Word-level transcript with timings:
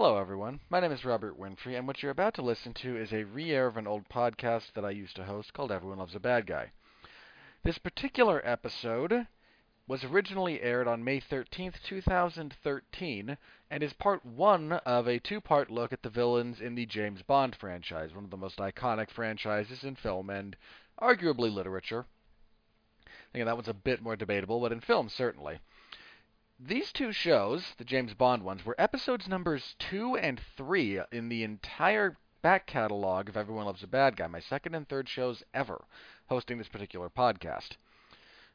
Hello, 0.00 0.16
everyone. 0.16 0.60
My 0.70 0.78
name 0.78 0.92
is 0.92 1.04
Robert 1.04 1.36
Winfree, 1.36 1.76
and 1.76 1.84
what 1.84 2.04
you're 2.04 2.12
about 2.12 2.34
to 2.34 2.42
listen 2.42 2.72
to 2.74 2.96
is 2.96 3.12
a 3.12 3.24
re 3.24 3.50
air 3.50 3.66
of 3.66 3.76
an 3.76 3.88
old 3.88 4.08
podcast 4.08 4.74
that 4.74 4.84
I 4.84 4.90
used 4.90 5.16
to 5.16 5.24
host 5.24 5.52
called 5.52 5.72
Everyone 5.72 5.98
Loves 5.98 6.14
a 6.14 6.20
Bad 6.20 6.46
Guy. 6.46 6.70
This 7.64 7.78
particular 7.78 8.40
episode 8.44 9.26
was 9.88 10.04
originally 10.04 10.62
aired 10.62 10.86
on 10.86 11.02
May 11.02 11.20
13th, 11.20 11.82
2013, 11.82 13.38
and 13.72 13.82
is 13.82 13.92
part 13.94 14.24
one 14.24 14.74
of 14.74 15.08
a 15.08 15.18
two 15.18 15.40
part 15.40 15.68
look 15.68 15.92
at 15.92 16.04
the 16.04 16.10
villains 16.10 16.60
in 16.60 16.76
the 16.76 16.86
James 16.86 17.22
Bond 17.22 17.56
franchise, 17.56 18.14
one 18.14 18.22
of 18.22 18.30
the 18.30 18.36
most 18.36 18.58
iconic 18.58 19.10
franchises 19.10 19.82
in 19.82 19.96
film 19.96 20.30
and 20.30 20.54
arguably 21.02 21.52
literature. 21.52 22.06
I 23.04 23.32
think 23.32 23.46
that 23.46 23.56
one's 23.56 23.66
a 23.66 23.74
bit 23.74 24.00
more 24.00 24.14
debatable, 24.14 24.60
but 24.60 24.70
in 24.70 24.80
film, 24.80 25.08
certainly. 25.08 25.58
These 26.60 26.92
two 26.92 27.12
shows, 27.12 27.74
the 27.76 27.84
James 27.84 28.14
Bond 28.14 28.42
ones, 28.42 28.64
were 28.64 28.74
episodes 28.78 29.28
numbers 29.28 29.76
two 29.78 30.16
and 30.16 30.40
three 30.56 31.00
in 31.12 31.28
the 31.28 31.44
entire 31.44 32.16
back 32.42 32.66
catalog 32.66 33.28
of 33.28 33.36
Everyone 33.36 33.64
Loves 33.64 33.84
a 33.84 33.86
Bad 33.86 34.16
Guy, 34.16 34.26
my 34.26 34.40
second 34.40 34.74
and 34.74 34.88
third 34.88 35.08
shows 35.08 35.44
ever 35.54 35.84
hosting 36.26 36.58
this 36.58 36.66
particular 36.66 37.08
podcast. 37.08 37.76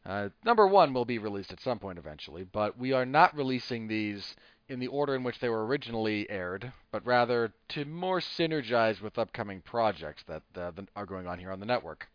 Uh, 0.06 0.30
number 0.44 0.68
one 0.68 0.94
will 0.94 1.06
be 1.06 1.18
released 1.18 1.54
at 1.54 1.62
some 1.62 1.80
point 1.80 1.98
eventually, 1.98 2.44
but 2.44 2.78
we 2.78 2.92
are 2.92 3.06
not 3.06 3.38
releasing 3.38 3.88
these 3.88 4.36
in 4.68 4.80
the 4.80 4.88
order 4.88 5.16
in 5.16 5.24
which 5.24 5.40
they 5.40 5.48
were 5.48 5.66
originally 5.66 6.30
aired, 6.30 6.74
but 6.92 7.06
rather 7.06 7.54
to 7.70 7.86
more 7.86 8.20
synergize 8.20 9.00
with 9.00 9.18
upcoming 9.18 9.62
projects 9.62 10.24
that 10.24 10.44
uh, 10.58 10.74
are 10.98 11.06
going 11.06 11.26
on 11.26 11.40
here 11.40 11.54
on 11.54 11.62
the 11.62 11.66
network. 11.66 12.10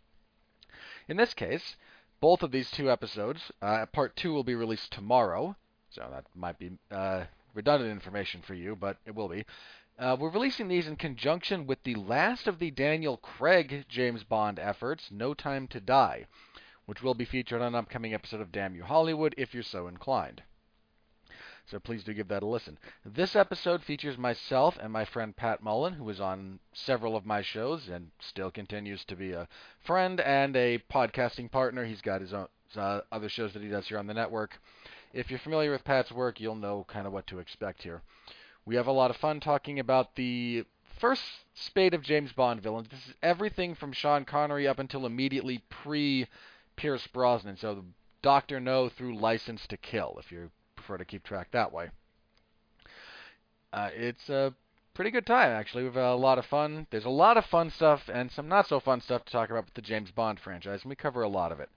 In 1.09 1.17
this 1.17 1.33
case, 1.33 1.77
both 2.21 2.43
of 2.43 2.51
these 2.51 2.71
two 2.71 2.91
episodes, 2.91 3.51
uh, 3.63 3.87
part 3.87 4.17
two 4.17 4.35
will 4.35 4.45
be 4.45 4.55
released 4.55 4.93
tomorrow, 4.93 5.57
so 5.91 6.07
that 6.11 6.25
might 6.35 6.59
be 6.59 6.73
uh, 6.91 7.25
redundant 7.55 7.91
information 7.91 8.43
for 8.47 8.55
you, 8.55 8.77
but 8.77 8.99
it 9.07 9.15
will 9.15 9.29
be. 9.29 9.45
Uh, 9.99 10.17
we're 10.19 10.31
releasing 10.31 10.69
these 10.69 10.87
in 10.87 10.95
conjunction 10.97 11.67
with 11.67 11.83
the 11.83 11.97
last 11.97 12.47
of 12.47 12.59
the 12.59 12.71
Daniel 12.71 13.17
Craig 13.17 13.85
James 13.89 14.23
Bond 14.23 14.59
efforts, 14.59 15.11
No 15.11 15.35
Time 15.35 15.67
to 15.69 15.81
Die, 15.81 16.27
which 16.87 17.03
will 17.03 17.15
be 17.15 17.25
featured 17.25 17.61
on 17.61 17.69
an 17.69 17.75
upcoming 17.75 18.15
episode 18.15 18.41
of 18.41 18.53
Damn 18.53 18.77
You 18.77 18.85
Hollywood 18.85 19.35
if 19.37 19.55
you're 19.55 19.63
so 19.65 19.89
inclined. 19.89 20.43
So 21.67 21.79
please 21.79 22.03
do 22.03 22.15
give 22.15 22.29
that 22.29 22.43
a 22.43 22.47
listen. 22.47 22.79
This 23.05 23.37
episode 23.37 23.83
features 23.83 24.17
myself 24.17 24.79
and 24.81 24.91
my 24.91 25.05
friend 25.05 25.37
Pat 25.37 25.63
Mullin, 25.63 25.95
who 25.95 26.05
was 26.05 26.21
on 26.21 26.61
several 26.73 27.15
of 27.15 27.27
my 27.27 27.43
shows 27.43 27.89
and 27.89 28.11
still 28.21 28.51
continues 28.51 29.05
to 29.05 29.17
be 29.17 29.33
a 29.33 29.49
friend 29.81 30.19
and 30.21 30.57
a 30.57 30.79
podcasting 30.91 31.51
partner. 31.51 31.85
He's 31.85 32.01
got 32.01 32.23
his 32.23 32.33
own 32.33 32.49
uh, 32.75 33.01
other 33.13 33.29
shows 33.29 33.53
that 33.53 33.63
he 33.63 33.69
does 33.69 33.89
here 33.89 33.99
on 33.99 34.07
the 34.07 34.15
network. 34.15 34.59
If 35.13 35.31
you're 35.31 35.39
familiar 35.39 35.71
with 35.71 35.85
Pat's 35.85 36.13
work, 36.13 36.41
you'll 36.41 36.55
know 36.55 36.85
kind 36.89 37.07
of 37.07 37.13
what 37.13 37.27
to 37.29 37.39
expect 37.39 37.83
here. 37.83 38.03
We 38.67 38.77
have 38.77 38.87
a 38.87 38.93
lot 38.93 39.11
of 39.11 39.17
fun 39.17 39.41
talking 39.41 39.79
about 39.79 40.15
the 40.15 40.65
first 40.99 41.23
spate 41.55 41.95
of 41.95 42.03
James 42.03 42.33
Bond 42.33 42.61
villains. 42.61 42.89
This 42.89 43.07
is 43.07 43.15
everything 43.23 43.75
from 43.75 43.93
Sean 43.93 44.25
Connery 44.25 44.69
up 44.69 44.79
until 44.79 45.07
immediately 45.07 45.63
pre 45.71 46.27
Pierce 46.77 47.07
Brosnan. 47.07 47.57
So 47.57 47.85
Doctor 48.23 48.61
No 48.61 48.89
through 48.89 49.19
License 49.19 49.67
to 49.69 49.77
Kill, 49.77 50.17
if 50.19 50.31
you 50.31 50.51
prefer 50.77 50.99
to 50.99 51.05
keep 51.05 51.25
track 51.25 51.49
that 51.53 51.73
way. 51.73 51.91
Uh, 53.73 53.91
it's 53.95 54.29
a 54.29 54.55
pretty 54.95 55.11
good 55.11 55.27
time 55.27 55.51
actually. 55.51 55.85
We've 55.85 55.95
had 55.95 56.13
a 56.13 56.15
lot 56.15 56.39
of 56.39 56.47
fun. 56.47 56.87
There's 56.91 57.05
a 57.05 57.11
lot 57.11 57.37
of 57.37 57.47
fun 57.47 57.71
stuff 57.71 58.09
and 58.13 58.31
some 58.31 58.49
not 58.49 58.67
so 58.67 58.81
fun 58.81 59.01
stuff 59.01 59.25
to 59.25 59.33
talk 59.33 59.51
about 59.51 59.67
with 59.67 59.75
the 59.75 59.83
James 59.83 60.11
Bond 60.11 60.41
franchise, 60.41 60.83
and 60.83 60.91
we 60.91 60.97
cover 60.97 61.23
a 61.23 61.29
lot 61.29 61.53
of 61.53 61.61
it. 61.61 61.71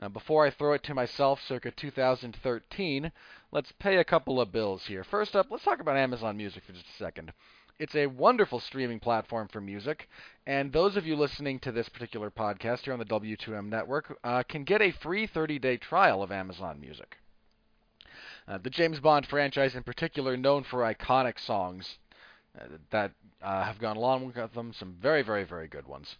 Uh, 0.00 0.08
before 0.08 0.46
I 0.46 0.50
throw 0.50 0.74
it 0.74 0.84
to 0.84 0.94
myself 0.94 1.40
circa 1.42 1.72
2013, 1.72 3.10
let's 3.50 3.72
pay 3.80 3.96
a 3.96 4.04
couple 4.04 4.40
of 4.40 4.52
bills 4.52 4.86
here. 4.86 5.02
First 5.02 5.34
up, 5.34 5.46
let's 5.50 5.64
talk 5.64 5.80
about 5.80 5.96
Amazon 5.96 6.36
Music 6.36 6.62
for 6.64 6.72
just 6.72 6.86
a 6.86 7.02
second. 7.04 7.32
It's 7.80 7.96
a 7.96 8.06
wonderful 8.06 8.60
streaming 8.60 9.00
platform 9.00 9.48
for 9.48 9.60
music, 9.60 10.08
and 10.46 10.72
those 10.72 10.96
of 10.96 11.06
you 11.06 11.16
listening 11.16 11.58
to 11.60 11.72
this 11.72 11.88
particular 11.88 12.30
podcast 12.30 12.80
here 12.80 12.92
on 12.92 12.98
the 12.98 13.04
W2M 13.04 13.68
network 13.68 14.18
uh, 14.22 14.42
can 14.44 14.64
get 14.64 14.82
a 14.82 14.92
free 14.92 15.26
30 15.26 15.58
day 15.58 15.76
trial 15.76 16.22
of 16.22 16.30
Amazon 16.32 16.80
Music. 16.80 17.18
Uh, 18.46 18.58
the 18.58 18.70
James 18.70 19.00
Bond 19.00 19.26
franchise, 19.26 19.74
in 19.74 19.82
particular, 19.82 20.36
known 20.36 20.64
for 20.64 20.80
iconic 20.80 21.38
songs 21.38 21.98
uh, 22.58 22.64
that 22.90 23.12
uh, 23.42 23.64
have 23.64 23.78
gone 23.78 23.96
along 23.96 24.26
with 24.26 24.54
them, 24.54 24.72
some 24.72 24.96
very, 25.00 25.22
very, 25.22 25.44
very 25.44 25.68
good 25.68 25.86
ones. 25.86 26.16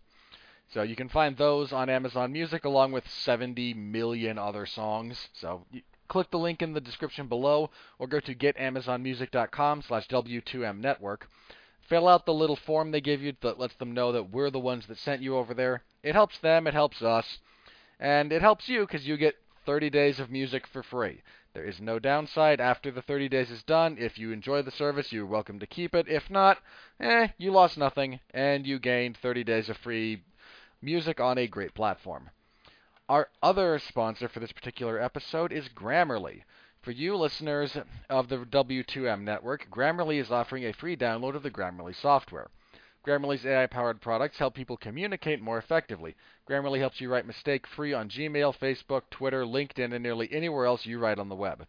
So 0.70 0.82
you 0.82 0.96
can 0.96 1.08
find 1.08 1.36
those 1.36 1.72
on 1.72 1.88
Amazon 1.88 2.30
Music 2.30 2.64
along 2.64 2.92
with 2.92 3.08
70 3.08 3.72
million 3.74 4.38
other 4.38 4.66
songs. 4.66 5.28
So 5.32 5.64
click 6.08 6.30
the 6.30 6.38
link 6.38 6.60
in 6.60 6.74
the 6.74 6.80
description 6.80 7.26
below 7.26 7.70
or 7.98 8.06
go 8.06 8.20
to 8.20 8.34
getamazonmusic.com 8.34 9.82
slash 9.82 10.08
W2M 10.08 10.80
network. 10.80 11.28
Fill 11.88 12.06
out 12.06 12.26
the 12.26 12.34
little 12.34 12.56
form 12.56 12.90
they 12.90 13.00
give 13.00 13.22
you 13.22 13.32
that 13.40 13.58
lets 13.58 13.76
them 13.76 13.94
know 13.94 14.12
that 14.12 14.30
we're 14.30 14.50
the 14.50 14.58
ones 14.58 14.86
that 14.86 14.98
sent 14.98 15.22
you 15.22 15.38
over 15.38 15.54
there. 15.54 15.84
It 16.02 16.14
helps 16.14 16.38
them, 16.38 16.66
it 16.66 16.74
helps 16.74 17.00
us, 17.00 17.38
and 17.98 18.30
it 18.30 18.42
helps 18.42 18.68
you 18.68 18.80
because 18.80 19.06
you 19.06 19.16
get 19.16 19.36
30 19.64 19.88
days 19.88 20.20
of 20.20 20.30
music 20.30 20.66
for 20.66 20.82
free. 20.82 21.22
There 21.54 21.64
is 21.64 21.80
no 21.80 21.98
downside 21.98 22.60
after 22.60 22.90
the 22.90 23.00
30 23.00 23.30
days 23.30 23.50
is 23.50 23.62
done. 23.62 23.96
If 23.98 24.18
you 24.18 24.32
enjoy 24.32 24.60
the 24.62 24.70
service, 24.70 25.12
you're 25.12 25.26
welcome 25.26 25.58
to 25.60 25.66
keep 25.66 25.94
it. 25.94 26.08
If 26.08 26.28
not, 26.28 26.58
eh, 27.00 27.28
you 27.38 27.52
lost 27.52 27.78
nothing 27.78 28.20
and 28.34 28.66
you 28.66 28.78
gained 28.78 29.16
30 29.16 29.44
days 29.44 29.70
of 29.70 29.78
free 29.78 30.22
music 30.80 31.20
on 31.20 31.38
a 31.38 31.46
great 31.46 31.74
platform. 31.74 32.30
Our 33.08 33.28
other 33.42 33.78
sponsor 33.78 34.28
for 34.28 34.38
this 34.38 34.52
particular 34.52 35.00
episode 35.00 35.52
is 35.52 35.68
Grammarly. 35.68 36.42
For 36.82 36.92
you 36.92 37.16
listeners 37.16 37.76
of 38.08 38.28
the 38.28 38.38
W2M 38.38 39.22
network, 39.22 39.68
Grammarly 39.70 40.20
is 40.20 40.30
offering 40.30 40.64
a 40.64 40.72
free 40.72 40.96
download 40.96 41.34
of 41.34 41.42
the 41.42 41.50
Grammarly 41.50 41.94
software. 41.94 42.48
Grammarly's 43.04 43.46
AI 43.46 43.66
powered 43.66 44.00
products 44.00 44.38
help 44.38 44.54
people 44.54 44.76
communicate 44.76 45.40
more 45.40 45.58
effectively. 45.58 46.14
Grammarly 46.48 46.78
helps 46.78 47.00
you 47.00 47.10
write 47.10 47.26
mistake 47.26 47.66
free 47.66 47.92
on 47.92 48.08
Gmail, 48.08 48.56
Facebook, 48.58 49.02
Twitter, 49.10 49.44
LinkedIn, 49.44 49.92
and 49.94 50.02
nearly 50.02 50.30
anywhere 50.30 50.66
else 50.66 50.84
you 50.86 50.98
write 50.98 51.18
on 51.18 51.28
the 51.28 51.34
web. 51.34 51.66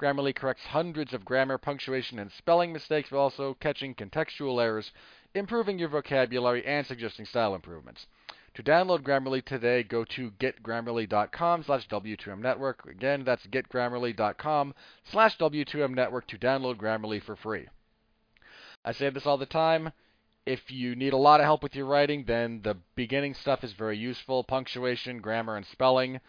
Grammarly 0.00 0.34
corrects 0.34 0.64
hundreds 0.64 1.12
of 1.12 1.26
grammar, 1.26 1.58
punctuation, 1.58 2.18
and 2.18 2.32
spelling 2.32 2.72
mistakes 2.72 3.10
while 3.10 3.20
also 3.22 3.54
catching 3.60 3.94
contextual 3.94 4.62
errors, 4.62 4.90
improving 5.34 5.78
your 5.78 5.90
vocabulary, 5.90 6.64
and 6.64 6.86
suggesting 6.86 7.26
style 7.26 7.54
improvements. 7.54 8.06
To 8.54 8.64
download 8.64 9.02
Grammarly 9.02 9.44
today, 9.44 9.84
go 9.84 10.04
to 10.04 10.32
getgrammarly.com 10.32 11.62
slash 11.62 11.88
W2M 11.88 12.90
Again, 12.90 13.24
that's 13.24 13.46
getgrammarly.com 13.46 14.74
slash 15.04 15.38
W2M 15.38 16.26
to 16.26 16.38
download 16.38 16.76
Grammarly 16.76 17.22
for 17.22 17.36
free. 17.36 17.68
I 18.84 18.90
say 18.90 19.08
this 19.10 19.24
all 19.24 19.38
the 19.38 19.46
time. 19.46 19.92
If 20.46 20.68
you 20.68 20.96
need 20.96 21.12
a 21.12 21.16
lot 21.16 21.38
of 21.38 21.44
help 21.44 21.62
with 21.62 21.76
your 21.76 21.86
writing, 21.86 22.24
then 22.24 22.62
the 22.62 22.76
beginning 22.96 23.34
stuff 23.34 23.62
is 23.62 23.72
very 23.72 23.96
useful 23.96 24.42
punctuation, 24.42 25.20
grammar, 25.20 25.56
and 25.56 25.66
spelling. 25.66 26.20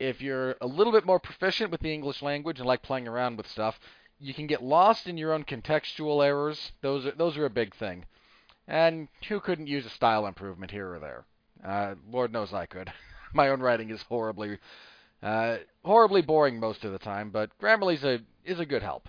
If 0.00 0.20
you're 0.20 0.56
a 0.60 0.66
little 0.66 0.92
bit 0.92 1.06
more 1.06 1.20
proficient 1.20 1.70
with 1.70 1.82
the 1.82 1.94
English 1.94 2.20
language 2.20 2.58
and 2.58 2.66
like 2.66 2.82
playing 2.82 3.06
around 3.06 3.36
with 3.36 3.46
stuff, 3.46 3.78
you 4.18 4.34
can 4.34 4.48
get 4.48 4.62
lost 4.62 5.06
in 5.06 5.16
your 5.16 5.32
own 5.32 5.44
contextual 5.44 6.24
errors. 6.24 6.72
Those 6.80 7.06
are, 7.06 7.12
those 7.12 7.36
are 7.36 7.44
a 7.44 7.50
big 7.50 7.76
thing. 7.76 8.06
And 8.66 9.06
who 9.28 9.38
couldn't 9.38 9.68
use 9.68 9.86
a 9.86 9.90
style 9.90 10.26
improvement 10.26 10.72
here 10.72 10.92
or 10.94 10.98
there? 10.98 11.26
Uh, 11.64 11.94
Lord 12.10 12.32
knows 12.32 12.52
I 12.52 12.66
could. 12.66 12.92
My 13.32 13.48
own 13.48 13.60
writing 13.60 13.90
is 13.90 14.02
horribly, 14.02 14.58
uh, 15.22 15.58
horribly 15.84 16.22
boring 16.22 16.58
most 16.58 16.84
of 16.84 16.92
the 16.92 16.98
time, 16.98 17.30
but 17.30 17.56
Grammarly's 17.58 18.04
a 18.04 18.20
is 18.44 18.58
a 18.58 18.66
good 18.66 18.82
help. 18.82 19.08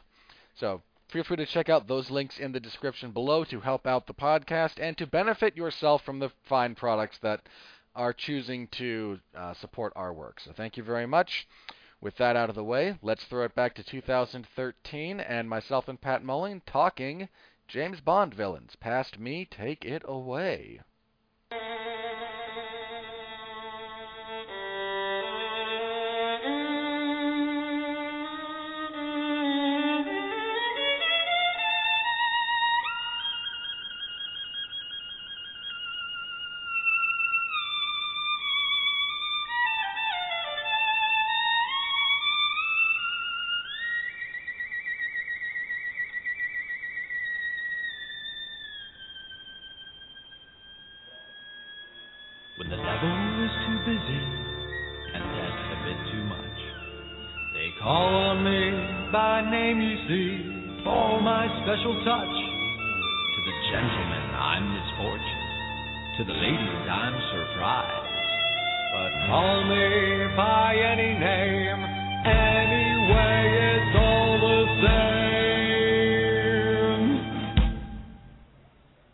So 0.55 0.81
feel 1.09 1.23
free 1.23 1.37
to 1.37 1.45
check 1.45 1.69
out 1.69 1.87
those 1.87 2.11
links 2.11 2.37
in 2.37 2.51
the 2.51 2.59
description 2.59 3.11
below 3.11 3.43
to 3.45 3.59
help 3.61 3.87
out 3.87 4.07
the 4.07 4.13
podcast 4.13 4.79
and 4.79 4.97
to 4.97 5.07
benefit 5.07 5.55
yourself 5.55 6.03
from 6.03 6.19
the 6.19 6.31
fine 6.43 6.75
products 6.75 7.17
that 7.19 7.47
are 7.95 8.13
choosing 8.13 8.67
to 8.67 9.19
uh, 9.35 9.53
support 9.53 9.93
our 9.95 10.13
work. 10.13 10.39
So 10.39 10.51
thank 10.51 10.77
you 10.77 10.83
very 10.83 11.05
much. 11.05 11.47
With 11.99 12.17
that 12.17 12.35
out 12.35 12.49
of 12.49 12.55
the 12.55 12.63
way, 12.63 12.97
let's 13.01 13.25
throw 13.25 13.43
it 13.43 13.53
back 13.53 13.75
to 13.75 13.83
2013 13.83 15.19
and 15.19 15.49
myself 15.49 15.87
and 15.87 16.01
Pat 16.01 16.23
Mullin 16.23 16.61
talking 16.65 17.29
James 17.67 18.01
Bond 18.01 18.33
villains. 18.33 18.75
Past 18.75 19.19
me, 19.19 19.45
take 19.45 19.85
it 19.85 20.01
away. 20.05 20.81
By 59.11 59.41
name, 59.51 59.81
you 59.81 59.97
see. 60.07 60.87
all 60.87 61.19
my 61.19 61.45
special 61.63 61.93
touch. 62.05 62.31
To 62.31 63.39
the 63.43 63.51
gentlemen, 63.71 64.23
I'm 64.39 64.71
misfortune. 64.71 65.43
To 66.17 66.23
the 66.23 66.33
ladies, 66.33 66.87
I'm 66.87 67.19
surprise. 67.35 68.07
But 68.93 69.11
call 69.27 69.63
me 69.67 70.27
by 70.37 70.75
any 70.75 71.13
name, 71.19 71.83
anyway, 72.25 73.51
it's 73.75 73.95
all 73.99 74.39
the 74.39 74.59
same. 74.79 75.11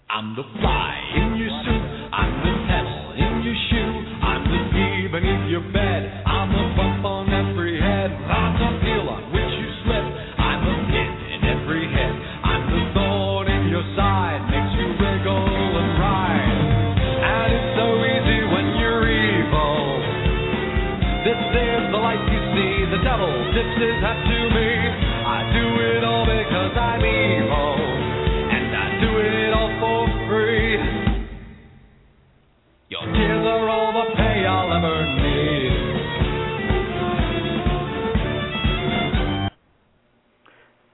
I'm 0.10 0.36
the 0.36 0.44
fly 0.60 0.87
I'm. 23.58 23.66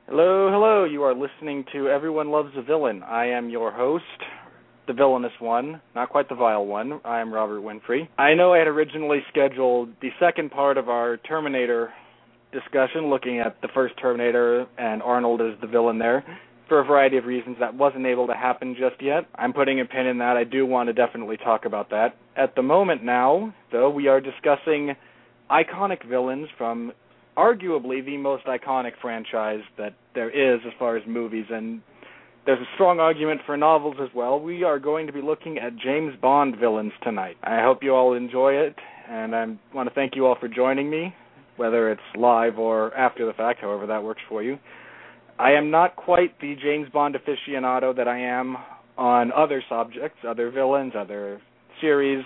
Hello, 0.07 0.50
hello. 0.50 0.86
You 0.86 1.04
are 1.04 1.13
listening 1.13 1.66
to 1.74 1.89
Everyone 1.89 2.31
Loves 2.31 2.51
a 2.56 2.62
Villain. 2.62 3.04
I 3.04 3.25
am 3.25 3.50
your 3.50 3.74
host, 3.74 4.06
the 4.88 4.94
villainous 4.94 5.33
one, 5.39 5.81
not 5.95 6.09
quite 6.09 6.30
the 6.30 6.36
vile 6.36 6.66
one. 6.66 7.01
I 7.04 7.19
am 7.19 7.33
Robert 7.33 7.62
Winfree. 7.62 8.07
I 8.18 8.36
know 8.36 8.54
I 8.54 8.59
had 8.59 8.68
originally 8.68 9.19
scheduled 9.30 9.89
the 10.01 10.12
second 10.19 10.51
part 10.51 10.77
of 10.77 10.88
our 10.88 11.18
Terminator 11.18 11.92
discussion, 12.53 13.09
looking 13.09 13.39
at 13.39 13.61
the 13.61 13.67
first 13.73 13.95
Terminator 14.00 14.67
and 14.77 15.01
Arnold 15.01 15.41
as 15.41 15.59
the 15.61 15.67
villain 15.67 16.00
there. 16.00 16.23
For 16.69 16.79
a 16.79 16.85
variety 16.85 17.17
of 17.17 17.25
reasons, 17.25 17.57
that 17.59 17.75
wasn't 17.75 18.05
able 18.05 18.25
to 18.27 18.33
happen 18.33 18.75
just 18.79 19.01
yet. 19.01 19.25
I'm 19.35 19.51
putting 19.51 19.81
a 19.81 19.85
pin 19.85 20.07
in 20.07 20.17
that. 20.19 20.38
I 20.38 20.45
do 20.45 20.65
want 20.65 20.88
to 20.88 20.94
definitely 20.94 21.38
talk 21.38 21.65
about 21.65 21.89
that. 21.89 22.15
At 22.38 22.55
the 22.55 22.63
moment 22.63 23.03
now, 23.03 23.53
though, 23.71 23.89
we 23.89 24.07
are 24.07 24.21
discussing 24.21 24.95
iconic 25.51 26.07
villains 26.07 26.47
from 26.57 26.94
arguably 27.38 28.03
the 28.05 28.17
most 28.17 28.45
iconic 28.45 28.94
franchise 29.01 29.61
that 29.77 29.94
there 30.15 30.29
is 30.29 30.61
as 30.65 30.71
far 30.79 30.95
as 30.95 31.03
movies, 31.07 31.45
and 31.49 31.81
there's 32.45 32.59
a 32.59 32.73
strong 32.75 32.99
argument 32.99 33.41
for 33.45 33.57
novels 33.57 33.95
as 34.01 34.09
well. 34.15 34.39
We 34.39 34.63
are 34.63 34.79
going 34.79 35.07
to 35.07 35.13
be 35.13 35.21
looking 35.21 35.57
at 35.57 35.75
James 35.77 36.13
Bond 36.21 36.56
villains 36.57 36.94
tonight. 37.03 37.38
I 37.44 37.61
hope 37.61 37.83
you 37.83 37.94
all 37.94 38.13
enjoy 38.13 38.53
it, 38.53 38.75
and 39.09 39.35
I 39.35 39.45
want 39.73 39.89
to 39.89 39.95
thank 39.95 40.15
you 40.15 40.25
all 40.25 40.38
for 40.39 40.47
joining 40.47 40.89
me, 40.89 41.13
whether 41.57 41.91
it's 41.91 42.01
live 42.17 42.57
or 42.57 42.94
after 42.95 43.25
the 43.25 43.33
fact, 43.33 43.61
however 43.61 43.85
that 43.88 44.03
works 44.03 44.21
for 44.27 44.44
you. 44.44 44.57
I 45.39 45.51
am 45.51 45.71
not 45.71 45.95
quite 45.95 46.39
the 46.39 46.55
James 46.61 46.88
Bond 46.94 47.15
aficionado 47.15 47.95
that 47.95 48.07
I 48.07 48.19
am 48.19 48.57
on 48.97 49.31
other 49.31 49.63
subjects, 49.67 50.19
other 50.27 50.51
villains, 50.51 50.94
other 50.95 51.41
series, 51.81 52.23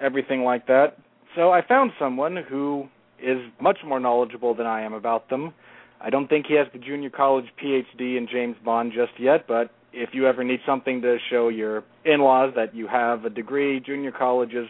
everything 0.00 0.42
like 0.42 0.66
that. 0.66 0.96
So 1.36 1.52
I 1.52 1.60
found 1.66 1.92
someone 1.98 2.36
who 2.48 2.88
is 3.22 3.38
much 3.60 3.78
more 3.86 4.00
knowledgeable 4.00 4.54
than 4.54 4.66
I 4.66 4.82
am 4.82 4.92
about 4.92 5.28
them. 5.30 5.54
I 6.00 6.10
don't 6.10 6.28
think 6.28 6.46
he 6.46 6.54
has 6.54 6.66
the 6.72 6.78
junior 6.78 7.10
college 7.10 7.46
PhD 7.62 8.16
in 8.16 8.28
James 8.30 8.56
Bond 8.64 8.92
just 8.94 9.18
yet, 9.18 9.46
but 9.48 9.70
if 9.92 10.10
you 10.12 10.26
ever 10.26 10.44
need 10.44 10.60
something 10.66 11.00
to 11.02 11.16
show 11.30 11.48
your 11.48 11.84
in-laws 12.04 12.52
that 12.56 12.74
you 12.74 12.86
have 12.86 13.24
a 13.24 13.30
degree, 13.30 13.80
junior 13.80 14.12
colleges, 14.12 14.68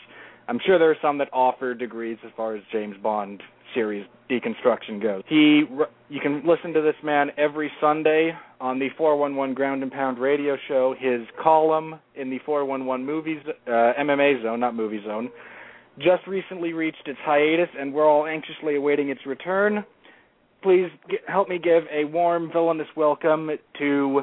I'm 0.48 0.58
sure 0.64 0.78
there 0.78 0.90
are 0.90 0.96
some 1.02 1.18
that 1.18 1.28
offer 1.32 1.74
degrees 1.74 2.18
as 2.24 2.30
far 2.36 2.56
as 2.56 2.62
James 2.72 2.96
Bond 3.02 3.42
series 3.74 4.06
deconstruction 4.30 5.02
goes. 5.02 5.22
He 5.28 5.64
you 6.08 6.20
can 6.20 6.42
listen 6.46 6.72
to 6.72 6.80
this 6.80 6.94
man 7.02 7.30
every 7.36 7.70
Sunday 7.80 8.32
on 8.60 8.78
the 8.78 8.88
411 8.96 9.54
Ground 9.54 9.82
and 9.82 9.92
Pound 9.92 10.18
radio 10.18 10.56
show. 10.68 10.94
His 10.98 11.22
column 11.42 11.98
in 12.14 12.30
the 12.30 12.38
411 12.44 13.04
movies 13.04 13.38
uh, 13.66 13.70
MMA 13.70 14.42
zone, 14.42 14.60
not 14.60 14.74
movie 14.74 15.02
zone, 15.04 15.30
just 15.98 16.26
recently 16.26 16.72
reached 16.72 17.06
its 17.06 17.18
hiatus, 17.22 17.68
and 17.78 17.92
we're 17.92 18.08
all 18.08 18.26
anxiously 18.26 18.76
awaiting 18.76 19.10
its 19.10 19.20
return. 19.26 19.84
Please 20.62 20.88
help 21.26 21.48
me 21.48 21.58
give 21.58 21.84
a 21.92 22.04
warm, 22.04 22.50
villainous 22.52 22.88
welcome 22.96 23.50
to 23.78 24.22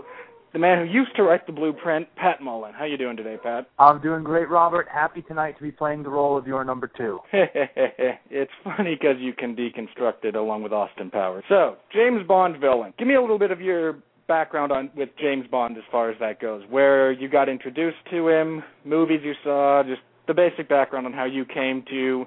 the 0.55 0.59
man 0.59 0.87
who 0.87 0.93
used 0.93 1.13
to 1.17 1.23
write 1.23 1.45
the 1.45 1.51
blueprint, 1.51 2.07
Pat 2.15 2.41
Mullin. 2.41 2.71
How 2.73 2.85
you 2.85 2.97
doing 2.97 3.17
today, 3.17 3.35
Pat? 3.43 3.67
I'm 3.77 3.99
doing 4.01 4.23
great, 4.23 4.49
Robert. 4.49 4.87
Happy 4.89 5.21
tonight 5.21 5.57
to 5.57 5.61
be 5.61 5.69
playing 5.69 6.01
the 6.03 6.09
role 6.09 6.37
of 6.37 6.47
your 6.47 6.63
number 6.63 6.89
two. 6.95 7.19
it's 7.33 8.51
funny 8.63 8.95
because 8.95 9.17
you 9.19 9.33
can 9.33 9.53
deconstruct 9.53 10.23
it 10.23 10.37
along 10.37 10.63
with 10.63 10.71
Austin 10.71 11.11
Powers. 11.11 11.43
So, 11.49 11.75
James 11.93 12.25
Bond 12.25 12.61
villain. 12.61 12.93
Give 12.97 13.05
me 13.05 13.15
a 13.15 13.21
little 13.21 13.37
bit 13.37 13.51
of 13.51 13.59
your 13.59 13.97
background 14.29 14.71
on 14.71 14.91
with 14.95 15.09
James 15.19 15.45
Bond 15.51 15.75
as 15.75 15.83
far 15.91 16.09
as 16.09 16.17
that 16.21 16.39
goes. 16.39 16.63
Where 16.69 17.11
you 17.11 17.27
got 17.27 17.49
introduced 17.49 17.97
to 18.11 18.29
him, 18.29 18.63
movies 18.85 19.19
you 19.25 19.33
saw, 19.43 19.83
just 19.83 20.03
the 20.25 20.33
basic 20.33 20.69
background 20.69 21.05
on 21.05 21.11
how 21.11 21.25
you 21.25 21.43
came 21.43 21.83
to 21.89 22.25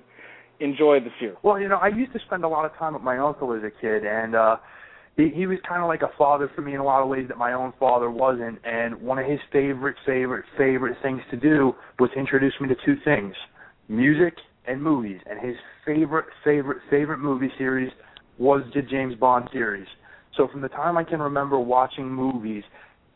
enjoy 0.61 1.01
the 1.01 1.09
series. 1.19 1.39
Well, 1.43 1.59
you 1.59 1.69
know, 1.69 1.79
I 1.79 1.89
used 1.89 2.13
to 2.13 2.19
spend 2.27 2.45
a 2.45 2.49
lot 2.49 2.67
of 2.67 2.77
time 2.77 2.93
with 2.93 3.03
my 3.03 3.17
uncle 3.17 3.55
as 3.55 3.63
a 3.63 3.71
kid, 3.81 4.05
and 4.05 4.35
uh 4.35 4.57
he, 5.19 5.31
he 5.35 5.47
was 5.47 5.59
kind 5.69 5.83
of 5.83 5.89
like 5.89 6.03
a 6.03 6.17
father 6.17 6.49
for 6.55 6.63
me 6.63 6.75
in 6.75 6.81
a 6.81 6.85
lot 6.85 7.03
of 7.03 7.09
ways 7.09 7.27
that 7.29 7.37
my 7.37 7.53
own 7.53 7.73
father 7.79 8.09
wasn't. 8.09 8.59
And 8.65 8.95
one 9.03 9.19
of 9.19 9.27
his 9.27 9.41
favorite, 9.53 9.97
favorite, 10.07 10.45
favorite 10.57 10.97
things 11.03 11.21
to 11.33 11.37
do 11.37 11.75
was 11.99 12.09
introduce 12.17 12.55
me 12.61 12.69
to 12.69 12.77
two 12.87 12.97
things: 13.05 13.35
music 13.89 14.35
and 14.67 14.81
movies. 14.81 15.21
And 15.29 15.41
his 15.41 15.57
favorite, 15.85 16.27
favorite, 16.45 16.79
favorite 16.89 17.19
movie 17.19 17.51
series 17.59 17.91
was 18.39 18.63
the 18.75 18.83
James 18.83 19.17
Bond 19.17 19.49
series. 19.53 19.89
So 20.37 20.47
from 20.47 20.61
the 20.61 20.69
time 20.69 20.97
I 20.97 21.03
can 21.03 21.21
remember 21.21 21.59
watching 21.59 22.09
movies, 22.09 22.63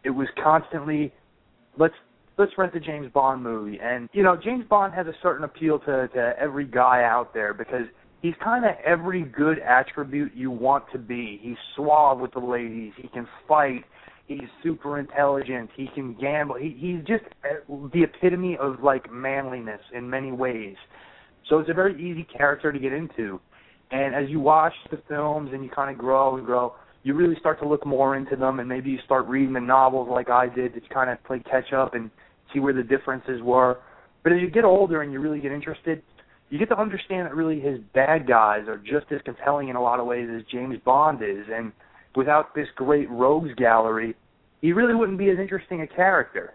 it 0.03 0.11
was 0.11 0.27
constantly 0.43 1.15
let's 1.79 1.95
let's 2.37 2.51
rent 2.59 2.73
the 2.73 2.81
James 2.81 3.13
Bond 3.13 3.45
movie. 3.45 3.79
And 3.81 4.09
you 4.13 4.25
know, 4.25 4.37
James 4.37 4.65
Bond 4.69 4.93
has 4.95 5.07
a 5.07 5.15
certain 5.23 5.45
appeal 5.45 5.79
to 5.81 6.09
to 6.09 6.33
every 6.37 6.65
guy 6.65 7.05
out 7.05 7.33
there 7.33 7.55
because 7.55 7.87
he's 8.23 8.35
kind 8.43 8.65
of 8.65 8.71
every 8.87 9.23
good 9.23 9.59
attribute 9.59 10.33
you 10.35 10.51
want 10.51 10.85
to 10.93 10.99
be. 10.99 11.39
He's 11.43 11.57
suave 11.77 12.21
with 12.21 12.33
the 12.33 12.41
ladies. 12.41 12.93
He 12.97 13.09
can 13.09 13.29
fight. 13.47 13.85
He's 14.27 14.49
super 14.63 14.99
intelligent. 14.99 15.69
He 15.77 15.89
can 15.95 16.15
gamble. 16.15 16.55
He 16.55 16.77
he's 16.79 17.05
just 17.05 17.25
uh, 17.45 17.89
the 17.93 18.05
epitome 18.05 18.57
of 18.59 18.83
like 18.83 19.13
manliness 19.13 19.81
in 19.93 20.09
many 20.09 20.33
ways. 20.33 20.77
So 21.51 21.59
it's 21.59 21.69
a 21.69 21.75
very 21.75 21.95
easy 22.01 22.25
character 22.25 22.73
to 22.73 22.79
get 22.79 22.93
into. 22.93 23.41
And 23.91 24.15
as 24.15 24.31
you 24.31 24.41
watch 24.41 24.73
the 24.91 25.03
films 25.09 25.51
and 25.53 25.63
you 25.63 25.69
kind 25.69 25.91
of 25.91 25.99
grow 25.99 26.37
and 26.37 26.47
grow, 26.47 26.75
you 27.03 27.15
really 27.15 27.37
start 27.41 27.61
to 27.61 27.69
look 27.69 27.85
more 27.85 28.17
into 28.17 28.37
them 28.37 28.61
and 28.61 28.69
maybe 28.69 28.91
you 28.91 28.99
start 29.05 29.27
reading 29.27 29.53
the 29.53 29.61
novels 29.61 30.09
like 30.11 30.31
I 30.31 30.49
did 30.49 30.73
to 30.75 30.81
kind 30.95 31.11
of 31.11 31.23
play 31.25 31.41
catch 31.41 31.73
up 31.73 31.95
and 31.95 32.11
see 32.55 32.61
where 32.61 32.73
the 32.73 32.85
differences 32.85 33.43
were. 33.43 33.81
But 34.23 34.33
as 34.33 34.41
you 34.41 34.49
get 34.49 34.65
older 34.65 35.03
and 35.03 35.13
you 35.13 35.21
really 35.21 35.41
get 35.41 35.53
interested, 35.53 36.03
you 36.53 36.59
get 36.59 36.69
to 36.69 36.79
understand 36.79 37.25
that 37.25 37.35
really 37.35 37.61
his 37.61 37.79
bad 37.95 38.29
guys 38.29 38.69
are 38.69 38.77
just 38.77 39.11
as 39.11 39.23
compelling 39.25 39.69
in 39.71 39.77
a 39.77 39.81
lot 39.81 39.99
of 39.99 40.07
ways 40.07 40.29
as 40.37 40.43
James 40.53 40.77
Bond 40.85 41.23
is. 41.23 41.47
And 41.51 41.73
without 42.15 42.55
this 42.55 42.67
great 42.77 43.09
rogues 43.09 43.55
gallery, 43.57 44.15
he 44.61 44.75
really 44.75 44.95
wouldn't 44.95 45.17
be 45.17 45.31
as 45.31 45.39
interesting 45.39 45.81
a 45.81 45.87
character. 45.87 46.53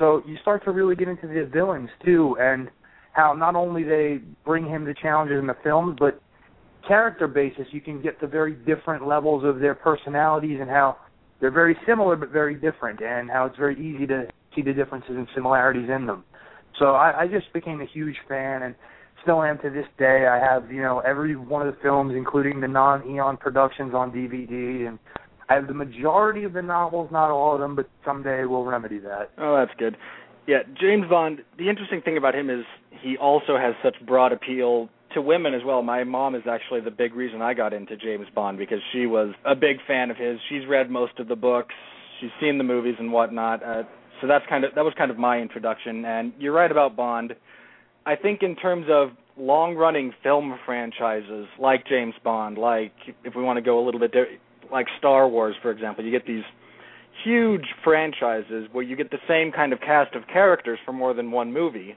So 0.00 0.24
you 0.26 0.36
start 0.42 0.64
to 0.64 0.72
really 0.72 0.96
get 0.96 1.06
into 1.06 1.28
the 1.28 1.48
villains 1.52 1.88
too, 2.04 2.36
and 2.40 2.68
how 3.12 3.32
not 3.32 3.54
only 3.54 3.84
they 3.84 4.18
bring 4.44 4.66
him 4.66 4.84
the 4.84 4.94
challenges 5.00 5.38
in 5.38 5.46
the 5.46 5.56
films, 5.62 5.96
but 6.00 6.20
character 6.88 7.28
basis, 7.28 7.66
you 7.70 7.80
can 7.80 8.02
get 8.02 8.18
to 8.18 8.26
very 8.26 8.54
different 8.54 9.06
levels 9.06 9.44
of 9.44 9.60
their 9.60 9.76
personalities 9.76 10.58
and 10.60 10.68
how 10.68 10.96
they're 11.40 11.52
very 11.52 11.76
similar 11.86 12.16
but 12.16 12.30
very 12.30 12.56
different, 12.56 13.00
and 13.02 13.30
how 13.30 13.46
it's 13.46 13.56
very 13.56 13.76
easy 13.76 14.04
to 14.08 14.26
see 14.56 14.62
the 14.62 14.72
differences 14.72 15.12
and 15.12 15.28
similarities 15.32 15.88
in 15.88 16.06
them. 16.06 16.24
So 16.80 16.86
I, 16.86 17.20
I 17.20 17.28
just 17.28 17.52
became 17.52 17.80
a 17.80 17.86
huge 17.86 18.16
fan, 18.28 18.62
and 18.62 18.74
still 19.22 19.42
am 19.42 19.58
to 19.58 19.70
this 19.70 19.86
day. 19.98 20.26
I 20.26 20.38
have 20.38 20.70
you 20.70 20.82
know 20.82 21.00
every 21.00 21.36
one 21.36 21.66
of 21.66 21.74
the 21.74 21.80
films, 21.80 22.14
including 22.16 22.60
the 22.60 22.68
non-Eon 22.68 23.36
productions, 23.38 23.94
on 23.94 24.10
DVD, 24.12 24.88
and 24.88 24.98
I 25.48 25.54
have 25.54 25.66
the 25.66 25.74
majority 25.74 26.44
of 26.44 26.52
the 26.52 26.62
novels, 26.62 27.10
not 27.10 27.30
all 27.30 27.54
of 27.54 27.60
them, 27.60 27.74
but 27.74 27.88
someday 28.04 28.44
we'll 28.44 28.64
remedy 28.64 28.98
that. 28.98 29.30
Oh, 29.38 29.56
that's 29.56 29.78
good. 29.78 29.96
Yeah, 30.46 30.58
James 30.80 31.04
Bond. 31.08 31.40
The 31.58 31.68
interesting 31.68 32.02
thing 32.02 32.16
about 32.16 32.34
him 32.34 32.50
is 32.50 32.64
he 33.02 33.16
also 33.16 33.56
has 33.56 33.74
such 33.82 33.94
broad 34.06 34.32
appeal 34.32 34.88
to 35.14 35.22
women 35.22 35.54
as 35.54 35.62
well. 35.64 35.82
My 35.82 36.04
mom 36.04 36.34
is 36.34 36.42
actually 36.50 36.80
the 36.80 36.90
big 36.90 37.14
reason 37.14 37.40
I 37.40 37.54
got 37.54 37.72
into 37.72 37.96
James 37.96 38.26
Bond 38.34 38.58
because 38.58 38.80
she 38.92 39.06
was 39.06 39.34
a 39.44 39.54
big 39.54 39.76
fan 39.86 40.10
of 40.10 40.16
his. 40.16 40.38
She's 40.48 40.66
read 40.68 40.90
most 40.90 41.18
of 41.18 41.28
the 41.28 41.36
books. 41.36 41.74
She's 42.20 42.30
seen 42.40 42.58
the 42.58 42.64
movies 42.64 42.96
and 42.98 43.12
whatnot. 43.12 43.62
Uh, 43.62 43.82
so 44.20 44.26
that's 44.26 44.44
kind 44.48 44.64
of 44.64 44.74
that 44.74 44.84
was 44.84 44.94
kind 44.98 45.10
of 45.10 45.18
my 45.18 45.38
introduction. 45.38 46.04
And 46.04 46.32
you're 46.38 46.52
right 46.52 46.70
about 46.70 46.96
Bond. 46.96 47.34
I 48.08 48.16
think 48.16 48.42
in 48.42 48.56
terms 48.56 48.86
of 48.88 49.10
long 49.36 49.74
running 49.74 50.14
film 50.22 50.58
franchises 50.64 51.46
like 51.60 51.86
James 51.86 52.14
Bond, 52.24 52.56
like 52.56 52.94
if 53.22 53.34
we 53.36 53.42
want 53.42 53.58
to 53.58 53.60
go 53.60 53.78
a 53.78 53.84
little 53.84 54.00
bit 54.00 54.12
there, 54.14 54.28
like 54.72 54.86
Star 54.98 55.28
Wars, 55.28 55.54
for 55.60 55.70
example. 55.70 56.02
You 56.02 56.10
get 56.10 56.26
these 56.26 56.44
huge 57.22 57.66
franchises 57.84 58.66
where 58.72 58.82
you 58.82 58.96
get 58.96 59.10
the 59.10 59.18
same 59.28 59.52
kind 59.52 59.74
of 59.74 59.80
cast 59.80 60.14
of 60.14 60.22
characters 60.26 60.78
for 60.86 60.92
more 60.92 61.12
than 61.12 61.30
one 61.30 61.52
movie. 61.52 61.96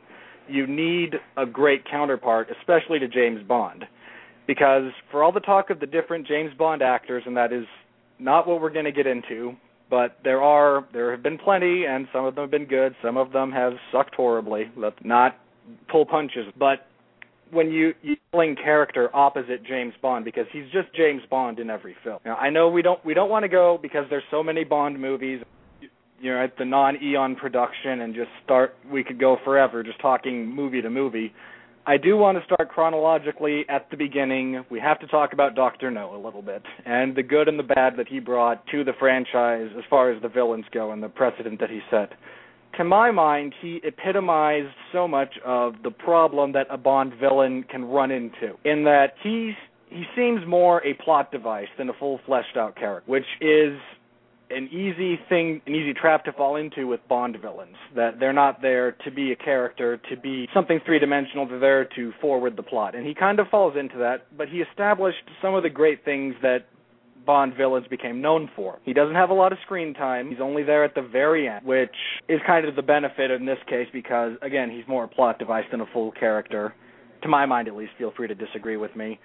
You 0.50 0.68
need 0.68 1.16
a 1.38 1.46
great 1.46 1.90
counterpart, 1.90 2.50
especially 2.60 3.00
to 3.00 3.08
James 3.08 3.42
Bond. 3.48 3.86
Because 4.48 4.92
for 5.12 5.24
all 5.24 5.32
the 5.32 5.40
talk 5.40 5.70
of 5.70 5.80
the 5.80 5.86
different 5.86 6.28
James 6.28 6.52
Bond 6.58 6.82
actors, 6.82 7.24
and 7.26 7.38
that 7.38 7.54
is 7.54 7.66
not 8.20 8.50
what 8.50 8.60
we're 8.60 8.70
going 8.70 8.84
to 8.84 8.92
get 8.92 9.08
into, 9.08 9.54
but 9.90 10.18
there 10.26 10.42
are 10.42 10.86
there 10.92 11.12
have 11.12 11.24
been 11.24 11.38
plenty, 11.38 11.86
and 11.86 12.08
some 12.12 12.26
of 12.26 12.36
them 12.36 12.44
have 12.44 12.52
been 12.52 12.66
good. 12.66 12.96
Some 13.02 13.16
of 13.16 13.32
them 13.32 13.50
have 13.54 13.74
sucked 13.94 14.16
horribly. 14.16 14.70
Let's 14.76 14.98
not 15.06 15.38
pull 15.90 16.06
punches, 16.06 16.46
but 16.58 16.88
when 17.52 17.70
you 17.70 17.94
you 18.02 18.16
playing 18.32 18.56
character 18.56 19.10
opposite 19.14 19.64
James 19.66 19.94
Bond 20.02 20.26
because 20.26 20.46
he's 20.52 20.66
just 20.72 20.94
James 20.96 21.22
Bond 21.30 21.60
in 21.60 21.70
every 21.70 21.96
film. 22.04 22.20
Now, 22.26 22.36
I 22.36 22.50
know 22.50 22.70
we 22.70 22.82
don't 22.82 23.04
we 23.06 23.14
don't 23.14 23.30
want 23.30 23.44
to 23.44 23.50
go 23.50 23.78
because 23.82 24.06
there's 24.10 24.24
so 24.32 24.42
many 24.42 24.64
Bond 24.64 25.00
movies, 25.00 25.42
you 26.20 26.32
know, 26.32 26.44
at 26.44 26.58
the 26.58 26.66
non-Eon 26.66 27.36
production 27.36 28.02
and 28.02 28.16
just 28.16 28.30
start. 28.44 28.76
We 28.92 29.04
could 29.04 29.20
go 29.20 29.38
forever 29.44 29.84
just 29.84 30.00
talking 30.00 30.48
movie 30.48 30.82
to 30.82 30.90
movie. 30.90 31.34
I 31.86 31.98
do 31.98 32.16
want 32.16 32.38
to 32.38 32.46
start 32.46 32.70
chronologically 32.70 33.66
at 33.68 33.90
the 33.90 33.98
beginning. 33.98 34.64
We 34.70 34.80
have 34.80 35.00
to 35.00 35.08
talk 35.08 35.34
about 35.34 35.56
Doctor 35.56 35.90
No 35.90 36.16
a 36.16 36.22
little 36.24 36.44
bit 36.44 36.62
and 36.86 37.16
the 37.16 37.24
good 37.24 37.48
and 37.48 37.58
the 37.58 37.64
bad 37.64 37.98
that 37.98 38.08
he 38.08 38.20
brought 38.20 38.66
to 38.68 38.84
the 38.84 38.94
franchise 39.00 39.70
as 39.76 39.84
far 39.90 40.12
as 40.12 40.22
the 40.22 40.30
villains 40.30 40.66
go 40.72 40.92
and 40.92 41.02
the 41.02 41.10
precedent 41.10 41.60
that 41.60 41.70
he 41.70 41.80
set 41.90 42.12
to 42.82 42.88
my 42.88 43.12
mind, 43.12 43.54
he 43.62 43.80
epitomized 43.84 44.74
so 44.92 45.08
much 45.08 45.36
of 45.46 45.76
the 45.84 45.92
problem 45.92 46.54
that 46.54 46.66
a 46.72 46.78
Bond 46.78 47.14
villain 47.20 47.64
can 47.64 47.86
run 47.86 48.10
into, 48.10 48.58
in 48.66 48.84
that 48.86 49.14
he's 49.22 49.54
he 49.90 50.04
seems 50.16 50.40
more 50.48 50.82
a 50.86 50.94
plot 51.04 51.32
device 51.32 51.68
than 51.78 51.90
a 51.90 51.94
full 51.94 52.20
fleshed 52.26 52.56
out 52.56 52.76
character, 52.78 53.12
which 53.12 53.26
is 53.42 53.78
an 54.50 54.68
easy 54.70 55.20
thing, 55.30 55.62
an 55.68 55.76
easy 55.76 55.94
trap 55.94 56.24
to 56.26 56.32
fall 56.32 56.56
into 56.56 56.88
with 56.88 57.02
Bond 57.08 57.38
villains. 57.42 57.76
That 57.96 58.20
they're 58.20 58.34
not 58.34 58.62
there 58.62 58.94
to 59.04 59.12
be 59.12 59.32
a 59.32 59.36
character, 59.36 59.98
to 60.10 60.18
be 60.18 60.48
something 60.54 60.80
three 60.86 60.98
dimensional. 60.98 61.48
They're 61.48 61.60
there 61.60 61.86
to 61.98 62.14
forward 62.20 62.56
the 62.56 62.64
plot, 62.64 62.96
and 62.96 63.06
he 63.06 63.14
kind 63.14 63.40
of 63.40 63.48
falls 63.50 63.76
into 63.78 63.98
that. 64.00 64.26
But 64.36 64.50
he 64.50 64.62
established 64.62 65.30
some 65.42 65.54
of 65.54 65.64
the 65.64 65.70
great 65.70 66.04
things 66.04 66.36
that 66.42 66.66
Bond 67.26 67.54
villains 67.56 67.88
became 67.88 68.22
known 68.22 68.50
for. 68.56 68.80
He 68.84 68.94
doesn't 68.94 69.16
have 69.16 69.30
a 69.30 69.34
lot 69.34 69.52
of 69.52 69.60
screen 69.64 69.94
time. 69.94 70.30
He's 70.30 70.42
only 70.42 70.64
there 70.64 70.84
at 70.84 70.96
the 70.96 71.02
very 71.02 71.48
end, 71.48 71.66
which 71.66 71.96
is 72.28 72.40
kind 72.46 72.68
of 72.68 72.76
the 72.76 72.82
benefit 72.82 73.32
in 73.32 73.46
this 73.46 73.60
case 73.68 73.88
because 73.94 74.34
again, 74.42 74.72
he's 74.72 74.88
more 74.88 75.04
a 75.04 75.08
plot 75.08 75.40
device 75.40 75.66
than 75.72 75.82
a 75.82 75.86
full 75.94 76.12
character. 76.12 76.74
To 77.24 77.28
my 77.28 77.46
mind 77.46 77.68
at 77.68 77.76
least, 77.76 77.92
feel 77.98 78.12
free 78.16 78.28
to 78.28 78.36
disagree 78.36 78.78
with 78.78 78.96
me. 78.96 79.20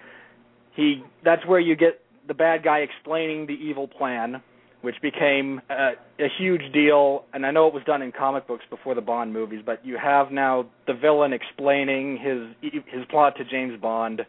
He 0.75 1.03
that's 1.23 1.45
where 1.47 1.59
you 1.59 1.75
get 1.75 2.01
the 2.27 2.33
bad 2.33 2.63
guy 2.63 2.79
explaining 2.79 3.47
the 3.47 3.53
evil 3.53 3.87
plan, 3.87 4.41
which 4.81 4.95
became 5.01 5.61
a, 5.69 5.93
a 6.19 6.27
huge 6.37 6.71
deal 6.73 7.25
and 7.33 7.45
I 7.45 7.51
know 7.51 7.67
it 7.67 7.73
was 7.73 7.83
done 7.85 8.03
in 8.03 8.11
comic 8.11 8.47
books 8.47 8.65
before 8.69 8.93
the 8.93 9.01
Bond 9.01 9.33
movies, 9.33 9.61
but 9.65 9.83
you 9.83 9.97
have 9.97 10.31
now 10.31 10.67
the 10.85 10.93
villain 10.93 11.33
explaining 11.33 12.17
his 12.17 12.71
his 12.85 13.05
plot 13.09 13.35
to 13.37 13.43
James 13.45 13.79
Bond 13.81 14.21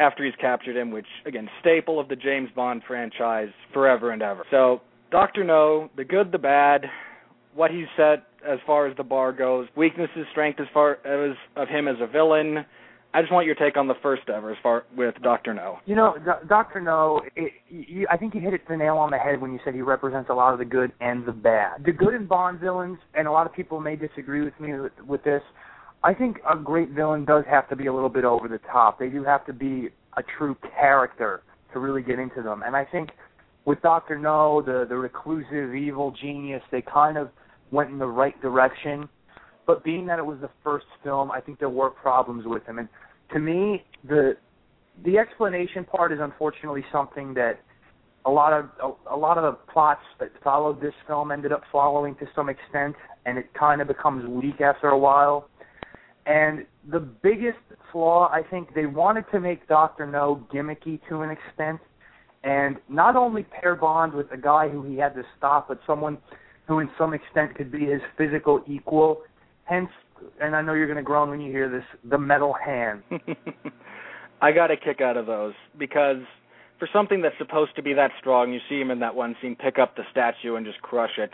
after 0.00 0.24
he's 0.24 0.34
captured 0.40 0.76
him, 0.76 0.90
which 0.90 1.06
again, 1.26 1.48
staple 1.60 2.00
of 2.00 2.08
the 2.08 2.16
James 2.16 2.48
Bond 2.56 2.82
franchise 2.86 3.50
forever 3.72 4.10
and 4.10 4.22
ever. 4.22 4.44
So, 4.50 4.80
Doctor 5.10 5.44
No, 5.44 5.90
the 5.96 6.04
good, 6.04 6.32
the 6.32 6.38
bad, 6.38 6.86
what 7.54 7.70
he's 7.70 7.86
set 7.96 8.24
as 8.48 8.58
far 8.66 8.86
as 8.86 8.96
the 8.96 9.04
bar 9.04 9.32
goes, 9.32 9.68
weaknesses, 9.76 10.26
strength 10.30 10.60
as 10.60 10.66
far 10.72 10.98
as 11.04 11.36
of 11.56 11.68
him 11.68 11.86
as 11.86 11.96
a 12.00 12.06
villain. 12.06 12.64
I 13.12 13.22
just 13.22 13.32
want 13.32 13.44
your 13.44 13.56
take 13.56 13.76
on 13.76 13.88
the 13.88 13.96
first 14.02 14.22
ever 14.28 14.52
as 14.52 14.56
far 14.62 14.84
with 14.96 15.16
Doctor 15.20 15.52
No. 15.52 15.78
You 15.84 15.96
know, 15.96 16.14
Doctor 16.48 16.80
No, 16.80 17.20
it, 17.34 17.52
you, 17.68 18.06
I 18.08 18.16
think 18.16 18.34
you 18.34 18.40
hit 18.40 18.54
it 18.54 18.62
the 18.68 18.76
nail 18.76 18.96
on 18.96 19.10
the 19.10 19.18
head 19.18 19.40
when 19.40 19.52
you 19.52 19.58
said 19.64 19.74
he 19.74 19.82
represents 19.82 20.30
a 20.30 20.34
lot 20.34 20.52
of 20.52 20.60
the 20.60 20.64
good 20.64 20.92
and 21.00 21.26
the 21.26 21.32
bad. 21.32 21.84
The 21.84 21.92
good 21.92 22.14
in 22.14 22.26
Bond 22.26 22.60
villains, 22.60 22.98
and 23.14 23.26
a 23.26 23.32
lot 23.32 23.46
of 23.46 23.52
people 23.52 23.80
may 23.80 23.96
disagree 23.96 24.44
with 24.44 24.58
me 24.60 24.74
with, 24.78 24.92
with 25.06 25.24
this. 25.24 25.42
I 26.02 26.14
think 26.14 26.38
a 26.50 26.56
great 26.56 26.90
villain 26.90 27.24
does 27.24 27.44
have 27.48 27.68
to 27.68 27.76
be 27.76 27.86
a 27.86 27.92
little 27.92 28.08
bit 28.08 28.24
over 28.24 28.48
the 28.48 28.58
top. 28.58 28.98
They 28.98 29.08
do 29.08 29.22
have 29.24 29.44
to 29.46 29.52
be 29.52 29.90
a 30.16 30.22
true 30.38 30.56
character 30.78 31.42
to 31.72 31.78
really 31.78 32.02
get 32.02 32.18
into 32.18 32.42
them. 32.42 32.62
And 32.64 32.74
I 32.74 32.84
think 32.84 33.10
with 33.66 33.80
Doctor 33.82 34.18
No, 34.18 34.62
the 34.62 34.86
the 34.88 34.96
reclusive 34.96 35.74
evil 35.74 36.14
genius, 36.20 36.62
they 36.70 36.82
kind 36.82 37.18
of 37.18 37.28
went 37.70 37.90
in 37.90 37.98
the 37.98 38.06
right 38.06 38.40
direction. 38.40 39.08
But 39.66 39.84
being 39.84 40.06
that 40.06 40.18
it 40.18 40.26
was 40.26 40.38
the 40.40 40.50
first 40.64 40.86
film, 41.04 41.30
I 41.30 41.40
think 41.40 41.58
there 41.58 41.68
were 41.68 41.90
problems 41.90 42.44
with 42.46 42.64
him. 42.64 42.78
And 42.78 42.88
to 43.32 43.38
me, 43.38 43.84
the 44.08 44.36
the 45.04 45.18
explanation 45.18 45.84
part 45.84 46.12
is 46.12 46.18
unfortunately 46.20 46.84
something 46.90 47.34
that 47.34 47.60
a 48.24 48.30
lot 48.30 48.52
of 48.52 48.66
a, 48.82 49.14
a 49.14 49.16
lot 49.16 49.38
of 49.38 49.44
the 49.44 49.72
plots 49.72 50.02
that 50.18 50.30
followed 50.42 50.80
this 50.80 50.94
film 51.06 51.30
ended 51.30 51.52
up 51.52 51.62
following 51.70 52.14
to 52.16 52.26
some 52.34 52.48
extent, 52.48 52.96
and 53.26 53.36
it 53.38 53.52
kind 53.52 53.82
of 53.82 53.88
becomes 53.88 54.26
weak 54.26 54.60
after 54.62 54.88
a 54.88 54.98
while. 54.98 55.48
And 56.26 56.66
the 56.90 57.00
biggest 57.00 57.58
flaw, 57.92 58.28
I 58.32 58.42
think, 58.42 58.74
they 58.74 58.86
wanted 58.86 59.24
to 59.32 59.40
make 59.40 59.66
Doctor 59.68 60.06
No 60.06 60.46
gimmicky 60.52 61.00
to 61.08 61.22
an 61.22 61.30
extent, 61.30 61.80
and 62.44 62.76
not 62.88 63.16
only 63.16 63.42
pair 63.44 63.74
Bond 63.74 64.12
with 64.12 64.30
a 64.32 64.36
guy 64.36 64.68
who 64.68 64.82
he 64.82 64.96
had 64.96 65.14
to 65.14 65.22
stop, 65.36 65.68
but 65.68 65.80
someone 65.86 66.18
who, 66.66 66.78
in 66.78 66.90
some 66.96 67.14
extent, 67.14 67.54
could 67.54 67.70
be 67.70 67.86
his 67.86 68.00
physical 68.16 68.62
equal. 68.66 69.22
Hence, 69.64 69.90
and 70.40 70.54
I 70.54 70.62
know 70.62 70.74
you're 70.74 70.86
going 70.86 70.96
to 70.96 71.02
groan 71.02 71.30
when 71.30 71.40
you 71.40 71.50
hear 71.50 71.68
this, 71.68 71.84
the 72.08 72.18
metal 72.18 72.54
hand. 72.54 73.02
I 74.42 74.52
got 74.52 74.70
a 74.70 74.76
kick 74.76 75.00
out 75.00 75.16
of 75.16 75.26
those 75.26 75.54
because 75.78 76.22
for 76.78 76.88
something 76.92 77.20
that's 77.20 77.36
supposed 77.38 77.76
to 77.76 77.82
be 77.82 77.92
that 77.94 78.10
strong, 78.18 78.52
you 78.52 78.60
see 78.68 78.80
him 78.80 78.90
in 78.90 79.00
that 79.00 79.14
one 79.14 79.36
scene 79.42 79.54
pick 79.54 79.78
up 79.78 79.96
the 79.96 80.02
statue 80.10 80.56
and 80.56 80.64
just 80.64 80.80
crush 80.80 81.18
it 81.18 81.30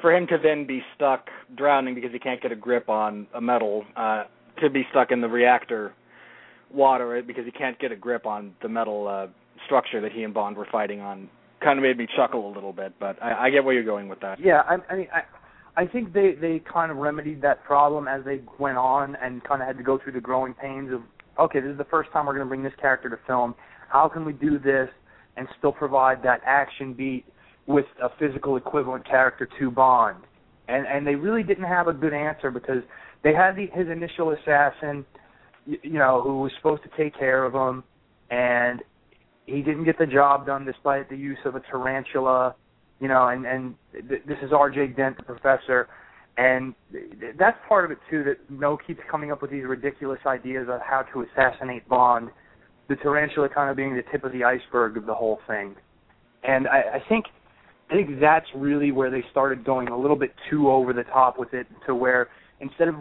for 0.00 0.14
him 0.14 0.26
to 0.28 0.38
then 0.42 0.66
be 0.66 0.82
stuck 0.94 1.28
drowning 1.56 1.94
because 1.94 2.12
he 2.12 2.18
can't 2.18 2.42
get 2.42 2.52
a 2.52 2.56
grip 2.56 2.88
on 2.88 3.26
a 3.34 3.40
metal, 3.40 3.84
uh, 3.96 4.24
to 4.60 4.70
be 4.70 4.84
stuck 4.90 5.10
in 5.10 5.20
the 5.20 5.28
reactor 5.28 5.92
water 6.72 7.22
because 7.26 7.44
he 7.44 7.50
can't 7.50 7.78
get 7.78 7.92
a 7.92 7.96
grip 7.96 8.26
on 8.26 8.54
the 8.62 8.68
metal 8.68 9.08
uh, 9.08 9.26
structure 9.66 10.00
that 10.00 10.12
he 10.12 10.22
and 10.24 10.34
Bond 10.34 10.56
were 10.56 10.66
fighting 10.70 11.00
on, 11.00 11.28
kind 11.62 11.78
of 11.78 11.82
made 11.82 11.96
me 11.96 12.06
chuckle 12.16 12.48
a 12.48 12.52
little 12.52 12.72
bit. 12.72 12.92
But 12.98 13.22
I, 13.22 13.46
I 13.46 13.50
get 13.50 13.64
where 13.64 13.74
you're 13.74 13.84
going 13.84 14.08
with 14.08 14.20
that. 14.20 14.40
Yeah, 14.40 14.62
I, 14.68 14.76
I 14.90 14.96
mean, 14.96 15.08
I, 15.12 15.82
I 15.82 15.86
think 15.86 16.12
they 16.12 16.34
they 16.40 16.60
kind 16.60 16.90
of 16.90 16.98
remedied 16.98 17.42
that 17.42 17.64
problem 17.64 18.08
as 18.08 18.24
they 18.24 18.40
went 18.58 18.78
on 18.78 19.16
and 19.22 19.42
kind 19.44 19.60
of 19.60 19.66
had 19.66 19.76
to 19.78 19.84
go 19.84 19.98
through 19.98 20.12
the 20.12 20.20
growing 20.20 20.54
pains 20.54 20.92
of 20.92 21.02
okay, 21.38 21.60
this 21.60 21.70
is 21.70 21.78
the 21.78 21.84
first 21.84 22.10
time 22.12 22.26
we're 22.26 22.34
going 22.34 22.46
to 22.46 22.48
bring 22.48 22.62
this 22.62 22.72
character 22.80 23.08
to 23.10 23.18
film. 23.26 23.54
How 23.88 24.08
can 24.08 24.24
we 24.24 24.32
do 24.32 24.58
this 24.58 24.88
and 25.36 25.48
still 25.58 25.72
provide 25.72 26.22
that 26.22 26.40
action 26.46 26.94
beat 26.94 27.24
with 27.66 27.86
a 28.02 28.08
physical 28.18 28.56
equivalent 28.56 29.06
character 29.06 29.48
to 29.58 29.70
Bond, 29.70 30.18
and 30.68 30.86
and 30.86 31.06
they 31.06 31.14
really 31.14 31.42
didn't 31.42 31.64
have 31.64 31.88
a 31.88 31.92
good 31.92 32.12
answer 32.12 32.50
because 32.50 32.82
they 33.22 33.32
had 33.32 33.56
the, 33.56 33.66
his 33.72 33.88
initial 33.88 34.32
assassin, 34.32 35.04
you, 35.66 35.98
know, 35.98 36.20
who 36.22 36.40
was 36.40 36.52
supposed 36.58 36.82
to 36.82 36.90
take 36.96 37.18
care 37.18 37.44
of 37.44 37.54
him, 37.54 37.82
and 38.30 38.82
he 39.46 39.62
didn't 39.62 39.84
get 39.84 39.98
the 39.98 40.06
job 40.06 40.46
done 40.46 40.64
despite 40.66 41.08
the 41.08 41.16
use 41.16 41.38
of 41.46 41.54
a 41.54 41.60
tarantula, 41.60 42.54
you 43.00 43.08
know, 43.08 43.28
and 43.28 43.46
and 43.46 43.74
th- 43.92 44.22
this 44.26 44.38
is 44.42 44.52
R.J. 44.52 44.88
Dent, 44.88 45.16
the 45.16 45.22
professor, 45.22 45.88
and 46.36 46.74
th- 46.92 47.34
that's 47.38 47.56
part 47.66 47.86
of 47.86 47.90
it 47.90 47.98
too. 48.10 48.24
That 48.24 48.36
No 48.50 48.76
keeps 48.76 49.00
coming 49.10 49.32
up 49.32 49.40
with 49.40 49.50
these 49.50 49.64
ridiculous 49.64 50.20
ideas 50.26 50.68
of 50.70 50.80
how 50.82 51.02
to 51.14 51.22
assassinate 51.22 51.88
Bond. 51.88 52.28
The 52.88 52.96
tarantula 52.96 53.48
kind 53.48 53.70
of 53.70 53.76
being 53.76 53.96
the 53.96 54.02
tip 54.12 54.24
of 54.24 54.32
the 54.32 54.44
iceberg 54.44 54.98
of 54.98 55.06
the 55.06 55.14
whole 55.14 55.38
thing, 55.46 55.74
and 56.42 56.68
I, 56.68 56.96
I 56.96 57.02
think 57.08 57.24
I 57.94 57.96
think 57.96 58.18
that's 58.20 58.46
really 58.56 58.90
where 58.90 59.08
they 59.08 59.22
started 59.30 59.64
going 59.64 59.86
a 59.86 59.96
little 59.96 60.16
bit 60.16 60.34
too 60.50 60.68
over 60.68 60.92
the 60.92 61.04
top 61.04 61.38
with 61.38 61.54
it, 61.54 61.68
to 61.86 61.94
where 61.94 62.28
instead 62.58 62.88
of 62.88 62.96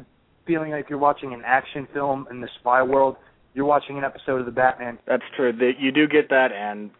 feeling 0.46 0.70
like 0.70 0.88
you're 0.88 1.00
watching 1.00 1.34
an 1.34 1.42
action 1.44 1.88
film 1.92 2.28
in 2.30 2.42
the 2.42 2.48
spy 2.60 2.84
world, 2.84 3.16
you're 3.56 3.66
watching 3.66 3.98
an 3.98 4.04
episode 4.04 4.40
of 4.40 4.46
the 4.46 4.52
Batman. 4.52 5.00
That's 5.08 5.24
true. 5.36 5.52
You 5.80 5.92
do 5.92 6.08
get 6.08 6.30
that, 6.30 6.52
and 6.52 6.92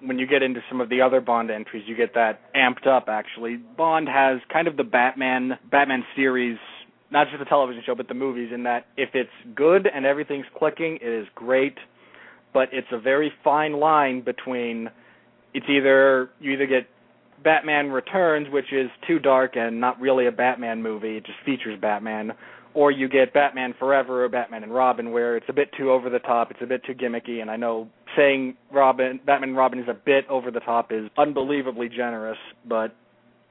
when 0.00 0.18
you 0.18 0.26
get 0.26 0.42
into 0.42 0.60
some 0.70 0.80
of 0.80 0.88
the 0.88 1.02
other 1.02 1.20
Bond 1.20 1.50
entries, 1.50 1.84
you 1.86 1.94
get 1.94 2.14
that 2.14 2.40
amped 2.54 2.86
up. 2.86 3.08
Actually, 3.08 3.56
Bond 3.56 4.08
has 4.08 4.40
kind 4.50 4.66
of 4.66 4.78
the 4.78 4.84
Batman 4.84 5.58
Batman 5.70 6.04
series, 6.16 6.56
not 7.10 7.26
just 7.28 7.38
the 7.38 7.44
television 7.44 7.82
show, 7.84 7.94
but 7.94 8.08
the 8.08 8.14
movies. 8.14 8.50
In 8.50 8.62
that, 8.62 8.86
if 8.96 9.10
it's 9.12 9.28
good 9.54 9.86
and 9.94 10.06
everything's 10.06 10.46
clicking, 10.58 10.98
it 11.02 11.06
is 11.06 11.26
great. 11.34 11.76
But 12.54 12.70
it's 12.72 12.88
a 12.92 12.98
very 12.98 13.30
fine 13.44 13.74
line 13.78 14.22
between 14.22 14.88
it's 15.52 15.66
either 15.68 16.30
you 16.40 16.52
either 16.52 16.66
get 16.66 16.86
Batman 17.42 17.90
Returns, 17.90 18.48
which 18.50 18.72
is 18.72 18.90
too 19.06 19.18
dark 19.18 19.56
and 19.56 19.80
not 19.80 20.00
really 20.00 20.26
a 20.26 20.32
Batman 20.32 20.82
movie. 20.82 21.16
It 21.16 21.26
just 21.26 21.38
features 21.44 21.78
Batman. 21.80 22.32
Or 22.74 22.90
you 22.90 23.08
get 23.08 23.34
Batman 23.34 23.74
Forever 23.78 24.24
or 24.24 24.28
Batman 24.30 24.62
and 24.62 24.74
Robin, 24.74 25.12
where 25.12 25.36
it's 25.36 25.46
a 25.48 25.52
bit 25.52 25.68
too 25.76 25.90
over 25.90 26.08
the 26.08 26.20
top, 26.20 26.50
it's 26.50 26.62
a 26.62 26.66
bit 26.66 26.82
too 26.84 26.94
gimmicky, 26.94 27.42
and 27.42 27.50
I 27.50 27.56
know 27.56 27.88
saying 28.16 28.56
Robin, 28.72 29.20
Batman 29.26 29.50
and 29.50 29.58
Robin 29.58 29.78
is 29.78 29.88
a 29.88 29.94
bit 29.94 30.26
over 30.30 30.50
the 30.50 30.60
top 30.60 30.90
is 30.90 31.10
unbelievably 31.18 31.90
generous, 31.90 32.38
but 32.66 32.94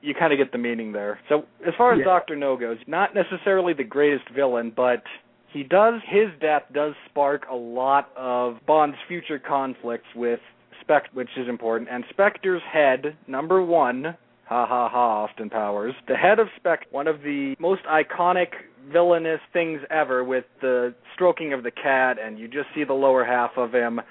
you 0.01 0.15
kind 0.15 0.33
of 0.33 0.39
get 0.39 0.51
the 0.51 0.57
meaning 0.57 0.91
there. 0.91 1.19
So 1.29 1.45
as 1.65 1.75
far 1.77 1.93
as 1.93 1.99
Yeah. 1.99 2.05
Doctor 2.05 2.35
No 2.35 2.57
goes, 2.57 2.79
not 2.87 3.13
necessarily 3.13 3.73
the 3.73 3.83
greatest 3.83 4.27
villain, 4.29 4.71
but 4.75 5.03
he 5.49 5.63
does 5.63 6.01
his 6.07 6.29
death 6.39 6.63
does 6.73 6.95
spark 7.05 7.45
a 7.49 7.55
lot 7.55 8.09
of 8.15 8.57
Bond's 8.65 8.97
future 9.07 9.37
conflicts 9.37 10.07
with 10.15 10.39
Spectre, 10.81 11.09
which 11.13 11.29
is 11.37 11.47
important, 11.47 11.89
and 11.91 12.03
Spectre's 12.09 12.61
head, 12.71 13.15
number 13.27 13.63
one, 13.63 14.17
ha 14.45 14.65
ha 14.65 14.89
ha, 14.89 15.23
Austin 15.23 15.49
Powers, 15.49 15.93
the 16.07 16.15
head 16.15 16.39
of 16.39 16.47
Spectre, 16.57 16.87
one 16.91 17.07
of 17.07 17.21
the 17.21 17.55
most 17.59 17.81
iconic 17.83 18.47
villainous 18.91 19.39
things 19.53 19.81
ever 19.89 20.23
with 20.23 20.45
the 20.61 20.93
stroking 21.13 21.53
of 21.53 21.63
the 21.63 21.71
cat, 21.71 22.17
and 22.23 22.39
you 22.39 22.47
just 22.47 22.67
see 22.75 22.83
the 22.83 22.93
lower 22.93 23.23
half 23.23 23.51
of 23.57 23.73
him, 23.73 24.01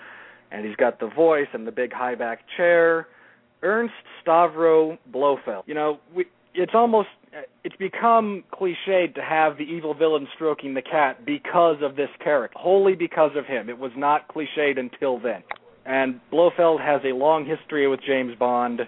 and 0.51 0.67
he's 0.67 0.77
got 0.77 1.01
the 1.01 1.09
voice 1.09 1.49
and 1.53 1.67
the 1.67 1.73
big 1.73 1.93
high 1.93 2.15
back 2.15 2.41
chair. 2.57 3.07
Ernst 3.63 3.95
Stavro 4.25 4.99
Blofeld. 5.13 5.65
You 5.67 5.75
know, 5.75 6.01
we, 6.15 6.25
it's 6.55 6.73
almost 6.75 7.09
it's 7.65 7.77
become 7.77 8.43
cliched 8.53 9.15
to 9.15 9.23
have 9.23 9.57
the 9.57 9.65
evil 9.65 9.95
villain 9.95 10.27
stroking 10.35 10.75
the 10.75 10.83
cat 10.83 11.25
because 11.25 11.77
of 11.83 11.97
this 11.97 12.09
character, 12.23 12.59
wholly 12.59 12.95
because 12.95 13.33
of 13.37 13.47
him. 13.47 13.69
It 13.69 13.79
was 13.79 13.93
not 13.97 14.29
cliched 14.29 14.79
until 14.79 15.19
then. 15.19 15.43
And 15.87 16.21
Blofeld 16.31 16.81
has 16.81 17.01
a 17.05 17.15
long 17.15 17.47
history 17.47 17.89
with 17.89 18.01
James 18.07 18.35
Bond. 18.39 18.83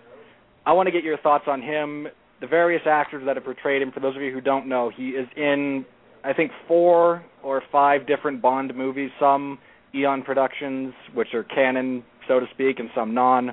I 0.66 0.72
want 0.72 0.86
to 0.86 0.92
get 0.92 1.02
your 1.02 1.18
thoughts 1.18 1.44
on 1.46 1.62
him, 1.62 2.06
the 2.40 2.46
various 2.46 2.82
actors 2.86 3.22
that 3.26 3.36
have 3.36 3.44
portrayed 3.44 3.82
him. 3.82 3.90
For 3.92 4.00
those 4.00 4.14
of 4.16 4.22
you 4.22 4.32
who 4.32 4.40
don't 4.40 4.68
know, 4.68 4.90
he 4.94 5.10
is 5.10 5.26
in, 5.36 5.84
I 6.24 6.32
think, 6.32 6.52
four 6.68 7.24
or 7.42 7.62
five 7.72 8.06
different 8.06 8.42
Bond 8.42 8.74
movies, 8.76 9.10
some 9.18 9.58
Eon 9.94 10.22
Productions, 10.22 10.94
which 11.14 11.34
are 11.34 11.44
canon, 11.44 12.04
so 12.28 12.40
to 12.40 12.46
speak, 12.54 12.78
and 12.78 12.88
some 12.94 13.14
non. 13.14 13.52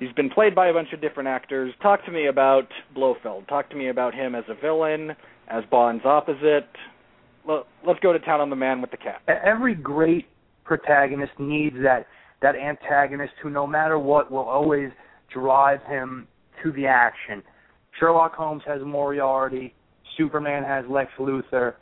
He's 0.00 0.12
been 0.12 0.28
played 0.28 0.54
by 0.54 0.66
a 0.68 0.72
bunch 0.72 0.92
of 0.92 1.00
different 1.00 1.28
actors. 1.28 1.72
Talk 1.80 2.04
to 2.04 2.10
me 2.10 2.26
about 2.26 2.68
Blofeld. 2.94 3.46
Talk 3.48 3.70
to 3.70 3.76
me 3.76 3.88
about 3.88 4.14
him 4.14 4.34
as 4.34 4.44
a 4.48 4.54
villain, 4.54 5.12
as 5.48 5.64
Bond's 5.70 6.04
opposite. 6.04 6.68
Let's 7.46 8.00
go 8.00 8.12
to 8.12 8.18
town 8.18 8.40
on 8.40 8.50
the 8.50 8.56
man 8.56 8.80
with 8.80 8.90
the 8.90 8.96
cat. 8.96 9.22
Every 9.28 9.74
great 9.74 10.26
protagonist 10.64 11.32
needs 11.38 11.76
that 11.82 12.06
that 12.44 12.56
antagonist 12.56 13.32
who, 13.42 13.48
no 13.48 13.66
matter 13.66 13.98
what, 13.98 14.30
will 14.30 14.40
always 14.40 14.90
drive 15.32 15.80
him 15.88 16.28
to 16.62 16.70
the 16.72 16.86
action. 16.86 17.42
Sherlock 17.98 18.34
Holmes 18.34 18.62
has 18.66 18.82
Moriarty. 18.84 19.74
Superman 20.18 20.62
has 20.62 20.84
Lex 20.90 21.10
Luthor. 21.18 21.72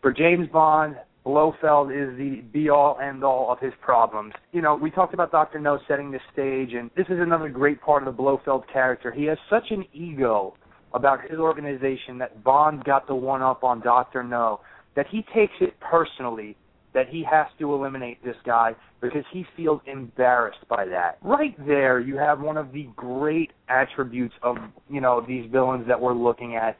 For 0.00 0.14
James 0.14 0.48
Bond, 0.50 0.96
Blofeld 1.22 1.90
is 1.90 2.16
the 2.16 2.42
be 2.50 2.70
all 2.70 2.98
end 2.98 3.24
all 3.24 3.52
of 3.52 3.58
his 3.60 3.74
problems. 3.82 4.32
You 4.52 4.62
know, 4.62 4.74
we 4.74 4.90
talked 4.90 5.12
about 5.12 5.32
Dr. 5.32 5.58
No 5.58 5.78
setting 5.86 6.10
the 6.10 6.20
stage, 6.32 6.72
and 6.72 6.90
this 6.96 7.06
is 7.10 7.18
another 7.20 7.50
great 7.50 7.82
part 7.82 8.02
of 8.02 8.06
the 8.06 8.22
Blofeld 8.22 8.64
character. 8.72 9.12
He 9.12 9.24
has 9.24 9.36
such 9.50 9.66
an 9.68 9.84
ego 9.92 10.54
about 10.94 11.20
his 11.28 11.38
organization 11.38 12.16
that 12.18 12.42
Bond 12.42 12.84
got 12.84 13.06
the 13.06 13.14
one 13.14 13.42
up 13.42 13.62
on 13.64 13.82
Dr. 13.82 14.24
No, 14.24 14.60
that 14.94 15.06
he 15.10 15.26
takes 15.34 15.52
it 15.60 15.74
personally 15.78 16.56
that 16.96 17.10
he 17.10 17.22
has 17.30 17.46
to 17.58 17.74
eliminate 17.74 18.24
this 18.24 18.36
guy 18.46 18.74
because 19.02 19.22
he 19.30 19.44
feels 19.54 19.82
embarrassed 19.86 20.66
by 20.66 20.86
that. 20.86 21.18
Right 21.20 21.54
there, 21.66 22.00
you 22.00 22.16
have 22.16 22.40
one 22.40 22.56
of 22.56 22.72
the 22.72 22.88
great 22.96 23.52
attributes 23.68 24.34
of 24.42 24.56
you 24.88 25.02
know 25.02 25.22
these 25.28 25.44
villains 25.52 25.86
that 25.88 26.00
we're 26.00 26.14
looking 26.14 26.56
at. 26.56 26.78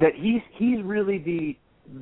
That 0.00 0.12
he's 0.14 0.42
he's 0.58 0.84
really 0.84 1.16
the 1.16 1.56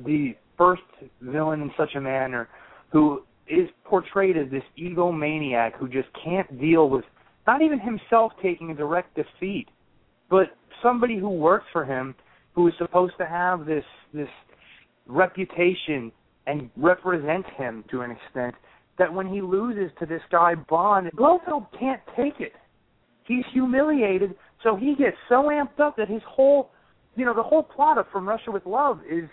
the 0.05 0.35
first 0.57 0.81
villain 1.21 1.61
in 1.61 1.71
such 1.77 1.95
a 1.95 2.01
manner 2.01 2.49
who 2.91 3.23
is 3.47 3.69
portrayed 3.85 4.35
as 4.35 4.51
this 4.51 4.63
egomaniac 4.77 5.71
who 5.79 5.87
just 5.87 6.09
can't 6.21 6.59
deal 6.59 6.89
with 6.89 7.05
not 7.47 7.61
even 7.61 7.79
himself 7.79 8.33
taking 8.43 8.71
a 8.71 8.75
direct 8.75 9.15
defeat, 9.15 9.69
but 10.29 10.47
somebody 10.83 11.17
who 11.17 11.29
works 11.29 11.65
for 11.71 11.85
him 11.85 12.13
who 12.55 12.67
is 12.67 12.73
supposed 12.77 13.13
to 13.19 13.25
have 13.25 13.65
this 13.65 13.85
this 14.13 14.27
reputation 15.05 16.11
and 16.47 16.69
represent 16.77 17.45
him 17.57 17.83
to 17.91 18.01
an 18.01 18.11
extent 18.11 18.55
that 18.97 19.13
when 19.13 19.27
he 19.27 19.41
loses 19.41 19.91
to 19.99 20.05
this 20.05 20.21
guy 20.31 20.55
Bond, 20.55 21.11
Blofeld 21.13 21.65
can't 21.79 22.01
take 22.15 22.39
it. 22.39 22.53
He's 23.25 23.43
humiliated, 23.53 24.33
so 24.63 24.75
he 24.75 24.95
gets 24.95 25.17
so 25.29 25.43
amped 25.43 25.79
up 25.79 25.97
that 25.97 26.09
his 26.09 26.21
whole, 26.27 26.71
you 27.15 27.25
know, 27.25 27.35
the 27.35 27.43
whole 27.43 27.61
plot 27.61 27.97
of 27.97 28.05
From 28.11 28.27
Russia 28.27 28.51
with 28.51 28.65
Love 28.65 29.01
is 29.07 29.29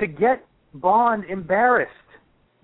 to 0.00 0.06
get 0.06 0.44
Bond 0.72 1.24
embarrassed. 1.26 1.92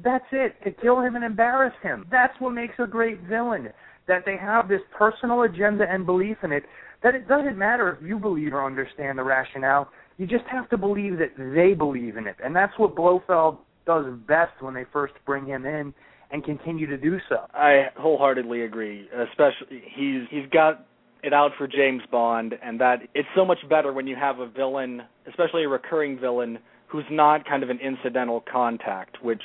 That's 0.02 0.24
it. 0.32 0.56
To 0.64 0.70
kill 0.70 1.00
him 1.00 1.14
and 1.14 1.24
embarrass 1.24 1.74
him. 1.82 2.06
That's 2.10 2.32
what 2.40 2.50
makes 2.50 2.74
a 2.78 2.86
great 2.86 3.20
villain. 3.22 3.68
That 4.08 4.24
they 4.24 4.36
have 4.38 4.66
this 4.66 4.80
personal 4.96 5.42
agenda 5.42 5.84
and 5.88 6.06
belief 6.06 6.38
in 6.42 6.50
it. 6.50 6.64
That 7.02 7.14
it 7.14 7.28
doesn't 7.28 7.56
matter 7.56 7.92
if 7.92 8.06
you 8.06 8.18
believe 8.18 8.54
or 8.54 8.64
understand 8.64 9.18
the 9.18 9.22
rationale. 9.22 9.90
You 10.16 10.26
just 10.26 10.44
have 10.50 10.68
to 10.70 10.78
believe 10.78 11.18
that 11.18 11.32
they 11.36 11.74
believe 11.74 12.16
in 12.16 12.26
it. 12.26 12.36
And 12.42 12.56
that's 12.56 12.72
what 12.78 12.96
Blofeld 12.96 13.58
does 13.90 14.06
best 14.28 14.52
when 14.60 14.72
they 14.72 14.84
first 14.92 15.14
bring 15.26 15.44
him 15.44 15.66
in 15.66 15.92
and 16.30 16.44
continue 16.44 16.86
to 16.86 16.96
do 16.96 17.18
so. 17.28 17.38
I 17.52 17.86
wholeheartedly 17.96 18.62
agree. 18.62 19.08
Especially 19.28 19.82
he's 19.96 20.22
he's 20.30 20.48
got 20.52 20.86
it 21.24 21.32
out 21.32 21.50
for 21.58 21.66
James 21.66 22.02
Bond 22.10 22.54
and 22.62 22.80
that 22.80 23.00
it's 23.14 23.28
so 23.34 23.44
much 23.44 23.58
better 23.68 23.92
when 23.92 24.06
you 24.06 24.14
have 24.14 24.38
a 24.38 24.48
villain, 24.48 25.02
especially 25.28 25.64
a 25.64 25.68
recurring 25.68 26.20
villain 26.20 26.58
who's 26.86 27.04
not 27.10 27.44
kind 27.44 27.64
of 27.64 27.70
an 27.70 27.80
incidental 27.80 28.44
contact, 28.50 29.22
which 29.22 29.42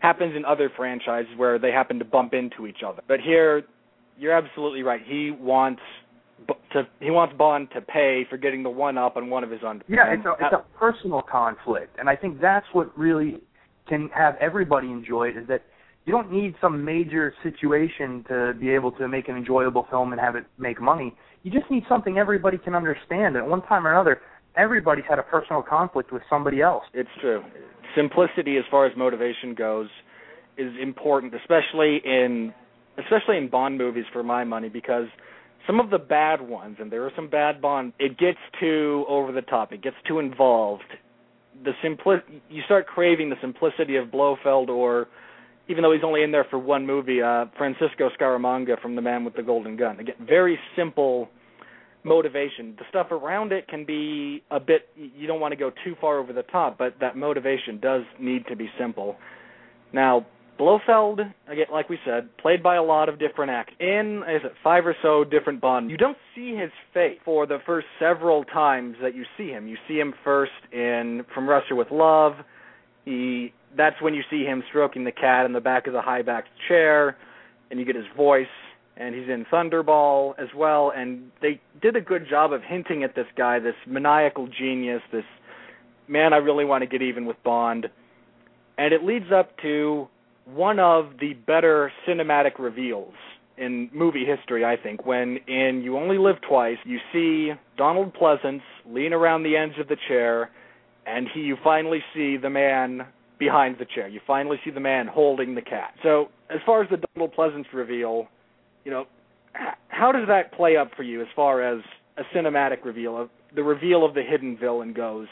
happens 0.00 0.34
in 0.34 0.44
other 0.46 0.70
franchises 0.74 1.30
where 1.36 1.58
they 1.58 1.70
happen 1.70 1.98
to 1.98 2.04
bump 2.04 2.32
into 2.32 2.66
each 2.66 2.82
other. 2.86 3.02
But 3.06 3.20
here, 3.20 3.62
you're 4.18 4.32
absolutely 4.32 4.82
right. 4.82 5.00
He 5.06 5.30
wants 5.30 5.82
to 6.72 6.88
he 7.00 7.10
wants 7.10 7.34
Bond 7.36 7.68
to 7.74 7.82
pay 7.82 8.26
for 8.28 8.38
getting 8.38 8.62
the 8.62 8.70
one 8.70 8.96
up 8.96 9.16
on 9.16 9.28
one 9.28 9.44
of 9.44 9.50
his 9.50 9.60
under. 9.66 9.84
Yeah, 9.86 10.12
it's 10.12 10.24
a 10.24 10.32
it's 10.40 10.54
a 10.54 10.78
personal 10.78 11.22
conflict, 11.22 11.98
and 11.98 12.08
I 12.08 12.16
think 12.16 12.40
that's 12.40 12.66
what 12.72 12.96
really 12.98 13.38
can 13.88 14.08
have 14.14 14.36
everybody 14.40 14.88
enjoy 14.88 15.28
it. 15.28 15.36
Is 15.36 15.48
that 15.48 15.62
you 16.04 16.12
don't 16.12 16.32
need 16.32 16.54
some 16.60 16.84
major 16.84 17.32
situation 17.42 18.24
to 18.28 18.54
be 18.58 18.70
able 18.70 18.92
to 18.92 19.08
make 19.08 19.28
an 19.28 19.36
enjoyable 19.36 19.86
film 19.90 20.12
and 20.12 20.20
have 20.20 20.34
it 20.34 20.44
make 20.58 20.80
money. 20.80 21.14
You 21.42 21.50
just 21.50 21.70
need 21.70 21.84
something 21.88 22.18
everybody 22.18 22.58
can 22.58 22.74
understand. 22.74 23.36
At 23.36 23.46
one 23.46 23.62
time 23.62 23.86
or 23.86 23.92
another, 23.92 24.20
everybody's 24.56 25.04
had 25.08 25.18
a 25.18 25.22
personal 25.22 25.62
conflict 25.62 26.12
with 26.12 26.22
somebody 26.28 26.60
else. 26.60 26.84
It's 26.92 27.08
true. 27.20 27.42
Simplicity 27.96 28.56
as 28.56 28.64
far 28.70 28.86
as 28.86 28.96
motivation 28.96 29.54
goes 29.54 29.88
is 30.56 30.72
important, 30.80 31.34
especially 31.34 32.00
in 32.04 32.52
especially 32.98 33.38
in 33.38 33.48
Bond 33.48 33.78
movies 33.78 34.04
for 34.12 34.22
my 34.22 34.44
money 34.44 34.68
because 34.68 35.06
some 35.66 35.80
of 35.80 35.90
the 35.90 35.98
bad 35.98 36.42
ones 36.42 36.76
and 36.78 36.92
there 36.92 37.04
are 37.04 37.12
some 37.16 37.28
bad 37.28 37.62
Bond 37.62 37.92
it 37.98 38.18
gets 38.18 38.38
too 38.60 39.04
over 39.08 39.32
the 39.32 39.42
top. 39.42 39.72
It 39.72 39.82
gets 39.82 39.96
too 40.06 40.18
involved. 40.18 40.82
The 41.64 41.72
simpli- 41.84 42.22
you 42.50 42.62
start 42.64 42.86
craving 42.86 43.30
the 43.30 43.36
simplicity 43.40 43.96
of 43.96 44.10
Blofeld 44.10 44.68
or 44.68 45.08
even 45.68 45.82
though 45.82 45.92
he's 45.92 46.02
only 46.04 46.22
in 46.22 46.32
there 46.32 46.44
for 46.50 46.58
one 46.58 46.86
movie, 46.86 47.22
uh 47.22 47.46
Francisco 47.56 48.10
Scaramanga 48.18 48.80
from 48.80 48.96
The 48.96 49.02
Man 49.02 49.24
with 49.24 49.34
the 49.34 49.42
Golden 49.42 49.76
Gun. 49.76 50.00
Again, 50.00 50.16
very 50.20 50.58
simple 50.76 51.28
motivation. 52.04 52.74
The 52.78 52.84
stuff 52.88 53.12
around 53.12 53.52
it 53.52 53.68
can 53.68 53.84
be 53.84 54.42
a 54.50 54.58
bit 54.58 54.88
you 54.96 55.26
don't 55.26 55.40
want 55.40 55.52
to 55.52 55.56
go 55.56 55.70
too 55.84 55.94
far 56.00 56.18
over 56.18 56.32
the 56.32 56.42
top, 56.42 56.78
but 56.78 56.96
that 57.00 57.16
motivation 57.16 57.78
does 57.80 58.02
need 58.18 58.46
to 58.48 58.56
be 58.56 58.68
simple. 58.78 59.16
Now, 59.92 60.26
Blofeld, 60.58 61.20
again, 61.48 61.66
like 61.72 61.88
we 61.88 61.98
said, 62.04 62.28
played 62.36 62.62
by 62.62 62.76
a 62.76 62.82
lot 62.82 63.08
of 63.08 63.18
different 63.18 63.50
actors. 63.50 63.76
In 63.80 64.22
is 64.28 64.42
it 64.44 64.52
five 64.62 64.86
or 64.86 64.94
so 65.02 65.24
different 65.24 65.60
Bond. 65.60 65.90
You 65.90 65.96
don't 65.96 66.16
see 66.34 66.54
his 66.54 66.70
face 66.94 67.18
for 67.24 67.46
the 67.46 67.58
first 67.66 67.86
several 67.98 68.44
times 68.44 68.96
that 69.02 69.14
you 69.14 69.24
see 69.36 69.48
him. 69.48 69.66
You 69.66 69.76
see 69.88 69.98
him 69.98 70.14
first 70.22 70.52
in 70.72 71.24
From 71.34 71.48
Russia 71.48 71.74
with 71.74 71.90
Love. 71.90 72.34
He 73.04 73.52
that's 73.76 74.00
when 74.02 74.14
you 74.14 74.22
see 74.30 74.44
him 74.44 74.62
stroking 74.68 75.04
the 75.04 75.12
cat 75.12 75.46
in 75.46 75.52
the 75.52 75.60
back 75.60 75.86
of 75.86 75.94
the 75.94 76.02
high 76.02 76.22
backed 76.22 76.50
chair, 76.68 77.16
and 77.70 77.80
you 77.80 77.86
get 77.86 77.96
his 77.96 78.04
voice 78.16 78.46
and 78.96 79.14
he's 79.14 79.28
in 79.28 79.46
Thunderball 79.50 80.34
as 80.38 80.48
well. 80.54 80.92
And 80.94 81.30
they 81.40 81.60
did 81.80 81.96
a 81.96 82.00
good 82.00 82.28
job 82.28 82.52
of 82.52 82.62
hinting 82.62 83.02
at 83.04 83.14
this 83.14 83.26
guy, 83.36 83.58
this 83.58 83.74
maniacal 83.86 84.48
genius, 84.48 85.02
this 85.10 85.24
man 86.08 86.32
I 86.32 86.36
really 86.36 86.64
want 86.64 86.82
to 86.82 86.86
get 86.86 87.02
even 87.02 87.24
with 87.24 87.42
Bond. 87.42 87.88
And 88.78 88.92
it 88.92 89.02
leads 89.02 89.32
up 89.34 89.56
to 89.62 90.08
one 90.46 90.78
of 90.78 91.12
the 91.20 91.34
better 91.46 91.92
cinematic 92.06 92.58
reveals 92.58 93.14
in 93.58 93.90
movie 93.92 94.24
history, 94.24 94.64
I 94.64 94.76
think, 94.76 95.06
when 95.06 95.38
in 95.46 95.82
You 95.84 95.96
Only 95.96 96.18
Live 96.18 96.36
Twice, 96.48 96.78
you 96.84 96.98
see 97.12 97.52
Donald 97.76 98.14
Pleasence 98.14 98.62
lean 98.86 99.12
around 99.12 99.42
the 99.42 99.56
edge 99.56 99.78
of 99.78 99.88
the 99.88 99.96
chair, 100.08 100.50
and 101.06 101.28
he 101.32 101.40
you 101.40 101.56
finally 101.62 102.00
see 102.14 102.36
the 102.36 102.50
man 102.50 103.06
behind 103.38 103.76
the 103.78 103.86
chair. 103.94 104.08
You 104.08 104.20
finally 104.26 104.58
see 104.64 104.70
the 104.70 104.80
man 104.80 105.06
holding 105.06 105.54
the 105.54 105.62
cat. 105.62 105.94
So, 106.02 106.28
as 106.50 106.60
far 106.64 106.82
as 106.82 106.90
the 106.90 106.98
Donald 107.14 107.34
Pleasence 107.34 107.66
reveal, 107.72 108.28
you 108.84 108.90
know, 108.90 109.06
how 109.88 110.12
does 110.12 110.26
that 110.28 110.52
play 110.52 110.76
up 110.76 110.90
for 110.96 111.02
you 111.02 111.20
as 111.20 111.28
far 111.34 111.62
as 111.62 111.82
a 112.16 112.22
cinematic 112.36 112.84
reveal 112.84 113.20
of 113.20 113.30
the 113.54 113.62
reveal 113.62 114.04
of 114.04 114.14
the 114.14 114.22
hidden 114.22 114.56
villain 114.58 114.92
goes? 114.92 115.28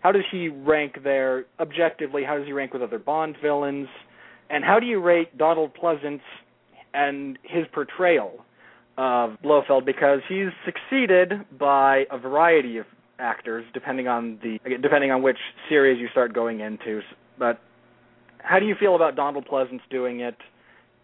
How 0.00 0.12
does 0.12 0.24
he 0.30 0.48
rank 0.48 0.98
there 1.04 1.46
objectively? 1.60 2.24
How 2.24 2.36
does 2.36 2.46
he 2.46 2.52
rank 2.52 2.72
with 2.72 2.82
other 2.82 2.98
Bond 2.98 3.36
villains? 3.40 3.88
And 4.52 4.62
how 4.62 4.78
do 4.78 4.86
you 4.86 5.00
rate 5.00 5.36
Donald 5.38 5.72
Pleasence 5.74 6.20
and 6.92 7.38
his 7.42 7.64
portrayal 7.72 8.44
of 8.98 9.38
Blofeld? 9.42 9.86
Because 9.86 10.20
he's 10.28 10.48
succeeded 10.66 11.32
by 11.58 12.04
a 12.10 12.18
variety 12.18 12.76
of 12.76 12.84
actors, 13.18 13.64
depending 13.72 14.08
on 14.08 14.38
the 14.42 14.58
depending 14.80 15.10
on 15.10 15.22
which 15.22 15.38
series 15.70 15.98
you 15.98 16.08
start 16.10 16.34
going 16.34 16.60
into. 16.60 17.00
But 17.38 17.60
how 18.38 18.58
do 18.58 18.66
you 18.66 18.74
feel 18.78 18.94
about 18.94 19.16
Donald 19.16 19.46
Pleasence 19.50 19.80
doing 19.90 20.20
it? 20.20 20.36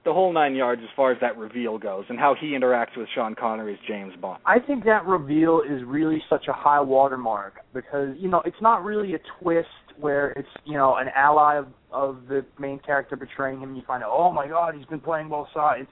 The 0.08 0.14
whole 0.14 0.32
nine 0.32 0.54
yards 0.54 0.80
as 0.82 0.88
far 0.96 1.12
as 1.12 1.18
that 1.20 1.36
reveal 1.36 1.76
goes, 1.78 2.06
and 2.08 2.18
how 2.18 2.34
he 2.40 2.48
interacts 2.48 2.96
with 2.96 3.06
Sean 3.14 3.34
Connery's 3.34 3.78
James 3.86 4.14
Bond. 4.22 4.40
I 4.46 4.58
think 4.58 4.84
that 4.84 5.04
reveal 5.04 5.60
is 5.60 5.82
really 5.84 6.22
such 6.30 6.46
a 6.48 6.52
high 6.54 6.80
watermark 6.80 7.56
because 7.74 8.16
you 8.18 8.30
know 8.30 8.40
it's 8.46 8.62
not 8.62 8.82
really 8.84 9.14
a 9.14 9.18
twist 9.38 9.68
where 10.00 10.30
it's 10.30 10.48
you 10.64 10.78
know 10.78 10.96
an 10.96 11.08
ally 11.14 11.58
of, 11.58 11.66
of 11.92 12.22
the 12.26 12.42
main 12.58 12.78
character 12.78 13.16
betraying 13.16 13.60
him. 13.60 13.68
and 13.68 13.76
You 13.76 13.82
find 13.86 14.02
out, 14.02 14.10
oh 14.10 14.32
my 14.32 14.48
God, 14.48 14.74
he's 14.76 14.86
been 14.86 14.98
playing 15.00 15.28
both 15.28 15.48
sides. 15.52 15.88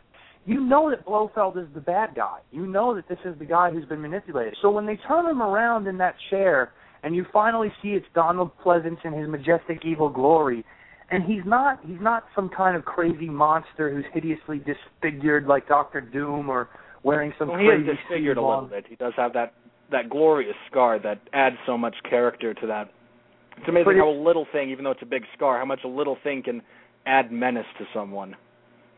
You 0.47 0.61
know 0.61 0.89
that 0.89 1.05
Blofeld 1.05 1.59
is 1.59 1.67
the 1.75 1.81
bad 1.81 2.15
guy. 2.15 2.39
You 2.53 2.67
know 2.67 2.95
that 2.95 3.07
this 3.11 3.19
is 3.27 3.39
the 3.39 3.45
guy 3.45 3.71
who's 3.71 3.85
been 3.85 4.01
manipulated. 4.01 4.57
So 4.63 4.71
when 4.71 4.87
they 4.87 4.99
turn 5.07 5.27
him 5.27 5.43
around 5.43 5.89
in 5.89 5.99
that 5.99 6.15
chair 6.31 6.73
and 7.03 7.15
you 7.15 7.27
finally 7.35 7.69
see 7.83 7.89
it's 7.91 8.07
Donald 8.15 8.53
Pleasence 8.65 9.05
in 9.05 9.13
his 9.13 9.29
majestic 9.29 9.85
evil 9.85 10.09
glory, 10.09 10.65
and 11.11 11.25
he's 11.25 11.45
not 11.45 11.81
he's 11.87 12.01
not 12.01 12.25
some 12.35 12.49
kind 12.49 12.77
of 12.77 12.85
crazy 12.85 13.29
monster 13.29 13.95
who's 13.95 14.05
hideously 14.13 14.61
disfigured 14.61 15.47
like 15.47 15.69
Doctor 15.69 16.01
Doom 16.01 16.49
or 16.49 16.69
wearing 17.03 17.33
some 17.39 17.49
well, 17.49 17.59
he 17.59 17.67
crazy 17.67 17.91
is 17.91 17.97
disfigured 17.99 18.37
a 18.37 18.41
little 18.41 18.57
on. 18.57 18.69
bit. 18.71 18.85
He 18.89 18.97
does 18.97 19.13
have 19.17 19.33
that 19.35 19.55
that 19.93 20.11
glorious 20.11 20.57
scar 20.71 20.99
that 20.99 21.21
adds 21.33 21.57
so 21.65 21.79
much 21.79 21.95
character 22.09 22.55
to 22.55 22.67
that. 22.67 22.91
It's 23.59 23.69
amazing 23.69 23.85
But 23.85 23.97
how 23.97 24.09
a 24.09 24.23
little 24.23 24.47
thing, 24.53 24.71
even 24.71 24.85
though 24.85 24.91
it's 24.91 25.03
a 25.03 25.07
big 25.07 25.23
scar, 25.35 25.59
how 25.59 25.65
much 25.65 25.81
a 25.85 25.89
little 25.89 26.17
thing 26.23 26.43
can 26.43 26.61
add 27.07 27.31
menace 27.31 27.67
to 27.79 27.85
someone. 27.95 28.37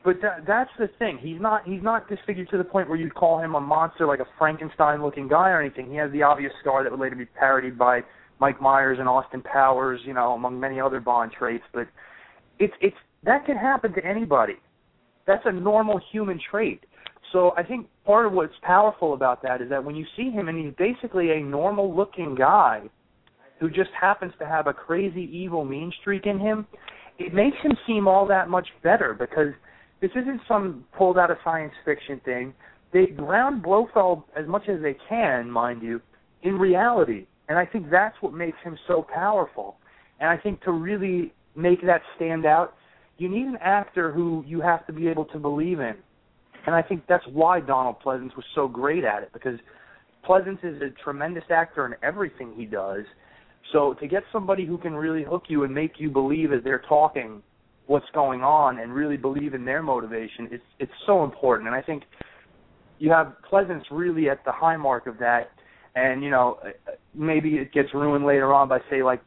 But 0.04 0.16
that, 0.22 0.46
that's 0.46 0.70
the 0.78 0.88
thing. 0.98 1.18
He's 1.20 1.40
not 1.40 1.66
he's 1.66 1.82
not 1.82 2.08
disfigured 2.08 2.48
to 2.50 2.58
the 2.58 2.64
point 2.64 2.88
where 2.88 2.96
you'd 2.96 3.14
call 3.14 3.38
him 3.40 3.54
a 3.54 3.60
monster 3.60 4.06
like 4.06 4.20
a 4.20 4.26
Frankenstein-looking 4.38 5.28
guy 5.28 5.50
or 5.50 5.60
anything. 5.60 5.90
He 5.90 5.96
has 5.96 6.10
the 6.12 6.22
obvious 6.22 6.52
scar 6.60 6.82
that 6.82 6.90
would 6.90 7.00
later 7.00 7.16
be 7.16 7.26
parodied 7.26 7.76
by 7.76 8.00
Mike 8.40 8.60
Myers 8.60 8.98
and 9.00 9.08
Austin 9.08 9.42
Powers, 9.42 10.00
you 10.04 10.14
know, 10.14 10.32
among 10.32 10.58
many 10.60 10.80
other 10.80 11.00
Bond 11.00 11.32
traits. 11.36 11.64
But 11.72 11.88
it's 12.58 12.74
it's 12.80 12.96
that 13.24 13.46
can 13.46 13.56
happen 13.56 13.92
to 13.94 14.04
anybody. 14.04 14.54
That's 15.26 15.42
a 15.44 15.52
normal 15.52 16.00
human 16.12 16.40
trait. 16.50 16.84
So 17.32 17.52
I 17.56 17.62
think 17.62 17.86
part 18.06 18.26
of 18.26 18.32
what's 18.32 18.54
powerful 18.62 19.12
about 19.12 19.42
that 19.42 19.60
is 19.60 19.68
that 19.68 19.84
when 19.84 19.94
you 19.94 20.06
see 20.16 20.30
him 20.30 20.48
and 20.48 20.58
he's 20.58 20.74
basically 20.78 21.32
a 21.32 21.40
normal-looking 21.40 22.34
guy 22.34 22.82
who 23.60 23.68
just 23.68 23.90
happens 23.98 24.32
to 24.38 24.46
have 24.46 24.66
a 24.66 24.72
crazy 24.72 25.28
evil 25.32 25.64
mean 25.64 25.92
streak 26.00 26.24
in 26.24 26.38
him, 26.38 26.66
it 27.18 27.34
makes 27.34 27.56
him 27.62 27.72
seem 27.86 28.08
all 28.08 28.26
that 28.26 28.48
much 28.48 28.68
better 28.82 29.12
because 29.12 29.52
this 30.00 30.10
isn't 30.12 30.40
some 30.46 30.84
pulled 30.96 31.18
out 31.18 31.30
of 31.30 31.36
science 31.44 31.72
fiction 31.84 32.20
thing. 32.24 32.54
They 32.92 33.06
ground 33.06 33.62
Blofeld 33.62 34.22
as 34.36 34.46
much 34.46 34.68
as 34.68 34.80
they 34.80 34.96
can, 35.08 35.50
mind 35.50 35.82
you, 35.82 36.00
in 36.42 36.54
reality. 36.58 37.26
And 37.48 37.58
I 37.58 37.64
think 37.64 37.90
that's 37.90 38.16
what 38.20 38.34
makes 38.34 38.58
him 38.62 38.78
so 38.86 39.06
powerful. 39.12 39.76
And 40.20 40.28
I 40.28 40.36
think 40.36 40.62
to 40.62 40.72
really 40.72 41.32
make 41.56 41.80
that 41.86 42.02
stand 42.16 42.44
out, 42.44 42.74
you 43.16 43.28
need 43.28 43.46
an 43.46 43.58
actor 43.60 44.12
who 44.12 44.44
you 44.46 44.60
have 44.60 44.86
to 44.86 44.92
be 44.92 45.08
able 45.08 45.24
to 45.26 45.38
believe 45.38 45.80
in. 45.80 45.94
And 46.66 46.74
I 46.74 46.82
think 46.82 47.04
that's 47.08 47.24
why 47.32 47.60
Donald 47.60 47.96
Pleasence 48.04 48.36
was 48.36 48.44
so 48.54 48.68
great 48.68 49.04
at 49.04 49.22
it 49.22 49.32
because 49.32 49.58
Pleasence 50.28 50.62
is 50.62 50.82
a 50.82 50.90
tremendous 51.02 51.44
actor 51.50 51.86
in 51.86 51.94
everything 52.02 52.52
he 52.56 52.66
does. 52.66 53.04
So 53.72 53.94
to 53.94 54.06
get 54.06 54.22
somebody 54.32 54.66
who 54.66 54.78
can 54.78 54.94
really 54.94 55.24
hook 55.24 55.44
you 55.48 55.64
and 55.64 55.74
make 55.74 55.92
you 55.98 56.10
believe 56.10 56.52
as 56.52 56.62
they're 56.64 56.82
talking 56.88 57.42
what's 57.86 58.08
going 58.12 58.42
on 58.42 58.80
and 58.80 58.92
really 58.92 59.16
believe 59.16 59.54
in 59.54 59.64
their 59.64 59.82
motivation, 59.82 60.48
it's 60.50 60.64
it's 60.78 60.92
so 61.06 61.24
important. 61.24 61.68
And 61.68 61.76
I 61.76 61.82
think 61.82 62.02
you 62.98 63.10
have 63.10 63.34
Pleasence 63.50 63.84
really 63.90 64.28
at 64.28 64.44
the 64.44 64.52
high 64.52 64.76
mark 64.76 65.06
of 65.06 65.18
that. 65.18 65.50
And 65.94 66.22
you 66.22 66.30
know, 66.30 66.58
maybe 67.14 67.54
it 67.56 67.72
gets 67.72 67.92
ruined 67.94 68.24
later 68.24 68.52
on 68.52 68.68
by 68.68 68.78
say 68.90 69.02
like 69.02 69.20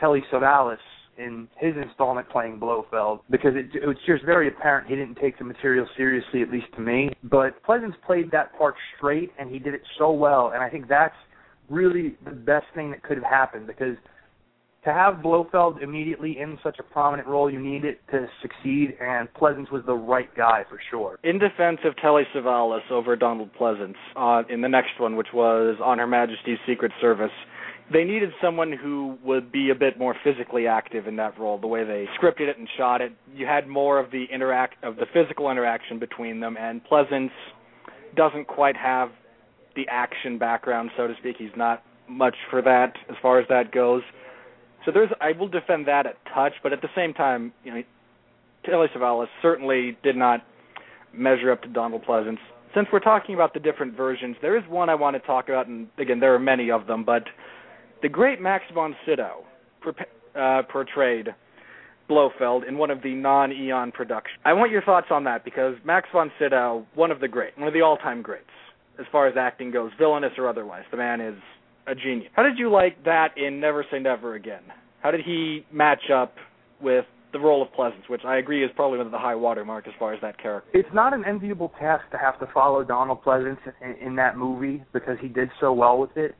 Telly 0.00 0.22
Savalas 0.32 0.78
in 1.18 1.48
his 1.56 1.74
installment 1.82 2.28
playing 2.28 2.58
Blofeld 2.58 3.20
because 3.30 3.52
it, 3.54 3.74
it 3.74 3.86
was 3.86 3.96
just 4.06 4.24
very 4.24 4.48
apparent 4.48 4.88
he 4.88 4.96
didn't 4.96 5.16
take 5.16 5.38
the 5.38 5.44
material 5.44 5.86
seriously, 5.96 6.42
at 6.42 6.50
least 6.50 6.66
to 6.74 6.80
me. 6.80 7.10
But 7.24 7.62
Pleasence 7.62 7.94
played 8.04 8.30
that 8.32 8.56
part 8.58 8.74
straight, 8.96 9.32
and 9.38 9.50
he 9.50 9.58
did 9.58 9.74
it 9.74 9.82
so 9.98 10.10
well. 10.12 10.50
And 10.54 10.62
I 10.62 10.68
think 10.68 10.88
that's 10.88 11.14
really 11.68 12.16
the 12.24 12.32
best 12.32 12.66
thing 12.74 12.90
that 12.90 13.02
could 13.02 13.16
have 13.16 13.26
happened 13.26 13.66
because 13.66 13.96
to 14.86 14.92
have 14.92 15.20
Blofeld 15.20 15.82
immediately 15.82 16.38
in 16.38 16.58
such 16.62 16.76
a 16.78 16.82
prominent 16.82 17.26
role, 17.26 17.50
you 17.50 17.58
need 17.58 17.84
it 17.84 18.00
to 18.12 18.28
succeed, 18.40 18.96
and 19.00 19.28
Pleasence 19.34 19.70
was 19.72 19.82
the 19.84 19.94
right 19.94 20.32
guy 20.36 20.64
for 20.70 20.80
sure. 20.90 21.18
In 21.24 21.40
defense 21.40 21.78
of 21.84 21.96
Telly 21.96 22.22
Savalas 22.34 22.88
over 22.90 23.16
Donald 23.16 23.50
Pleasence 23.60 23.96
uh, 24.14 24.44
in 24.48 24.60
the 24.60 24.68
next 24.68 25.00
one, 25.00 25.16
which 25.16 25.26
was 25.34 25.76
On 25.82 25.98
Her 25.98 26.06
Majesty's 26.06 26.58
Secret 26.68 26.92
Service, 27.00 27.32
they 27.92 28.04
needed 28.04 28.30
someone 28.40 28.72
who 28.72 29.18
would 29.24 29.50
be 29.50 29.70
a 29.70 29.74
bit 29.74 29.98
more 29.98 30.14
physically 30.22 30.68
active 30.68 31.08
in 31.08 31.16
that 31.16 31.36
role. 31.36 31.58
The 31.58 31.66
way 31.66 31.82
they 31.82 32.06
scripted 32.20 32.48
it 32.48 32.56
and 32.56 32.68
shot 32.76 33.00
it, 33.00 33.12
you 33.34 33.44
had 33.44 33.66
more 33.66 33.98
of 33.98 34.12
the 34.12 34.26
interact 34.32 34.82
of 34.84 34.94
the 34.96 35.06
physical 35.12 35.50
interaction 35.50 35.98
between 35.98 36.38
them, 36.38 36.56
and 36.56 36.80
Pleasence 36.84 37.30
doesn't 38.14 38.46
quite 38.46 38.76
have 38.76 39.10
the 39.74 39.86
action 39.90 40.38
background, 40.38 40.90
so 40.96 41.08
to 41.08 41.14
speak. 41.18 41.36
He's 41.38 41.48
not 41.56 41.82
much 42.08 42.36
for 42.50 42.62
that 42.62 42.92
as 43.10 43.16
far 43.20 43.40
as 43.40 43.48
that 43.48 43.72
goes. 43.72 44.02
So 44.86 44.92
there's 44.92 45.10
I 45.20 45.32
will 45.32 45.48
defend 45.48 45.86
that 45.88 46.06
a 46.06 46.12
touch, 46.32 46.54
but 46.62 46.72
at 46.72 46.80
the 46.80 46.88
same 46.94 47.12
time, 47.12 47.52
you 47.64 47.74
know, 47.74 47.82
Telly 48.64 48.86
Savalas 48.96 49.26
certainly 49.42 49.98
did 50.02 50.16
not 50.16 50.46
measure 51.12 51.50
up 51.50 51.60
to 51.62 51.68
Donald 51.68 52.04
Pleasence. 52.04 52.38
Since 52.74 52.88
we're 52.92 53.00
talking 53.00 53.34
about 53.34 53.52
the 53.52 53.60
different 53.60 53.96
versions, 53.96 54.36
there 54.40 54.56
is 54.56 54.62
one 54.68 54.88
I 54.88 54.94
want 54.94 55.14
to 55.14 55.20
talk 55.20 55.48
about, 55.48 55.66
and 55.66 55.88
again, 55.98 56.20
there 56.20 56.34
are 56.34 56.38
many 56.38 56.70
of 56.70 56.86
them, 56.86 57.04
but 57.04 57.24
the 58.02 58.08
great 58.08 58.40
Max 58.40 58.64
von 58.72 58.94
Sydow 59.04 59.44
uh, 60.38 60.62
portrayed 60.70 61.34
Blofeld 62.08 62.64
in 62.64 62.78
one 62.78 62.90
of 62.90 63.02
the 63.02 63.14
non-Eon 63.14 63.90
productions. 63.92 64.38
I 64.44 64.52
want 64.52 64.70
your 64.70 64.82
thoughts 64.82 65.08
on 65.10 65.24
that 65.24 65.44
because 65.44 65.74
Max 65.84 66.08
von 66.12 66.30
Sydow, 66.38 66.86
one 66.94 67.10
of 67.10 67.20
the 67.20 67.28
great, 67.28 67.58
one 67.58 67.66
of 67.66 67.74
the 67.74 67.80
all-time 67.80 68.22
greats 68.22 68.44
as 69.00 69.06
far 69.10 69.26
as 69.26 69.36
acting 69.36 69.70
goes, 69.70 69.90
villainous 69.98 70.32
or 70.38 70.48
otherwise. 70.48 70.84
The 70.90 70.96
man 70.96 71.20
is 71.20 71.34
a 71.86 71.94
genius. 71.94 72.30
How 72.34 72.42
did 72.42 72.58
you 72.58 72.70
like 72.70 73.02
that 73.04 73.36
in 73.36 73.60
Never 73.60 73.84
Say 73.90 73.98
Never 73.98 74.34
Again? 74.34 74.62
How 75.02 75.10
did 75.10 75.20
he 75.24 75.64
match 75.72 76.10
up 76.12 76.34
with 76.80 77.04
the 77.32 77.38
role 77.38 77.62
of 77.62 77.68
Pleasence, 77.72 78.08
which 78.08 78.22
I 78.24 78.38
agree 78.38 78.64
is 78.64 78.70
probably 78.74 78.98
one 78.98 79.06
of 79.06 79.12
the 79.12 79.18
high 79.18 79.34
watermark 79.34 79.86
as 79.86 79.92
far 79.98 80.14
as 80.14 80.20
that 80.22 80.40
character? 80.40 80.70
It's 80.74 80.88
not 80.92 81.14
an 81.14 81.24
enviable 81.24 81.72
task 81.78 82.04
to 82.12 82.18
have 82.18 82.38
to 82.40 82.48
follow 82.52 82.82
Donald 82.82 83.22
Pleasence 83.22 83.58
in, 83.82 84.08
in 84.08 84.16
that 84.16 84.36
movie 84.36 84.82
because 84.92 85.16
he 85.20 85.28
did 85.28 85.50
so 85.60 85.72
well 85.72 85.98
with 85.98 86.16
it. 86.16 86.34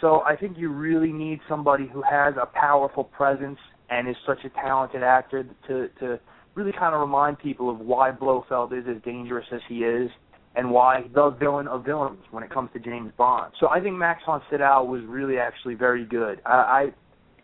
So 0.00 0.20
I 0.26 0.36
think 0.36 0.58
you 0.58 0.70
really 0.72 1.12
need 1.12 1.40
somebody 1.48 1.88
who 1.92 2.02
has 2.02 2.34
a 2.40 2.46
powerful 2.46 3.04
presence 3.04 3.58
and 3.88 4.08
is 4.08 4.16
such 4.26 4.38
a 4.44 4.50
talented 4.50 5.02
actor 5.02 5.46
to 5.68 5.88
to 6.00 6.20
really 6.54 6.72
kind 6.72 6.94
of 6.94 7.00
remind 7.00 7.38
people 7.38 7.70
of 7.70 7.78
why 7.78 8.10
Blofeld 8.10 8.72
is 8.72 8.84
as 8.88 9.00
dangerous 9.04 9.46
as 9.52 9.60
he 9.68 9.84
is 9.84 10.10
and 10.56 10.70
why 10.70 11.04
the 11.14 11.30
villain 11.30 11.68
of 11.68 11.84
villains 11.84 12.18
when 12.30 12.42
it 12.42 12.50
comes 12.50 12.70
to 12.72 12.80
James 12.80 13.12
Bond. 13.16 13.52
So 13.60 13.68
I 13.68 13.80
think 13.80 13.96
Max 13.96 14.22
von 14.24 14.40
Sydow 14.50 14.82
was 14.84 15.02
really 15.06 15.38
actually 15.38 15.74
very 15.74 16.04
good. 16.04 16.40
I, 16.46 16.50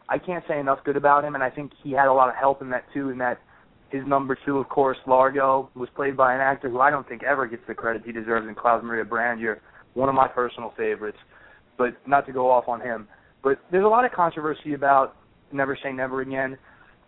I 0.08 0.14
I 0.14 0.18
can't 0.18 0.44
say 0.48 0.58
enough 0.58 0.80
good 0.84 0.96
about 0.96 1.24
him, 1.24 1.34
and 1.34 1.44
I 1.44 1.50
think 1.50 1.72
he 1.82 1.92
had 1.92 2.08
a 2.08 2.12
lot 2.12 2.28
of 2.28 2.34
help 2.34 2.62
in 2.62 2.70
that 2.70 2.84
too. 2.92 3.10
In 3.10 3.18
that 3.18 3.38
his 3.90 4.02
number 4.06 4.36
two, 4.46 4.58
of 4.58 4.68
course, 4.68 4.96
Largo, 5.06 5.70
was 5.74 5.88
played 5.94 6.16
by 6.16 6.34
an 6.34 6.40
actor 6.40 6.68
who 6.70 6.80
I 6.80 6.90
don't 6.90 7.06
think 7.06 7.22
ever 7.22 7.46
gets 7.46 7.62
the 7.68 7.74
credit 7.74 8.02
he 8.04 8.12
deserves 8.12 8.48
in 8.48 8.54
Klaus 8.54 8.82
Maria 8.82 9.04
Brandauer, 9.04 9.60
one 9.94 10.08
of 10.08 10.14
my 10.14 10.26
personal 10.26 10.72
favorites. 10.76 11.18
But 11.78 11.96
not 12.06 12.26
to 12.26 12.32
go 12.32 12.50
off 12.50 12.68
on 12.68 12.80
him. 12.80 13.08
But 13.42 13.58
there's 13.70 13.84
a 13.84 13.88
lot 13.88 14.04
of 14.04 14.12
controversy 14.12 14.74
about 14.74 15.16
Never 15.52 15.76
Say 15.82 15.92
Never 15.92 16.20
Again. 16.20 16.56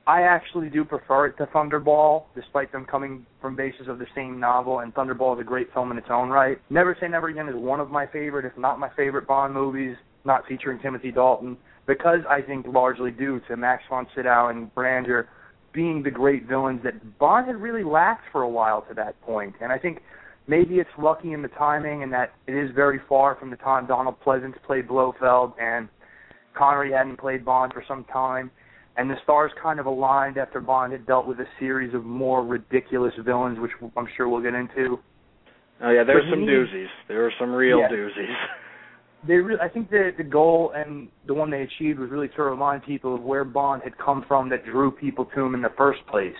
I 0.06 0.22
actually 0.22 0.68
do 0.68 0.84
prefer 0.84 1.26
it 1.26 1.36
to 1.38 1.46
Thunderball, 1.46 2.24
despite 2.34 2.70
them 2.72 2.84
coming 2.84 3.24
from 3.40 3.56
bases 3.56 3.88
of 3.88 3.98
the 3.98 4.06
same 4.14 4.38
novel, 4.38 4.80
and 4.80 4.94
Thunderball 4.94 5.34
is 5.34 5.40
a 5.40 5.44
great 5.44 5.72
film 5.72 5.90
in 5.92 5.98
its 5.98 6.08
own 6.10 6.28
right. 6.28 6.58
Never 6.68 6.96
Say 7.00 7.08
Never 7.08 7.28
Again 7.28 7.48
is 7.48 7.54
one 7.54 7.80
of 7.80 7.90
my 7.90 8.06
favorite, 8.06 8.44
if 8.44 8.56
not 8.58 8.78
my 8.78 8.90
favorite 8.96 9.26
Bond 9.26 9.54
movies, 9.54 9.96
not 10.24 10.46
featuring 10.46 10.78
Timothy 10.80 11.10
Dalton, 11.10 11.56
because 11.86 12.20
I 12.28 12.42
think 12.42 12.66
largely 12.66 13.10
due 13.10 13.40
to 13.48 13.56
Max 13.56 13.82
von 13.88 14.06
Sydow 14.14 14.48
and 14.48 14.74
Brandauer 14.74 15.26
being 15.72 16.02
the 16.02 16.10
great 16.10 16.46
villains 16.46 16.82
that 16.84 17.18
Bond 17.18 17.46
had 17.46 17.56
really 17.56 17.82
lacked 17.82 18.24
for 18.30 18.42
a 18.42 18.48
while 18.48 18.82
to 18.82 18.94
that 18.94 19.20
point. 19.22 19.54
And 19.60 19.72
I 19.72 19.78
think 19.78 20.02
maybe 20.46 20.76
it's 20.76 20.90
lucky 20.98 21.32
in 21.32 21.40
the 21.40 21.48
timing 21.48 22.02
and 22.02 22.12
that 22.12 22.34
it 22.46 22.54
is 22.54 22.70
very 22.74 23.00
far 23.08 23.36
from 23.36 23.50
the 23.50 23.56
time 23.56 23.86
Donald 23.86 24.16
Pleasence 24.24 24.54
played 24.66 24.86
Blofeld 24.86 25.54
and 25.58 25.88
Connery 26.54 26.92
hadn't 26.92 27.16
played 27.16 27.44
Bond 27.44 27.72
for 27.72 27.82
some 27.88 28.04
time 28.04 28.50
and 28.96 29.10
the 29.10 29.16
stars 29.22 29.50
kind 29.60 29.80
of 29.80 29.86
aligned 29.86 30.38
after 30.38 30.60
Bond 30.60 30.92
had 30.92 31.06
dealt 31.06 31.26
with 31.26 31.40
a 31.40 31.46
series 31.58 31.94
of 31.94 32.04
more 32.04 32.44
ridiculous 32.44 33.12
villains, 33.24 33.58
which 33.58 33.72
I'm 33.96 34.08
sure 34.16 34.28
we'll 34.28 34.42
get 34.42 34.54
into. 34.54 34.98
Oh 35.82 35.90
yeah, 35.90 36.04
there's 36.04 36.30
some 36.30 36.40
doozies. 36.40 36.86
There 37.08 37.26
are 37.26 37.32
some 37.38 37.52
real 37.52 37.78
Yeah. 37.78 37.88
doozies. 37.88 38.34
They 39.26 39.40
I 39.58 39.68
think 39.68 39.88
the 39.88 40.12
the 40.18 40.22
goal 40.22 40.72
and 40.76 41.08
the 41.26 41.32
one 41.32 41.50
they 41.50 41.62
achieved 41.62 41.98
was 41.98 42.10
really 42.10 42.28
to 42.36 42.42
remind 42.42 42.82
people 42.82 43.14
of 43.14 43.22
where 43.22 43.42
Bond 43.42 43.80
had 43.82 43.96
come 43.96 44.22
from 44.28 44.50
that 44.50 44.66
drew 44.66 44.90
people 44.90 45.24
to 45.34 45.40
him 45.40 45.54
in 45.54 45.62
the 45.62 45.72
first 45.78 46.06
place. 46.08 46.36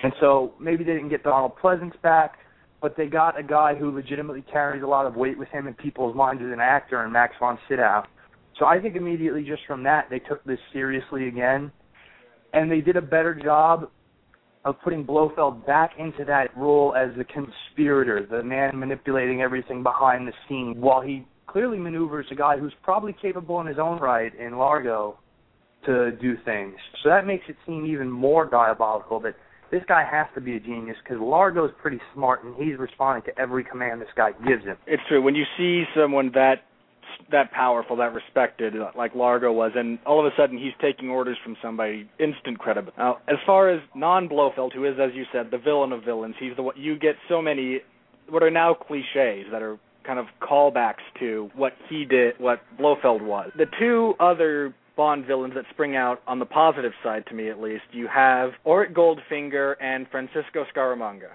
And 0.00 0.12
so 0.20 0.54
maybe 0.60 0.84
they 0.84 0.92
didn't 0.92 1.08
get 1.08 1.24
Donald 1.24 1.56
Pleasence 1.60 2.00
back, 2.02 2.38
but 2.80 2.96
they 2.96 3.06
got 3.06 3.36
a 3.36 3.42
guy 3.42 3.74
who 3.74 3.90
legitimately 3.90 4.42
carries 4.42 4.84
a 4.84 4.86
lot 4.86 5.06
of 5.06 5.16
weight 5.16 5.36
with 5.36 5.48
him 5.48 5.66
in 5.66 5.74
people's 5.74 6.14
minds 6.14 6.40
as 6.44 6.52
an 6.52 6.60
actor, 6.60 7.02
and 7.02 7.12
Max 7.12 7.34
von 7.40 7.58
Sydow. 7.68 8.04
So 8.58 8.66
I 8.66 8.80
think 8.80 8.96
immediately 8.96 9.42
just 9.44 9.62
from 9.66 9.82
that 9.84 10.08
they 10.10 10.18
took 10.18 10.44
this 10.44 10.58
seriously 10.72 11.28
again, 11.28 11.72
and 12.52 12.70
they 12.70 12.80
did 12.80 12.96
a 12.96 13.02
better 13.02 13.34
job 13.34 13.90
of 14.64 14.76
putting 14.82 15.04
Blofeld 15.04 15.66
back 15.66 15.92
into 15.98 16.24
that 16.24 16.56
role 16.56 16.94
as 16.94 17.10
the 17.16 17.24
conspirator, 17.24 18.26
the 18.30 18.42
man 18.42 18.78
manipulating 18.78 19.42
everything 19.42 19.82
behind 19.82 20.26
the 20.26 20.32
scenes, 20.48 20.76
while 20.78 21.00
he 21.00 21.26
clearly 21.46 21.78
maneuvers 21.78 22.26
a 22.30 22.34
guy 22.34 22.58
who's 22.58 22.72
probably 22.82 23.14
capable 23.20 23.60
in 23.60 23.66
his 23.66 23.78
own 23.78 24.00
right 24.00 24.34
in 24.38 24.56
Largo 24.56 25.18
to 25.84 26.12
do 26.12 26.34
things. 26.44 26.74
So 27.02 27.10
that 27.10 27.26
makes 27.26 27.44
it 27.48 27.56
seem 27.66 27.84
even 27.86 28.10
more 28.10 28.48
diabolical 28.48 29.20
that 29.20 29.34
this 29.70 29.82
guy 29.86 30.04
has 30.10 30.26
to 30.34 30.40
be 30.40 30.56
a 30.56 30.60
genius 30.60 30.96
because 31.02 31.20
Largo's 31.20 31.70
pretty 31.82 32.00
smart 32.14 32.44
and 32.44 32.54
he's 32.56 32.78
responding 32.78 33.22
to 33.24 33.40
every 33.40 33.64
command 33.64 34.00
this 34.00 34.08
guy 34.16 34.30
gives 34.46 34.64
him. 34.64 34.76
It's 34.86 35.02
true. 35.08 35.20
When 35.20 35.34
you 35.34 35.44
see 35.58 35.84
someone 35.94 36.30
that 36.34 36.62
that 37.30 37.50
powerful, 37.52 37.96
that 37.96 38.12
respected, 38.12 38.74
like 38.96 39.14
Largo 39.14 39.52
was, 39.52 39.72
and 39.74 39.98
all 40.06 40.20
of 40.20 40.26
a 40.26 40.36
sudden 40.36 40.58
he's 40.58 40.72
taking 40.80 41.08
orders 41.10 41.36
from 41.42 41.56
somebody, 41.62 42.08
instant 42.18 42.58
credibility. 42.58 42.96
Now, 42.98 43.18
as 43.28 43.36
far 43.46 43.70
as 43.70 43.80
non-Blofeld, 43.94 44.72
who 44.72 44.84
is, 44.84 44.94
as 45.00 45.10
you 45.14 45.24
said, 45.32 45.50
the 45.50 45.58
villain 45.58 45.92
of 45.92 46.04
villains, 46.04 46.34
he's 46.38 46.56
the 46.56 46.62
one 46.62 46.74
you 46.76 46.98
get 46.98 47.16
so 47.28 47.40
many 47.40 47.80
what 48.28 48.42
are 48.42 48.50
now 48.50 48.74
cliches 48.74 49.46
that 49.52 49.62
are 49.62 49.78
kind 50.06 50.18
of 50.18 50.26
callbacks 50.40 51.02
to 51.18 51.50
what 51.54 51.72
he 51.88 52.04
did, 52.04 52.34
what 52.38 52.60
Blofeld 52.78 53.22
was. 53.22 53.50
The 53.56 53.66
two 53.78 54.14
other 54.20 54.74
Bond 54.96 55.26
villains 55.26 55.54
that 55.54 55.64
spring 55.70 55.96
out 55.96 56.22
on 56.26 56.38
the 56.38 56.46
positive 56.46 56.92
side 57.02 57.24
to 57.26 57.34
me 57.34 57.50
at 57.50 57.60
least. 57.60 57.82
You 57.92 58.06
have 58.06 58.50
Auric 58.64 58.94
Goldfinger 58.94 59.74
and 59.80 60.06
Francisco 60.08 60.64
Scaramanga. 60.74 61.30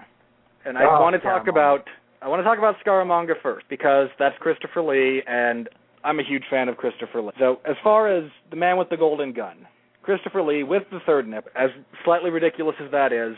And 0.64 0.78
I 0.78 0.84
Oh, 0.84 1.00
want 1.00 1.14
to 1.14 1.20
talk 1.20 1.46
about 1.46 1.86
I 2.22 2.28
want 2.28 2.40
to 2.40 2.44
talk 2.44 2.58
about 2.58 2.76
Scaramanga 2.84 3.32
first 3.42 3.64
because 3.70 4.08
that's 4.18 4.36
Christopher 4.40 4.82
Lee 4.82 5.22
and 5.26 5.68
I'm 6.04 6.18
a 6.20 6.22
huge 6.22 6.44
fan 6.50 6.68
of 6.68 6.76
Christopher 6.76 7.22
Lee. 7.22 7.30
So, 7.38 7.60
as 7.66 7.76
far 7.82 8.08
as 8.08 8.30
the 8.50 8.56
man 8.56 8.76
with 8.76 8.90
the 8.90 8.96
golden 8.96 9.32
gun, 9.32 9.66
Christopher 10.02 10.42
Lee 10.42 10.62
with 10.62 10.82
the 10.90 11.00
third 11.06 11.26
nip, 11.26 11.48
as 11.56 11.70
slightly 12.04 12.30
ridiculous 12.30 12.76
as 12.82 12.90
that 12.90 13.12
is, 13.12 13.36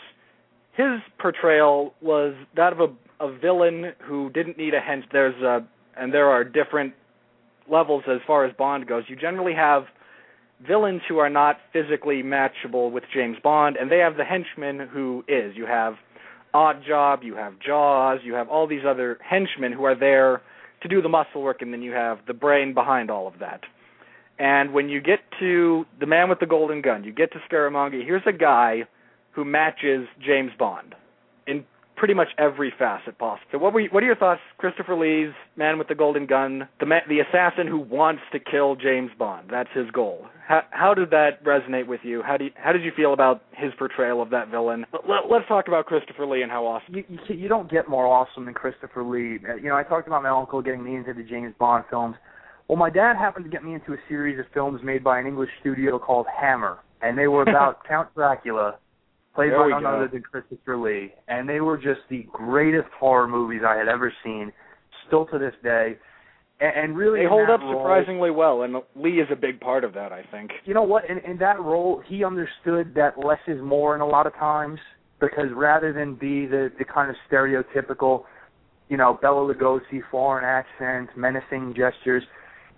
his 0.73 1.01
portrayal 1.21 1.95
was 2.01 2.35
that 2.57 2.73
of 2.73 2.81
a, 2.81 3.25
a 3.25 3.38
villain 3.38 3.92
who 4.01 4.31
didn't 4.31 4.59
need 4.59 4.75
a 4.75 4.81
hench. 4.81 5.05
There's 5.12 5.40
a, 5.42 5.64
and 5.97 6.12
there 6.12 6.31
are 6.31 6.42
different 6.42 6.95
levels 7.71 8.03
as 8.09 8.18
far 8.27 8.45
as 8.45 8.53
Bond 8.57 8.88
goes. 8.88 9.05
You 9.07 9.14
generally 9.14 9.55
have 9.55 9.85
villains 10.66 11.03
who 11.09 11.18
are 11.18 11.31
not 11.31 11.59
physically 11.73 12.23
matchable 12.23 12.90
with 12.90 13.05
James 13.14 13.37
Bond, 13.42 13.77
and 13.77 13.90
they 13.90 13.99
have 13.99 14.16
the 14.16 14.25
henchman 14.25 14.88
who 14.88 15.25
is. 15.29 15.57
You 15.57 15.66
have 15.66 15.95
Oddjob, 16.55 17.25
you 17.25 17.35
have 17.37 17.59
Jaws, 17.59 18.21
you 18.23 18.35
have 18.35 18.49
all 18.49 18.67
these 18.67 18.83
other 18.87 19.19
henchmen 19.23 19.73
who 19.73 19.85
are 19.85 19.95
there 19.95 20.43
to 20.83 20.88
do 20.88 21.01
the 21.01 21.09
muscle 21.09 21.43
work, 21.43 21.62
and 21.62 21.73
then 21.73 21.83
you 21.83 21.93
have 21.93 22.19
the 22.27 22.35
brain 22.35 22.75
behind 22.75 23.11
all 23.11 23.27
of 23.27 23.38
that. 23.41 23.61
And 24.38 24.73
when 24.73 24.88
you 24.88 25.01
get 25.01 25.21
to 25.41 25.85
the 26.01 26.07
man 26.07 26.29
with 26.29 26.41
the 26.41 26.47
golden 26.47 26.83
gun, 26.83 27.05
you 27.05 27.12
get 27.12 27.33
to 27.33 27.38
Scaramanga. 27.51 28.05
Here's 28.05 28.23
a 28.27 28.33
guy 28.33 28.85
who 29.33 29.45
matches 29.45 30.07
James 30.25 30.51
Bond 30.59 30.95
in 31.47 31.65
pretty 32.03 32.15
much 32.15 32.31
every 32.37 32.73
facet 32.77 33.17
possible. 33.17 33.47
So, 33.53 33.59
what 33.59 33.73
were 33.73 33.79
you, 33.79 33.88
what 33.93 34.03
are 34.03 34.07
your 34.07 34.17
thoughts, 34.17 34.41
Christopher 34.59 34.97
Lee's 34.97 35.33
man 35.55 35.79
with 35.79 35.87
the 35.87 35.95
golden 35.95 36.27
gun, 36.27 36.67
the 36.81 36.87
ma- 36.87 37.07
the 37.09 37.21
assassin 37.21 37.69
who 37.69 37.79
wants 37.79 38.23
to 38.33 38.41
kill 38.41 38.75
James 38.75 39.12
Bond? 39.17 39.47
That's 39.49 39.69
his 39.73 39.88
goal. 39.93 40.27
How 40.49 40.62
how 40.71 40.95
did 40.95 41.11
that 41.11 41.45
resonate 41.45 41.87
with 41.87 42.01
you? 42.03 42.21
How 42.21 42.37
do 42.37 42.47
you, 42.47 42.51
how 42.57 42.73
did 42.73 42.83
you 42.83 42.91
feel 42.97 43.12
about 43.12 43.43
his 43.53 43.71
portrayal 43.79 44.21
of 44.21 44.31
that 44.31 44.49
villain? 44.49 44.85
Let, 44.93 45.31
let's 45.31 45.47
talk 45.47 45.69
about 45.69 45.87
Christopher 45.87 46.27
Lee 46.27 46.43
and 46.43 46.51
how 46.51 46.67
awesome. 46.67 46.93
You, 46.97 47.05
you 47.09 47.37
you 47.37 47.49
don't 47.49 47.71
get 47.71 47.88
more 47.88 48.09
awesome 48.09 48.47
than 48.47 48.55
Christopher 48.55 49.05
Lee. 49.05 49.38
Uh, 49.49 49.55
You 49.55 49.69
know, 49.69 49.77
I 49.77 49.85
talked 49.85 50.09
about 50.09 50.25
my 50.25 50.31
uncle 50.31 50.61
getting 50.61 50.83
me 50.83 50.97
into 50.97 51.15
the 51.15 51.23
James 51.23 51.55
Bond 51.61 51.85
films. 51.88 52.17
Well, 52.67 52.79
my 52.79 52.91
dad 52.91 53.17
happened 53.17 53.45
to 53.45 53.51
get 53.51 53.62
me 53.62 53.75
into 53.75 53.93
a 53.93 53.97
series 54.09 54.41
of 54.41 54.47
films 54.53 54.81
made 54.83 55.05
by 55.05 55.21
an 55.21 55.27
English 55.29 55.51
studio 55.61 56.01
called 56.01 56.27
Hammer, 56.37 56.79
and 57.01 57.17
they 57.17 57.29
were 57.29 57.43
about 57.43 57.85
Count 57.88 58.12
Dracula, 58.17 58.75
played 59.35 59.53
There 59.53 59.71
by 59.71 59.81
none 59.81 59.87
other 59.87 60.09
than 60.09 60.23
Christopher 60.23 60.77
Lee, 60.77 61.12
and 61.29 61.49
they 61.49 61.61
were 61.61 61.77
just 61.77 62.01
the 62.11 62.27
greatest 62.33 62.88
horror 62.99 63.29
movies 63.29 63.62
I 63.66 63.77
had 63.77 63.88
ever 63.88 64.12
seen, 64.25 64.53
still 65.07 65.27
to 65.27 65.38
this 65.38 65.55
day. 65.62 65.97
And, 66.61 66.73
and 66.77 66.97
really, 66.97 67.21
They 67.21 67.27
hold 67.27 67.51
up 67.51 67.61
role- 67.61 67.81
surprisingly 67.81 68.31
well, 68.31 68.62
and 68.62 68.77
Lee 68.95 69.21
is 69.21 69.29
a 69.33 69.37
big 69.37 69.61
part 69.61 69.85
of 69.85 69.95
that, 69.95 70.12
I 70.12 70.23
think. 70.31 70.51
you 70.64 70.75
know 70.75 70.83
what? 70.83 71.09
In, 71.09 71.18
in 71.18 71.38
that 71.38 71.61
role, 71.61 72.03
he 72.07 72.25
understood 72.25 72.95
that 72.95 73.18
less 73.18 73.40
is 73.47 73.61
more 73.61 73.95
in 73.95 74.01
a 74.01 74.07
lot 74.07 74.27
of 74.27 74.35
times 74.35 74.79
because 75.21 75.49
rather 75.55 75.92
than 75.92 76.14
be 76.14 76.47
the 76.47 76.71
the 76.79 76.85
kind 76.85 77.09
of 77.09 77.16
stereotypical, 77.31 78.25
you 78.88 78.97
know, 78.97 79.18
Bela 79.23 79.55
Lugosi 79.55 80.01
foreign 80.11 80.45
accent, 80.45 81.16
menacing 81.16 81.75
gestures, 81.77 82.23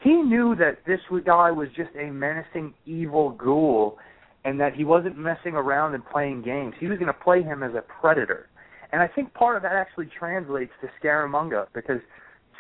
he 0.01 0.13
knew 0.13 0.55
that 0.57 0.79
this 0.87 1.01
guy 1.25 1.51
was 1.51 1.69
just 1.75 1.91
a 1.99 2.11
menacing 2.11 2.75
evil 2.87 3.31
ghoul, 3.31 3.99
and 4.45 4.61
that 4.61 4.75
he 4.75 4.85
wasn't 4.85 5.17
messing 5.17 5.55
around 5.55 5.95
and 5.95 6.05
playing 6.07 6.43
games. 6.43 6.75
He 6.79 6.87
was 6.87 6.99
going 6.99 7.13
to 7.13 7.19
play 7.19 7.43
him 7.43 7.63
as 7.63 7.73
a 7.75 7.83
predator, 8.01 8.49
and 8.93 9.03
I 9.03 9.09
think 9.09 9.33
part 9.35 9.57
of 9.57 9.63
that 9.63 9.73
actually 9.73 10.09
translates 10.19 10.73
to 10.81 10.89
Scaramanga 11.01 11.67
because 11.75 12.01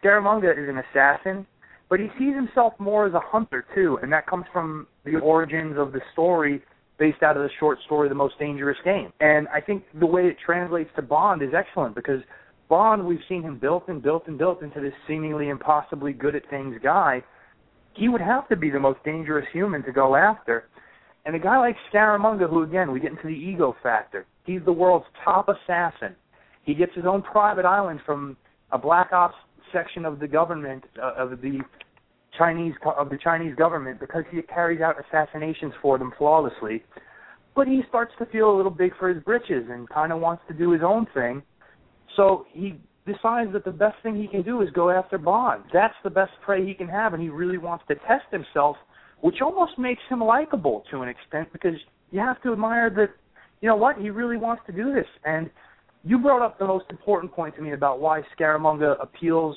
Scaramanga 0.02 0.52
is 0.52 0.68
an 0.68 0.78
assassin 0.78 1.46
but 1.88 2.00
he 2.00 2.08
sees 2.18 2.34
himself 2.34 2.72
more 2.78 3.06
as 3.06 3.14
a 3.14 3.20
hunter 3.20 3.64
too, 3.74 3.98
and 4.02 4.12
that 4.12 4.26
comes 4.26 4.46
from 4.52 4.86
the 5.04 5.16
origins 5.18 5.76
of 5.78 5.92
the 5.92 6.00
story 6.12 6.62
based 6.98 7.22
out 7.22 7.36
of 7.36 7.42
the 7.42 7.50
short 7.58 7.78
story 7.86 8.08
The 8.08 8.14
Most 8.14 8.38
Dangerous 8.38 8.78
Game. 8.84 9.12
And 9.20 9.48
I 9.48 9.60
think 9.60 9.84
the 9.98 10.06
way 10.06 10.22
it 10.22 10.36
translates 10.44 10.90
to 10.96 11.02
Bond 11.02 11.42
is 11.42 11.50
excellent 11.56 11.94
because 11.94 12.20
Bond, 12.68 13.04
we've 13.04 13.20
seen 13.28 13.42
him 13.42 13.58
built 13.58 13.84
and 13.88 14.02
built 14.02 14.24
and 14.26 14.38
built 14.38 14.62
into 14.62 14.80
this 14.80 14.92
seemingly 15.06 15.50
impossibly 15.50 16.12
good 16.12 16.34
at 16.34 16.48
things 16.48 16.76
guy. 16.82 17.22
He 17.94 18.08
would 18.08 18.20
have 18.20 18.48
to 18.48 18.56
be 18.56 18.70
the 18.70 18.80
most 18.80 18.98
dangerous 19.04 19.46
human 19.52 19.82
to 19.84 19.92
go 19.92 20.16
after. 20.16 20.64
And 21.24 21.34
a 21.34 21.38
guy 21.38 21.58
like 21.58 21.76
Scaramanga, 21.92 22.48
who 22.48 22.62
again, 22.62 22.92
we 22.92 23.00
get 23.00 23.10
into 23.10 23.26
the 23.26 23.34
ego 23.34 23.74
factor, 23.82 24.26
he's 24.44 24.60
the 24.64 24.72
world's 24.72 25.06
top 25.24 25.48
assassin. 25.48 26.14
He 26.64 26.74
gets 26.74 26.94
his 26.94 27.04
own 27.06 27.22
private 27.22 27.64
island 27.64 28.00
from 28.04 28.36
a 28.72 28.78
black 28.78 29.12
ops 29.12 29.36
section 29.72 30.04
of 30.04 30.18
the 30.18 30.28
government 30.28 30.84
uh, 31.02 31.14
of 31.16 31.40
the 31.40 31.60
Chinese 32.36 32.74
of 32.98 33.10
the 33.10 33.18
Chinese 33.22 33.54
government 33.54 34.00
because 34.00 34.24
he 34.30 34.40
carries 34.42 34.80
out 34.80 34.96
assassinations 35.06 35.72
for 35.80 35.98
them 35.98 36.12
flawlessly. 36.18 36.82
But 37.54 37.68
he 37.68 37.82
starts 37.88 38.12
to 38.18 38.26
feel 38.26 38.50
a 38.50 38.56
little 38.56 38.70
big 38.70 38.92
for 38.98 39.08
his 39.08 39.22
britches 39.22 39.66
and 39.70 39.88
kind 39.88 40.12
of 40.12 40.20
wants 40.20 40.42
to 40.48 40.54
do 40.54 40.70
his 40.70 40.82
own 40.82 41.06
thing. 41.14 41.42
So 42.16 42.46
he 42.52 42.80
decides 43.06 43.52
that 43.52 43.64
the 43.64 43.70
best 43.70 43.96
thing 44.02 44.16
he 44.16 44.26
can 44.26 44.42
do 44.42 44.62
is 44.62 44.70
go 44.70 44.90
after 44.90 45.18
Bond. 45.18 45.64
That's 45.72 45.94
the 46.02 46.10
best 46.10 46.32
prey 46.44 46.66
he 46.66 46.74
can 46.74 46.88
have, 46.88 47.12
and 47.12 47.22
he 47.22 47.28
really 47.28 47.58
wants 47.58 47.84
to 47.88 47.94
test 47.94 48.24
himself, 48.30 48.76
which 49.24 49.40
almost 49.40 49.78
makes 49.78 50.02
him 50.10 50.20
likable 50.20 50.84
to 50.90 51.00
an 51.00 51.08
extent 51.08 51.50
because 51.50 51.76
you 52.10 52.20
have 52.20 52.42
to 52.42 52.52
admire 52.52 52.90
that, 52.90 53.08
you 53.62 53.68
know 53.70 53.74
what, 53.74 53.96
he 53.96 54.10
really 54.10 54.36
wants 54.36 54.62
to 54.66 54.72
do 54.72 54.92
this. 54.92 55.06
And 55.24 55.48
you 56.04 56.18
brought 56.18 56.44
up 56.44 56.58
the 56.58 56.66
most 56.66 56.84
important 56.90 57.32
point 57.32 57.56
to 57.56 57.62
me 57.62 57.72
about 57.72 58.00
why 58.00 58.20
Scaramanga 58.38 59.02
appeals 59.02 59.56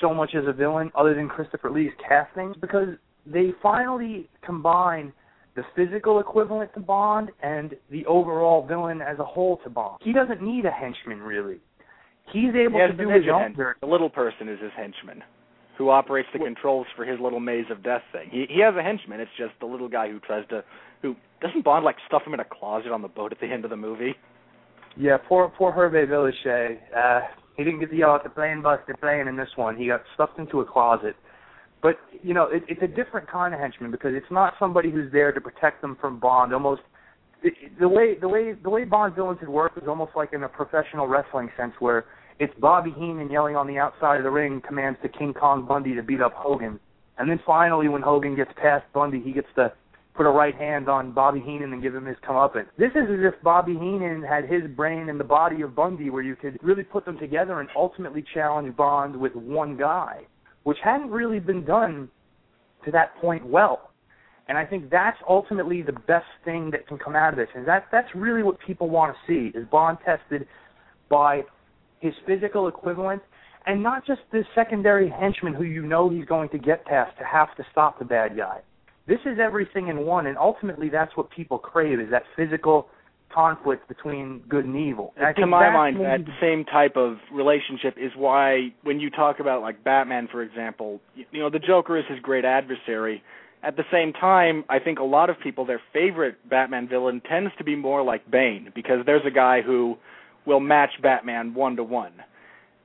so 0.00 0.12
much 0.12 0.34
as 0.34 0.42
a 0.48 0.52
villain, 0.52 0.90
other 0.96 1.14
than 1.14 1.28
Christopher 1.28 1.70
Lee's 1.70 1.92
casting, 2.08 2.56
because 2.60 2.88
they 3.24 3.52
finally 3.62 4.28
combine 4.44 5.12
the 5.54 5.62
physical 5.76 6.18
equivalent 6.18 6.74
to 6.74 6.80
Bond 6.80 7.30
and 7.40 7.76
the 7.92 8.04
overall 8.06 8.66
villain 8.66 9.00
as 9.00 9.20
a 9.20 9.24
whole 9.24 9.58
to 9.58 9.70
Bond. 9.70 10.00
He 10.02 10.12
doesn't 10.12 10.42
need 10.42 10.64
a 10.64 10.72
henchman 10.72 11.20
really. 11.20 11.60
He's 12.32 12.50
able 12.56 12.80
He 12.80 12.86
to 12.88 12.92
do 12.92 13.10
his 13.10 13.22
own 13.32 13.54
The 13.80 13.86
little 13.86 14.10
person 14.10 14.48
is 14.48 14.58
his 14.60 14.72
henchman, 14.76 15.22
who 15.76 15.90
operates 15.90 16.28
the 16.32 16.38
controls 16.38 16.86
for 16.96 17.04
his 17.04 17.18
little 17.20 17.40
maze 17.40 17.66
of 17.70 17.82
death 17.82 18.02
thing. 18.12 18.28
He 18.30 18.46
he 18.48 18.60
has 18.60 18.74
a 18.76 18.82
henchman. 18.82 19.20
It's 19.20 19.30
just 19.36 19.52
the 19.60 19.66
little 19.66 19.88
guy 19.88 20.08
who 20.08 20.20
tries 20.20 20.46
to 20.48 20.64
who 21.02 21.16
doesn't 21.40 21.64
Bond 21.64 21.84
like 21.84 21.96
stuff 22.06 22.22
him 22.26 22.34
in 22.34 22.40
a 22.40 22.44
closet 22.44 22.92
on 22.92 23.02
the 23.02 23.08
boat 23.08 23.32
at 23.32 23.40
the 23.40 23.46
end 23.46 23.64
of 23.64 23.70
the 23.70 23.76
movie. 23.76 24.14
Yeah, 24.96 25.16
poor 25.28 25.52
poor 25.56 25.72
Hervé 25.72 26.06
Villechaize. 26.08 26.78
Uh, 26.96 27.26
he 27.56 27.64
didn't 27.64 27.80
get 27.80 27.90
to 27.90 27.96
yell 27.96 28.14
at 28.14 28.22
the 28.22 28.30
plane 28.30 28.62
busted 28.62 29.00
plane 29.00 29.28
in 29.28 29.36
this 29.36 29.48
one. 29.56 29.76
He 29.76 29.86
got 29.86 30.02
stuffed 30.14 30.38
into 30.38 30.60
a 30.60 30.64
closet. 30.64 31.16
But 31.82 31.98
you 32.22 32.32
know, 32.32 32.44
it, 32.44 32.62
it's 32.68 32.82
a 32.82 32.88
different 32.88 33.30
kind 33.30 33.52
of 33.52 33.60
henchman 33.60 33.90
because 33.90 34.12
it's 34.14 34.30
not 34.30 34.54
somebody 34.58 34.90
who's 34.90 35.12
there 35.12 35.32
to 35.32 35.40
protect 35.40 35.82
them 35.82 35.96
from 36.00 36.18
Bond. 36.18 36.54
Almost 36.54 36.82
the, 37.42 37.50
the 37.78 37.88
way 37.88 38.16
the 38.18 38.28
way 38.28 38.54
the 38.54 38.70
way 38.70 38.84
Bond 38.84 39.14
villains 39.14 39.40
would 39.40 39.50
work 39.50 39.72
is 39.76 39.86
almost 39.86 40.12
like 40.16 40.32
in 40.32 40.42
a 40.44 40.48
professional 40.48 41.06
wrestling 41.06 41.50
sense, 41.56 41.74
where 41.80 42.06
it's 42.38 42.54
Bobby 42.58 42.92
Heenan 42.96 43.30
yelling 43.30 43.56
on 43.56 43.66
the 43.66 43.78
outside 43.78 44.18
of 44.18 44.24
the 44.24 44.30
ring 44.30 44.60
commands 44.66 44.98
to 45.02 45.08
King 45.08 45.34
Kong 45.34 45.66
Bundy 45.66 45.94
to 45.94 46.02
beat 46.02 46.20
up 46.20 46.32
Hogan, 46.34 46.80
and 47.18 47.30
then 47.30 47.40
finally 47.46 47.88
when 47.88 48.02
Hogan 48.02 48.34
gets 48.34 48.50
past 48.60 48.84
Bundy, 48.92 49.20
he 49.20 49.32
gets 49.32 49.48
to 49.56 49.72
put 50.14 50.26
a 50.26 50.30
right 50.30 50.54
hand 50.54 50.88
on 50.88 51.12
Bobby 51.12 51.40
Heenan 51.40 51.72
and 51.72 51.82
give 51.82 51.94
him 51.94 52.06
his 52.06 52.16
comeuppance. 52.26 52.66
This 52.78 52.92
is 52.92 53.08
as 53.10 53.18
if 53.20 53.42
Bobby 53.42 53.72
Heenan 53.72 54.22
had 54.22 54.44
his 54.44 54.62
brain 54.76 55.08
and 55.08 55.18
the 55.18 55.24
body 55.24 55.62
of 55.62 55.74
Bundy, 55.74 56.10
where 56.10 56.22
you 56.22 56.36
could 56.36 56.58
really 56.62 56.84
put 56.84 57.04
them 57.04 57.18
together 57.18 57.60
and 57.60 57.68
ultimately 57.76 58.24
challenge 58.32 58.76
Bond 58.76 59.16
with 59.16 59.34
one 59.34 59.76
guy, 59.76 60.22
which 60.62 60.78
hadn't 60.84 61.10
really 61.10 61.40
been 61.40 61.64
done 61.64 62.08
to 62.84 62.90
that 62.92 63.16
point 63.20 63.44
well. 63.44 63.90
And 64.46 64.58
I 64.58 64.64
think 64.64 64.90
that's 64.90 65.16
ultimately 65.28 65.82
the 65.82 65.92
best 65.92 66.26
thing 66.44 66.70
that 66.70 66.86
can 66.86 66.98
come 66.98 67.16
out 67.16 67.32
of 67.32 67.36
this, 67.36 67.48
and 67.54 67.66
that 67.66 67.86
that's 67.90 68.14
really 68.14 68.42
what 68.42 68.58
people 68.60 68.90
want 68.90 69.16
to 69.16 69.18
see 69.26 69.56
is 69.56 69.66
Bond 69.70 69.98
tested 70.04 70.46
by 71.08 71.42
his 72.04 72.14
physical 72.26 72.68
equivalent, 72.68 73.22
and 73.66 73.82
not 73.82 74.06
just 74.06 74.20
the 74.30 74.44
secondary 74.54 75.08
henchman 75.08 75.54
who 75.54 75.64
you 75.64 75.82
know 75.82 76.10
he's 76.10 76.26
going 76.26 76.50
to 76.50 76.58
get 76.58 76.84
past 76.84 77.16
to 77.18 77.24
have 77.24 77.54
to 77.56 77.64
stop 77.72 77.98
the 77.98 78.04
bad 78.04 78.36
guy. 78.36 78.60
This 79.08 79.20
is 79.24 79.38
everything 79.42 79.88
in 79.88 80.04
one, 80.04 80.26
and 80.26 80.36
ultimately 80.36 80.90
that's 80.90 81.16
what 81.16 81.30
people 81.30 81.58
crave 81.58 81.98
is 81.98 82.10
that 82.10 82.22
physical 82.36 82.88
conflict 83.34 83.88
between 83.88 84.42
good 84.48 84.66
and 84.66 84.76
evil. 84.76 85.12
And 85.16 85.34
to 85.36 85.46
my 85.46 85.70
mind, 85.70 85.98
that 86.00 86.20
same 86.40 86.64
type 86.64 86.96
of 86.96 87.16
relationship 87.32 87.96
is 87.96 88.12
why 88.16 88.72
when 88.82 89.00
you 89.00 89.10
talk 89.10 89.40
about 89.40 89.62
like 89.62 89.82
Batman, 89.82 90.28
for 90.30 90.42
example, 90.42 91.00
you, 91.14 91.24
you 91.32 91.40
know 91.40 91.50
the 91.50 91.58
Joker 91.58 91.98
is 91.98 92.04
his 92.08 92.20
great 92.20 92.44
adversary. 92.44 93.22
At 93.62 93.76
the 93.76 93.84
same 93.90 94.12
time, 94.12 94.64
I 94.68 94.78
think 94.78 94.98
a 94.98 95.04
lot 95.04 95.30
of 95.30 95.36
people 95.42 95.64
their 95.64 95.80
favorite 95.92 96.36
Batman 96.48 96.86
villain 96.86 97.22
tends 97.28 97.50
to 97.56 97.64
be 97.64 97.74
more 97.74 98.02
like 98.02 98.30
Bane 98.30 98.70
because 98.74 98.98
there's 99.06 99.24
a 99.26 99.30
guy 99.30 99.62
who 99.62 99.96
will 100.46 100.60
match 100.60 100.90
Batman 101.02 101.54
one 101.54 101.76
to 101.76 101.84
one. 101.84 102.12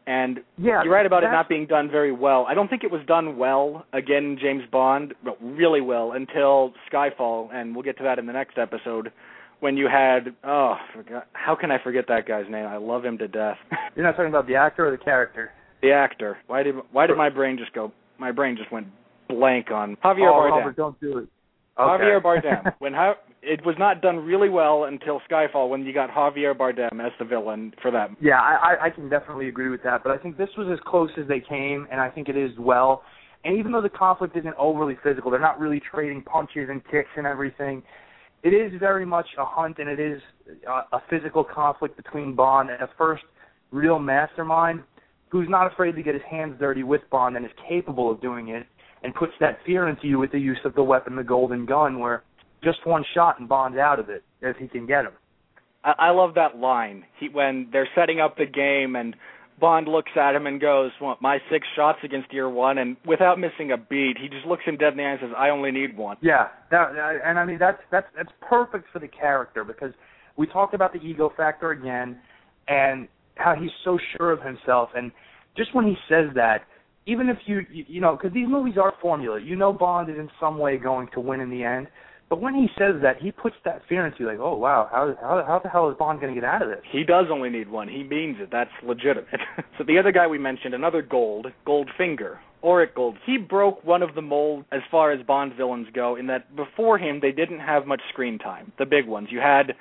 And 0.08 0.40
yeah, 0.58 0.82
you're 0.84 0.92
right 0.92 1.06
about 1.06 1.24
it 1.24 1.28
not 1.28 1.48
being 1.48 1.68
done 1.68 1.88
very 1.92 2.12
well. 2.12 2.48
I 2.50 2.56
don't 2.56 2.68
think 2.68 2.84
it 2.84 2.90
was 2.90 3.02
done 3.06 3.38
well 3.38 3.86
again 3.94 4.24
in 4.24 4.40
James 4.42 4.64
Bond, 4.72 5.14
but 5.24 5.38
really 5.40 5.82
well 5.82 6.14
until 6.14 6.74
Skyfall, 6.92 7.54
and 7.54 7.76
we'll 7.76 7.84
get 7.84 7.96
to 8.00 8.04
that 8.04 8.18
in 8.18 8.26
the 8.26 8.34
next 8.34 8.58
episode. 8.58 9.12
When 9.60 9.78
you 9.78 9.88
had 9.88 10.34
oh, 10.44 10.78
forgot, 10.96 11.28
how 11.34 11.56
can 11.56 11.70
I 11.70 11.78
forget 11.84 12.06
that 12.08 12.28
guy's 12.28 12.50
name? 12.50 12.66
I 12.66 12.78
love 12.78 13.06
him 13.06 13.20
to 13.20 13.28
death. 13.28 13.58
You're 13.96 14.06
not 14.06 14.14
talking 14.14 14.30
about 14.30 14.48
the 14.48 14.56
actor 14.56 14.88
or 14.88 14.92
the 14.92 14.98
character. 14.98 15.52
the 15.84 15.92
actor. 15.92 16.38
Why 16.48 16.64
did 16.64 16.76
why 16.92 17.06
did 17.06 17.18
my 17.18 17.30
brain 17.30 17.58
just 17.60 17.74
go? 17.74 17.92
My 18.18 18.32
brain 18.32 18.58
just 18.58 18.72
went 18.72 18.88
blank 19.28 19.70
on 19.70 19.96
Javier 20.04 20.32
oh, 20.32 20.40
Bardem. 20.40 20.52
Robert, 20.52 20.76
don't 20.76 21.00
do 21.00 21.20
it. 21.20 21.28
Okay. 21.80 22.04
Javier 22.04 22.22
Bardem. 22.22 22.74
when 22.80 22.94
how 22.94 23.14
it 23.42 23.66
was 23.66 23.76
not 23.80 24.02
done 24.02 24.18
really 24.18 24.50
well 24.50 24.86
until 24.86 25.22
Skyfall 25.30 25.70
when 25.70 25.86
you 25.86 25.94
got 25.94 26.10
Javier 26.10 26.56
Bardem 26.56 27.06
as 27.06 27.12
the 27.20 27.26
villain 27.26 27.74
for 27.82 27.92
that. 27.92 28.10
Yeah, 28.22 28.40
I, 28.40 28.88
I 28.88 28.90
can 28.90 29.10
definitely 29.10 29.48
agree 29.48 29.70
with 29.70 29.84
that, 29.84 30.04
but 30.04 30.12
I 30.12 30.18
think 30.18 30.38
this 30.38 30.50
was 30.58 30.68
as 30.72 30.80
close 30.86 31.10
as 31.20 31.28
they 31.28 31.40
came, 31.40 31.88
and 31.92 32.02
I 32.02 32.10
think 32.10 32.28
it 32.28 32.38
is 32.38 32.52
well. 32.60 33.04
And 33.46 33.58
even 33.58 33.72
though 33.72 33.82
the 33.82 33.90
conflict 33.90 34.36
isn't 34.36 34.56
overly 34.58 34.98
physical, 35.02 35.32
they're 35.32 35.40
not 35.40 35.60
really 35.60 35.82
trading 35.92 36.22
punches 36.22 36.68
and 36.70 36.84
kicks 36.92 37.10
and 37.16 37.26
everything. 37.26 37.82
It 38.44 38.50
is 38.50 38.78
very 38.80 39.06
much 39.06 39.28
a 39.38 39.46
hunt, 39.46 39.80
and 39.80 39.90
it 39.90 40.00
is 40.00 40.22
a, 40.68 40.98
a 40.98 41.02
physical 41.10 41.44
conflict 41.44 41.96
between 41.96 42.36
Bond 42.36 42.70
and 42.70 42.82
a 42.82 42.90
first 42.98 43.24
real 43.72 44.00
mastermind 44.00 44.82
who's 45.30 45.48
not 45.48 45.72
afraid 45.72 45.96
to 45.96 46.04
get 46.04 46.16
his 46.16 46.24
hands 46.30 46.56
dirty 46.60 46.84
with 46.84 47.02
Bond 47.12 47.38
and 47.38 47.46
is 47.46 47.52
capable 47.68 48.12
of 48.12 48.20
doing 48.22 48.50
it, 48.50 48.66
and 49.04 49.16
puts 49.16 49.32
that 49.40 49.60
fear 49.66 49.88
into 49.88 50.08
you 50.08 50.20
with 50.20 50.32
the 50.32 50.40
use 50.40 50.60
of 50.66 50.76
the 50.76 50.84
weapon, 50.84 51.16
the 51.16 51.24
golden 51.24 51.66
gun, 51.66 52.00
where 52.00 52.24
just 52.64 52.86
one 52.86 53.04
shot 53.14 53.40
and 53.40 53.48
Bond's 53.48 53.78
out 53.78 54.00
of 54.00 54.10
it 54.10 54.24
if 54.42 54.58
he 54.58 54.68
can 54.68 54.86
get 54.86 55.06
him. 55.06 55.14
I, 55.84 55.94
I 56.00 56.10
love 56.12 56.36
that 56.36 56.58
line. 56.58 57.06
He 57.20 57.30
when 57.30 57.70
they're 57.72 57.90
setting 57.96 58.20
up 58.20 58.38
the 58.38 58.46
game 58.46 58.96
and 58.96 59.16
Bond 59.60 59.88
looks 59.88 60.12
at 60.16 60.36
him 60.36 60.48
and 60.48 60.60
goes, 60.60 60.92
"What? 61.00 61.22
My 61.22 61.40
six 61.52 61.68
shots 61.76 62.00
against 62.04 62.32
your 62.32 62.50
one?" 62.50 62.78
And 62.78 62.96
without 63.06 63.40
missing 63.40 63.72
a 63.72 63.78
beat, 63.78 64.18
he 64.20 64.30
just 64.30 64.46
looks 64.46 64.64
him 64.66 64.78
dead 64.78 64.94
in 64.94 64.98
the 64.98 65.04
eye 65.04 65.12
and 65.12 65.20
says, 65.22 65.32
"I 65.38 65.50
only 65.50 65.72
need 65.72 65.98
one." 65.98 66.18
Yeah, 66.22 66.48
that, 66.72 66.92
and 67.26 67.38
I 67.38 67.46
mean 67.46 67.58
that's 67.60 67.82
that's 67.92 68.08
that's 68.16 68.32
perfect 68.42 68.86
for 68.92 69.00
the 69.00 69.08
character 69.08 69.64
because 69.64 69.92
we 70.38 70.48
talked 70.48 70.74
about 70.74 70.94
the 70.94 71.00
ego 71.00 71.32
factor 71.36 71.72
again, 71.72 72.18
and 72.68 73.08
how 73.36 73.56
he's 73.56 73.72
so 73.84 74.00
sure 74.16 74.32
of 74.32 74.42
himself, 74.42 74.90
and 74.96 75.12
just 75.58 75.74
when 75.76 75.86
he 75.86 75.96
says 76.08 76.30
that, 76.36 76.64
even 77.06 77.28
if 77.30 77.38
you 77.46 77.66
you, 77.72 77.86
you 77.88 78.02
know, 78.02 78.16
because 78.16 78.34
these 78.34 78.48
movies 78.48 78.76
are 78.82 78.94
formula, 79.02 79.40
you 79.42 79.56
know 79.56 79.74
Bond 79.74 80.10
is 80.10 80.18
in 80.18 80.30
some 80.40 80.58
way 80.58 80.78
going 80.78 81.10
to 81.14 81.20
win 81.20 81.42
in 81.42 81.50
the 81.50 81.64
end, 81.64 81.88
but 82.30 82.42
when 82.42 82.54
he 82.54 82.68
says 82.78 83.02
that, 83.02 83.18
he 83.20 83.32
puts 83.32 83.56
that 83.66 83.82
fear 83.90 84.06
into 84.06 84.20
you, 84.20 84.28
like, 84.28 84.38
oh 84.40 84.56
wow, 84.56 84.88
how 84.92 85.16
how 85.20 85.44
how 85.46 85.60
the 85.60 85.70
hell 85.70 85.90
is 85.90 85.98
Bond 85.98 86.22
going 86.22 86.34
to 86.34 86.40
get 86.40 86.48
out 86.48 86.62
of 86.62 86.70
this? 86.70 86.82
He 86.92 87.04
does 87.04 87.26
only 87.32 87.50
need 87.50 87.70
one. 87.70 87.88
He 87.88 88.04
means 88.04 88.38
it. 88.40 88.50
That's 88.52 88.70
legitimate. 88.84 89.40
so 89.78 89.84
the 89.84 89.98
other 89.98 90.12
guy 90.12 90.28
we 90.28 90.38
mentioned, 90.38 90.76
another 90.76 91.02
Gold, 91.02 91.48
Goldfinger, 91.66 92.38
Auric 92.64 92.94
Gold. 92.94 93.18
He 93.26 93.38
broke 93.38 93.84
one 93.84 94.04
of 94.04 94.14
the 94.14 94.22
molds 94.22 94.68
as 94.72 94.82
far 94.92 95.12
as 95.12 95.26
Bond 95.26 95.54
villains 95.56 95.88
go, 95.94 96.16
in 96.16 96.28
that 96.28 96.56
before 96.56 97.00
him 97.00 97.20
they 97.20 97.32
didn't 97.32 97.62
have 97.62 97.88
much 97.88 98.02
screen 98.10 98.38
time. 98.38 98.72
The 98.78 98.86
big 98.86 99.08
ones. 99.08 99.30
You 99.32 99.40
had 99.40 99.74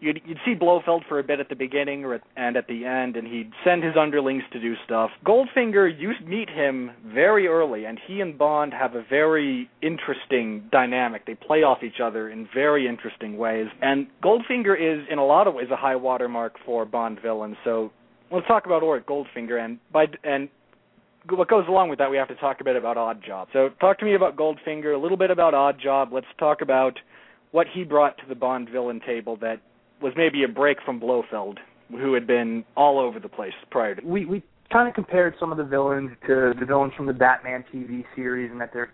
you'd, 0.00 0.20
you'd 0.26 0.38
see 0.44 0.54
Blofeld 0.54 1.02
for 1.08 1.18
a 1.18 1.22
bit 1.22 1.40
at 1.40 1.48
the 1.48 1.54
beginning 1.54 2.04
at, 2.04 2.22
and 2.36 2.56
at 2.56 2.66
the 2.66 2.84
end, 2.84 3.16
and 3.16 3.26
he'd 3.26 3.50
send 3.64 3.82
his 3.82 3.94
underlings 3.98 4.42
to 4.52 4.60
do 4.60 4.74
stuff. 4.84 5.10
Goldfinger, 5.24 5.88
you 5.98 6.12
meet 6.26 6.48
him 6.48 6.90
very 7.04 7.46
early, 7.46 7.84
and 7.84 7.98
he 8.06 8.20
and 8.20 8.36
Bond 8.36 8.72
have 8.72 8.94
a 8.94 9.04
very 9.08 9.70
interesting 9.82 10.68
dynamic. 10.70 11.26
They 11.26 11.34
play 11.34 11.62
off 11.62 11.82
each 11.82 12.00
other 12.02 12.28
in 12.28 12.48
very 12.52 12.86
interesting 12.88 13.36
ways, 13.36 13.66
and 13.80 14.06
Goldfinger 14.22 14.74
is, 14.74 15.06
in 15.10 15.18
a 15.18 15.26
lot 15.26 15.46
of 15.46 15.54
ways, 15.54 15.68
a 15.72 15.76
high 15.76 15.96
watermark 15.96 16.54
for 16.64 16.84
Bond 16.84 17.20
villains. 17.20 17.56
So 17.64 17.92
let's 18.30 18.46
talk 18.46 18.66
about 18.66 18.82
Auric 18.82 19.06
Goldfinger, 19.06 19.64
and 19.64 19.78
by 19.92 20.06
and 20.24 20.48
what 21.28 21.48
goes 21.48 21.64
along 21.68 21.88
with 21.88 21.98
that, 21.98 22.10
we 22.10 22.16
have 22.16 22.28
to 22.28 22.36
talk 22.36 22.60
a 22.60 22.64
bit 22.64 22.76
about 22.76 22.96
Oddjob. 22.96 23.48
So 23.52 23.70
talk 23.80 23.98
to 23.98 24.04
me 24.04 24.14
about 24.14 24.36
Goldfinger, 24.36 24.94
a 24.94 24.98
little 24.98 25.16
bit 25.16 25.30
about 25.30 25.54
Oddjob. 25.54 26.12
Let's 26.12 26.26
talk 26.38 26.60
about 26.60 26.98
what 27.50 27.66
he 27.72 27.82
brought 27.84 28.16
to 28.18 28.24
the 28.28 28.34
Bond 28.34 28.68
villain 28.68 29.00
table 29.04 29.36
that 29.38 29.60
was 30.06 30.14
maybe 30.16 30.44
a 30.44 30.48
break 30.48 30.78
from 30.84 31.00
Blofeld, 31.00 31.58
who 31.90 32.14
had 32.14 32.26
been 32.28 32.64
all 32.76 33.00
over 33.00 33.18
the 33.18 33.28
place 33.28 33.52
prior 33.70 33.96
to. 33.96 34.06
we 34.06 34.24
we 34.24 34.42
kind 34.72 34.88
of 34.88 34.94
compared 34.94 35.34
some 35.38 35.50
of 35.50 35.58
the 35.58 35.64
villains 35.64 36.10
to 36.26 36.52
the 36.58 36.64
villains 36.64 36.92
from 36.96 37.06
the 37.06 37.12
Batman 37.12 37.64
TV 37.74 38.04
series, 38.14 38.50
and 38.50 38.60
that 38.60 38.70
they're 38.72 38.92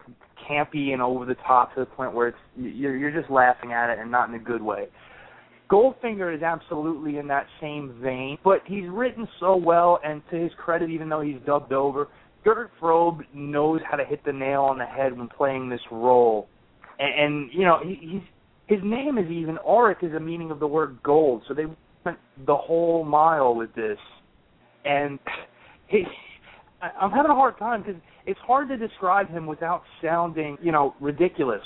campy 0.50 0.92
and 0.92 1.02
over 1.02 1.26
the 1.26 1.36
top 1.46 1.74
to 1.74 1.80
the 1.80 1.86
point 1.86 2.14
where 2.14 2.28
it's 2.28 2.38
you're 2.56 2.96
you're 2.96 3.10
just 3.10 3.30
laughing 3.30 3.72
at 3.72 3.90
it 3.90 3.98
and 3.98 4.10
not 4.10 4.28
in 4.30 4.34
a 4.34 4.38
good 4.38 4.62
way. 4.62 4.86
Goldfinger 5.70 6.34
is 6.34 6.42
absolutely 6.42 7.18
in 7.18 7.28
that 7.28 7.46
same 7.60 7.98
vein, 8.02 8.38
but 8.42 8.60
he's 8.66 8.84
written 8.88 9.28
so 9.38 9.56
well, 9.56 10.00
and 10.04 10.22
to 10.30 10.36
his 10.36 10.52
credit, 10.56 10.90
even 10.90 11.08
though 11.08 11.20
he's 11.20 11.38
dubbed 11.46 11.72
over, 11.72 12.08
Gert 12.44 12.70
Frobe 12.80 13.20
knows 13.34 13.80
how 13.88 13.96
to 13.96 14.04
hit 14.04 14.24
the 14.24 14.32
nail 14.32 14.62
on 14.62 14.78
the 14.78 14.84
head 14.84 15.16
when 15.16 15.28
playing 15.28 15.68
this 15.68 15.80
role, 15.90 16.48
and, 16.98 17.20
and 17.20 17.50
you 17.52 17.64
know 17.64 17.80
he, 17.82 17.98
he's 18.00 18.22
his 18.72 18.80
name 18.82 19.18
is 19.18 19.30
even 19.30 19.58
Auric 19.58 20.02
is 20.02 20.14
a 20.14 20.20
meaning 20.20 20.50
of 20.50 20.58
the 20.58 20.66
word 20.66 20.98
gold, 21.02 21.42
so 21.46 21.52
they 21.52 21.66
went 22.04 22.18
the 22.46 22.56
whole 22.56 23.04
mile 23.04 23.54
with 23.54 23.74
this, 23.74 23.98
and 24.84 25.18
he. 25.88 26.04
I'm 26.80 27.12
having 27.12 27.30
a 27.30 27.34
hard 27.34 27.58
time 27.58 27.82
because 27.82 28.00
it's 28.26 28.40
hard 28.40 28.68
to 28.68 28.76
describe 28.76 29.28
him 29.28 29.46
without 29.46 29.82
sounding, 30.02 30.58
you 30.60 30.72
know, 30.72 30.94
ridiculous 31.00 31.62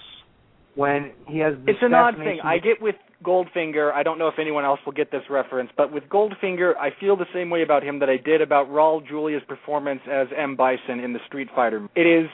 when 0.74 1.12
he 1.26 1.38
has. 1.38 1.54
This 1.64 1.76
It's 1.76 1.78
an 1.82 1.94
odd 1.94 2.16
thing. 2.16 2.40
I 2.44 2.58
get 2.58 2.82
with 2.82 2.96
Goldfinger. 3.24 3.92
I 3.92 4.02
don't 4.02 4.18
know 4.18 4.28
if 4.28 4.38
anyone 4.38 4.64
else 4.66 4.80
will 4.84 4.92
get 4.92 5.10
this 5.10 5.22
reference, 5.30 5.70
but 5.74 5.90
with 5.90 6.04
Goldfinger, 6.10 6.76
I 6.76 6.90
feel 7.00 7.16
the 7.16 7.24
same 7.32 7.48
way 7.48 7.62
about 7.62 7.82
him 7.82 8.00
that 8.00 8.10
I 8.10 8.18
did 8.18 8.42
about 8.42 8.68
Raul 8.68 9.06
Julia's 9.06 9.42
performance 9.48 10.00
as 10.10 10.26
M. 10.36 10.54
Bison 10.54 11.00
in 11.00 11.14
the 11.14 11.20
Street 11.26 11.48
Fighter. 11.54 11.88
It 11.94 12.06
is 12.06 12.28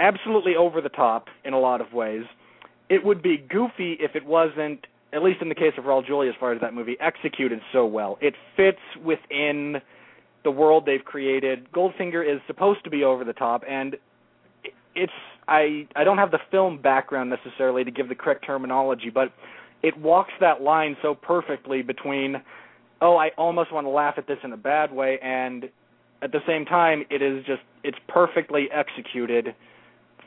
absolutely 0.00 0.56
over 0.58 0.80
the 0.80 0.88
top 0.88 1.26
in 1.44 1.52
a 1.52 1.60
lot 1.60 1.80
of 1.80 1.92
ways. 1.92 2.24
It 2.90 3.04
would 3.04 3.22
be 3.22 3.38
goofy 3.38 3.96
if 4.00 4.16
it 4.16 4.26
wasn't, 4.26 4.86
at 5.12 5.22
least 5.22 5.40
in 5.40 5.48
the 5.48 5.54
case 5.54 5.72
of 5.78 5.84
Raul 5.84 6.04
Julia, 6.04 6.28
as 6.28 6.36
far 6.38 6.52
as 6.52 6.60
that 6.60 6.74
movie, 6.74 6.96
executed 7.00 7.60
so 7.72 7.86
well. 7.86 8.18
It 8.20 8.34
fits 8.56 8.80
within 9.02 9.80
the 10.42 10.50
world 10.50 10.84
they've 10.86 11.04
created. 11.04 11.70
Goldfinger 11.72 12.22
is 12.22 12.40
supposed 12.46 12.82
to 12.84 12.90
be 12.90 13.04
over 13.04 13.24
the 13.24 13.32
top, 13.32 13.62
and 13.68 13.96
it's 14.94 15.12
I 15.46 15.86
I 15.94 16.04
don't 16.04 16.18
have 16.18 16.32
the 16.32 16.40
film 16.50 16.82
background 16.82 17.30
necessarily 17.30 17.84
to 17.84 17.90
give 17.90 18.08
the 18.08 18.14
correct 18.14 18.44
terminology, 18.44 19.08
but 19.08 19.32
it 19.82 19.96
walks 19.96 20.32
that 20.40 20.60
line 20.60 20.96
so 21.00 21.14
perfectly 21.14 21.82
between 21.82 22.42
oh 23.00 23.16
I 23.16 23.30
almost 23.38 23.72
want 23.72 23.86
to 23.86 23.90
laugh 23.90 24.14
at 24.16 24.26
this 24.26 24.38
in 24.42 24.52
a 24.52 24.56
bad 24.56 24.92
way 24.92 25.18
and 25.22 25.68
at 26.22 26.32
the 26.32 26.40
same 26.46 26.64
time 26.64 27.04
it 27.10 27.22
is 27.22 27.44
just 27.46 27.62
it's 27.82 27.98
perfectly 28.08 28.68
executed 28.72 29.54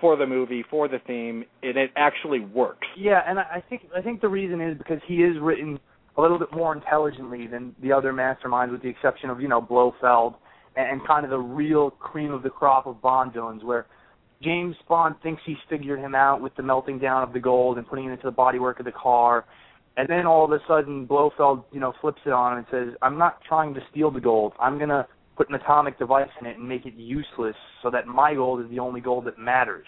for 0.04 0.18
the 0.18 0.28
movie 0.28 0.66
for 0.70 0.90
the 0.90 1.00
theme 1.08 1.46
and 1.64 1.78
it 1.78 1.90
actually 1.96 2.42
works. 2.42 2.86
Yeah, 2.98 3.22
and 3.26 3.40
I 3.40 3.64
think 3.70 3.84
I 3.96 4.02
think 4.02 4.20
the 4.20 4.28
reason 4.28 4.60
is 4.60 4.78
because 4.78 5.00
he 5.08 5.24
is 5.24 5.38
written 5.40 5.80
a 6.18 6.22
little 6.22 6.38
bit 6.38 6.50
more 6.52 6.76
intelligently 6.76 7.48
than 7.48 7.74
the 7.82 7.94
other 7.94 8.12
masterminds, 8.12 8.74
with 8.74 8.82
the 8.82 8.90
exception 8.90 9.30
of 9.30 9.40
you 9.40 9.48
know 9.48 9.62
Blofeld 9.62 10.34
and, 10.76 11.00
and 11.00 11.08
kind 11.08 11.24
of 11.24 11.32
the 11.32 11.40
real 11.40 11.90
cream 11.90 12.34
of 12.34 12.44
the 12.44 12.50
crop 12.50 12.86
of 12.86 13.02
Bond 13.02 13.32
villains, 13.32 13.64
where 13.64 13.86
James 14.42 14.76
Bond 14.90 15.16
thinks 15.24 15.42
he's 15.46 15.56
figured 15.70 16.00
him 16.00 16.16
out 16.16 16.42
with 16.42 16.54
the 16.58 16.64
melting 16.64 17.00
down 17.00 17.24
of 17.24 17.32
the 17.32 17.40
gold 17.40 17.78
and 17.78 17.88
putting 17.88 18.04
it 18.04 18.12
into 18.12 18.26
the 18.26 18.34
bodywork 18.34 18.80
of 18.80 18.86
the 18.86 18.92
car, 18.92 19.46
and 19.96 20.10
then 20.10 20.26
all 20.28 20.44
of 20.44 20.52
a 20.52 20.60
sudden 20.68 21.06
Blofeld 21.06 21.64
you 21.72 21.80
know 21.80 21.94
flips 22.02 22.20
it 22.26 22.34
on 22.34 22.58
and 22.58 22.66
says, 22.70 22.90
"I'm 23.02 23.18
not 23.18 23.40
trying 23.48 23.74
to 23.76 23.80
steal 23.90 24.12
the 24.12 24.20
gold. 24.20 24.52
I'm 24.60 24.78
gonna 24.78 25.08
put 25.36 25.50
an 25.50 25.56
atomic 25.56 25.98
device 25.98 26.30
in 26.40 26.48
it 26.48 26.58
and 26.58 26.68
make 26.68 26.86
it 26.86 26.94
useless 26.96 27.56
so 27.82 27.90
that 27.90 28.08
my 28.08 28.34
gold 28.34 28.62
is 28.64 28.70
the 28.70 28.80
only 28.80 29.02
gold 29.02 29.26
that 29.26 29.38
matters." 29.38 29.88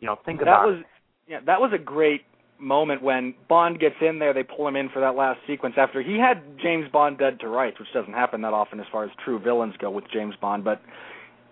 You 0.00 0.06
know, 0.06 0.16
think 0.24 0.40
that 0.40 0.44
about 0.44 0.66
was 0.66 0.80
it. 0.80 0.86
yeah 1.28 1.40
that 1.46 1.60
was 1.60 1.72
a 1.74 1.78
great 1.78 2.22
moment 2.58 3.02
when 3.02 3.34
Bond 3.48 3.78
gets 3.80 3.96
in 4.00 4.18
there 4.18 4.32
they 4.32 4.42
pull 4.42 4.66
him 4.66 4.76
in 4.76 4.88
for 4.88 5.00
that 5.00 5.14
last 5.14 5.40
sequence 5.46 5.74
after 5.76 6.02
he 6.02 6.18
had 6.18 6.42
James 6.62 6.86
Bond 6.90 7.18
dead 7.18 7.38
to 7.40 7.48
rights 7.48 7.78
which 7.78 7.88
doesn't 7.92 8.12
happen 8.14 8.40
that 8.42 8.52
often 8.52 8.80
as 8.80 8.86
far 8.90 9.04
as 9.04 9.10
true 9.24 9.38
villains 9.38 9.74
go 9.78 9.90
with 9.90 10.04
James 10.12 10.34
Bond 10.40 10.64
but 10.64 10.80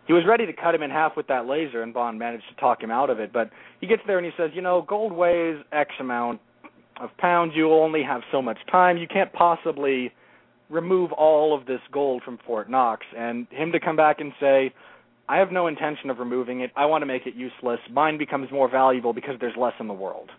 he 0.07 0.13
was 0.13 0.23
ready 0.27 0.47
to 0.47 0.53
cut 0.53 0.75
him 0.75 0.83
in 0.83 0.91
half 0.91 1.17
with 1.17 1.27
that 1.29 1.47
laser 1.47 1.83
and 1.83 1.93
Bond 1.93 2.19
managed 2.19 2.45
to 2.49 2.61
talk 2.61 2.83
him 2.83 2.91
out 2.91 3.11
of 3.11 3.21
it 3.21 3.33
but 3.33 3.51
he 3.81 3.87
gets 3.87 4.03
there 4.07 4.19
and 4.19 4.27
he 4.27 4.33
says 4.37 4.51
you 4.55 4.63
know 4.63 4.83
gold 4.89 5.13
weighs 5.13 5.57
x 5.73 5.91
amount 6.01 6.41
of 7.01 7.11
pounds 7.19 7.53
you 7.55 7.71
only 7.73 8.03
have 8.03 8.23
so 8.33 8.41
much 8.41 8.59
time 8.71 8.97
you 8.97 9.07
can't 9.07 9.33
possibly 9.33 10.13
remove 10.71 11.13
all 11.13 11.57
of 11.59 11.67
this 11.67 11.81
gold 11.93 12.23
from 12.25 12.39
Fort 12.47 12.71
Knox 12.71 13.05
and 13.17 13.47
him 13.51 13.73
to 13.73 13.81
come 13.81 13.97
back 13.97 14.21
and 14.21 14.33
say 14.41 14.73
I 15.29 15.39
have 15.39 15.53
no 15.53 15.67
intention 15.67 16.11
of 16.11 16.19
removing 16.19 16.61
it. 16.61 16.71
I 16.77 16.87
want 16.87 17.03
to 17.03 17.07
make 17.07 17.27
it 17.27 17.35
useless. 17.35 17.81
Mine 17.91 18.19
becomes 18.19 18.51
more 18.53 18.71
valuable 18.71 19.13
because 19.13 19.35
there's 19.41 19.57
less 19.57 19.73
in 19.81 19.89
the 19.89 19.95
world. 19.95 20.31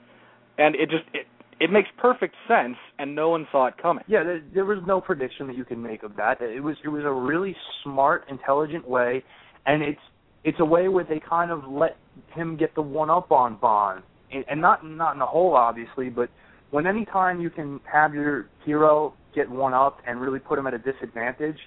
And 0.58 0.76
it 0.76 0.90
just 0.90 1.04
it 1.14 1.26
it 1.60 1.72
makes 1.72 1.88
perfect 1.98 2.36
sense, 2.48 2.76
and 3.00 3.16
no 3.16 3.30
one 3.30 3.48
saw 3.52 3.68
it 3.68 3.76
coming. 3.82 4.04
Yeah, 4.08 4.24
there, 4.24 4.44
there 4.54 4.66
was 4.66 4.80
no 4.86 5.00
prediction 5.00 5.48
that 5.48 5.56
you 5.56 5.64
can 5.64 5.82
make 5.82 6.04
of 6.04 6.16
that. 6.18 6.42
It 6.42 6.62
was 6.62 6.76
it 6.84 6.90
was 6.90 7.04
a 7.04 7.12
really 7.12 7.56
smart, 7.84 8.26
intelligent 8.30 8.88
way, 8.88 9.24
and 9.66 9.82
it's 9.82 10.00
it's 10.44 10.60
a 10.60 10.66
way 10.66 10.88
where 10.88 11.04
they 11.04 11.20
kind 11.28 11.52
of 11.52 11.64
let 11.66 11.98
him 12.34 12.58
get 12.58 12.76
the 12.76 12.82
one 12.82 13.10
up 13.10 13.32
on 13.32 13.58
Bond, 13.58 14.04
and, 14.32 14.62
not 14.62 14.86
not 14.86 15.16
in 15.16 15.22
a 15.22 15.26
hole, 15.26 15.56
obviously, 15.56 16.10
but 16.10 16.30
when 16.72 16.86
any 16.86 17.06
time 17.06 17.42
you 17.42 17.50
can 17.50 17.80
have 17.92 18.14
your 18.14 18.48
hero 18.66 19.14
get 19.36 19.50
one 19.50 19.74
up 19.74 20.00
and 20.08 20.20
really 20.20 20.40
put 20.40 20.58
him 20.58 20.66
at 20.66 20.74
a 20.74 20.80
disadvantage, 20.80 21.58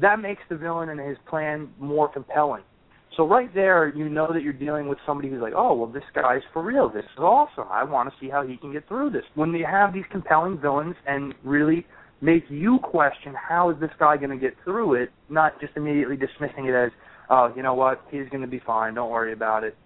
that 0.00 0.20
makes 0.20 0.42
the 0.48 0.56
villain 0.56 0.90
and 0.90 1.00
his 1.00 1.18
plan 1.28 1.70
more 1.80 2.08
compelling. 2.08 2.62
So 3.16 3.26
right 3.26 3.52
there, 3.52 3.92
you 3.96 4.08
know 4.08 4.32
that 4.32 4.42
you're 4.42 4.52
dealing 4.52 4.86
with 4.86 4.98
somebody 5.04 5.28
who's 5.28 5.40
like, 5.40 5.54
oh, 5.56 5.74
well, 5.74 5.90
this 5.90 6.04
guy's 6.14 6.42
for 6.52 6.62
real. 6.62 6.88
This 6.88 7.04
is 7.04 7.18
awesome. 7.18 7.66
I 7.68 7.82
want 7.82 8.08
to 8.08 8.14
see 8.20 8.30
how 8.30 8.46
he 8.46 8.56
can 8.56 8.72
get 8.72 8.86
through 8.86 9.10
this. 9.10 9.24
When 9.34 9.50
they 9.50 9.62
have 9.62 9.92
these 9.92 10.04
compelling 10.12 10.60
villains 10.60 10.94
and 11.06 11.34
really 11.42 11.84
make 12.20 12.44
you 12.48 12.78
question 12.82 13.34
how 13.34 13.70
is 13.70 13.80
this 13.80 13.90
guy 13.98 14.16
going 14.16 14.30
to 14.30 14.36
get 14.36 14.54
through 14.62 14.94
it, 14.94 15.10
not 15.28 15.60
just 15.60 15.72
immediately 15.76 16.16
dismissing 16.16 16.66
it 16.66 16.74
as, 16.74 16.90
oh, 17.30 17.52
you 17.56 17.62
know 17.62 17.74
what, 17.74 18.02
he's 18.10 18.28
going 18.30 18.42
to 18.42 18.46
be 18.46 18.60
fine. 18.64 18.94
Don't 18.94 19.10
worry 19.10 19.32
about 19.32 19.64
it. 19.64 19.76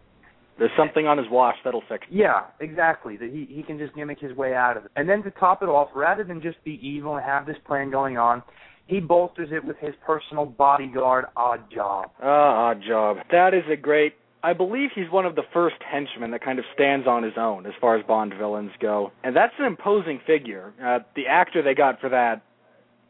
There's 0.58 0.70
something 0.76 1.06
on 1.06 1.18
his 1.18 1.26
watch 1.30 1.56
that'll 1.64 1.82
fix 1.88 2.06
it. 2.10 2.14
Yeah, 2.14 2.42
exactly. 2.60 3.16
That 3.16 3.30
he 3.30 3.48
he 3.50 3.62
can 3.62 3.78
just 3.78 3.94
gimmick 3.94 4.20
his 4.20 4.36
way 4.36 4.54
out 4.54 4.76
of 4.76 4.84
it. 4.84 4.90
And 4.96 5.08
then 5.08 5.22
to 5.22 5.30
top 5.30 5.62
it 5.62 5.66
off, 5.66 5.88
rather 5.94 6.24
than 6.24 6.40
just 6.42 6.62
be 6.64 6.78
evil 6.86 7.16
and 7.16 7.24
have 7.24 7.46
this 7.46 7.56
plan 7.66 7.90
going 7.90 8.18
on, 8.18 8.42
he 8.86 9.00
bolsters 9.00 9.48
it 9.52 9.64
with 9.64 9.78
his 9.78 9.94
personal 10.04 10.44
bodyguard, 10.44 11.24
Oddjob. 11.36 12.10
Ah, 12.22 12.74
Oddjob. 12.74 13.22
That 13.30 13.54
is 13.54 13.64
a 13.70 13.76
great. 13.76 14.14
I 14.44 14.52
believe 14.52 14.90
he's 14.94 15.10
one 15.10 15.24
of 15.24 15.36
the 15.36 15.44
first 15.52 15.76
henchmen 15.88 16.32
that 16.32 16.44
kind 16.44 16.58
of 16.58 16.64
stands 16.74 17.06
on 17.06 17.22
his 17.22 17.34
own 17.36 17.64
as 17.64 17.72
far 17.80 17.96
as 17.96 18.04
Bond 18.04 18.34
villains 18.36 18.72
go, 18.80 19.12
and 19.22 19.36
that's 19.36 19.54
an 19.58 19.66
imposing 19.66 20.20
figure. 20.26 20.72
Uh, 20.84 20.98
the 21.14 21.28
actor 21.28 21.62
they 21.62 21.74
got 21.74 22.00
for 22.00 22.08
that 22.08 22.42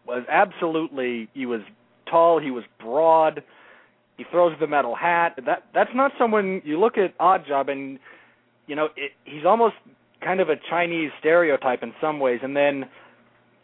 was 0.07 0.25
absolutely. 0.29 1.29
He 1.33 1.47
was 1.47 1.63
tall. 2.09 2.39
He 2.39 2.51
was 2.51 2.65
broad. 2.79 3.43
He 4.17 4.25
throws 4.31 4.55
the 4.61 4.67
metal 4.67 4.95
hat. 4.95 5.39
That 5.47 5.65
that's 5.75 5.91
not 5.95 6.13
someone 6.19 6.63
you 6.65 6.79
look 6.79 6.99
at 6.99 7.17
Oddjob 7.19 7.71
and 7.71 7.99
you 8.67 8.77
know 8.77 8.89
it, 8.97 9.13
he's 9.25 9.45
almost 9.45 9.75
kind 10.23 10.41
of 10.41 10.49
a 10.49 10.57
Chinese 10.71 11.11
stereotype 11.19 11.83
in 11.83 11.93
some 12.01 12.21
ways, 12.21 12.41
and 12.43 12.57
then 12.57 12.87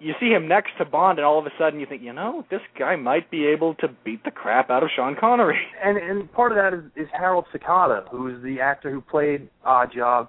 you 0.01 0.15
see 0.21 0.29
him 0.29 0.47
next 0.47 0.71
to 0.79 0.85
Bond, 0.85 1.19
and 1.19 1.27
all 1.27 1.39
of 1.39 1.47
a 1.47 1.51
sudden 1.59 1.81
you 1.81 1.87
think, 1.87 2.03
you 2.03 2.13
know, 2.13 2.45
this 2.51 2.61
guy 2.79 2.95
might 2.97 3.31
be 3.31 3.47
able 3.47 3.75
to 3.77 3.89
beat 4.05 4.23
the 4.25 4.31
crap 4.31 4.71
out 4.71 4.83
of 4.83 4.91
Sean 4.95 5.17
Connery. 5.19 5.59
And 5.85 5.99
and 5.99 6.33
part 6.33 6.53
of 6.53 6.57
that 6.57 6.75
is, 6.75 6.85
is 6.97 7.09
Harold 7.13 7.47
Sakata, 7.55 8.09
who 8.11 8.29
is 8.29 8.43
the 8.43 8.61
actor 8.61 8.91
who 8.91 9.01
played 9.01 9.49
Oddjob. 9.67 10.29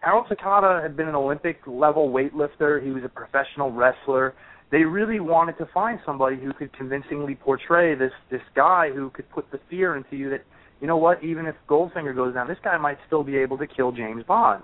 Harold 0.00 0.26
Sakata 0.30 0.82
had 0.82 0.96
been 0.96 1.08
an 1.08 1.14
Olympic 1.14 1.60
level 1.66 2.10
weightlifter. 2.10 2.82
He 2.82 2.90
was 2.90 3.02
a 3.04 3.08
professional 3.08 3.72
wrestler. 3.72 4.34
They 4.70 4.82
really 4.82 5.20
wanted 5.20 5.58
to 5.58 5.66
find 5.72 6.00
somebody 6.04 6.36
who 6.36 6.52
could 6.52 6.72
convincingly 6.72 7.36
portray 7.36 7.94
this 7.94 8.12
this 8.30 8.42
guy 8.54 8.90
who 8.92 9.10
could 9.10 9.28
put 9.30 9.50
the 9.52 9.60
fear 9.70 9.96
into 9.96 10.16
you 10.16 10.30
that 10.30 10.42
you 10.80 10.86
know 10.86 10.96
what, 10.96 11.22
even 11.24 11.46
if 11.46 11.54
Goldfinger 11.68 12.14
goes 12.14 12.34
down, 12.34 12.48
this 12.48 12.58
guy 12.62 12.76
might 12.76 12.98
still 13.06 13.22
be 13.24 13.36
able 13.38 13.56
to 13.58 13.66
kill 13.66 13.92
James 13.92 14.24
Bond. 14.24 14.62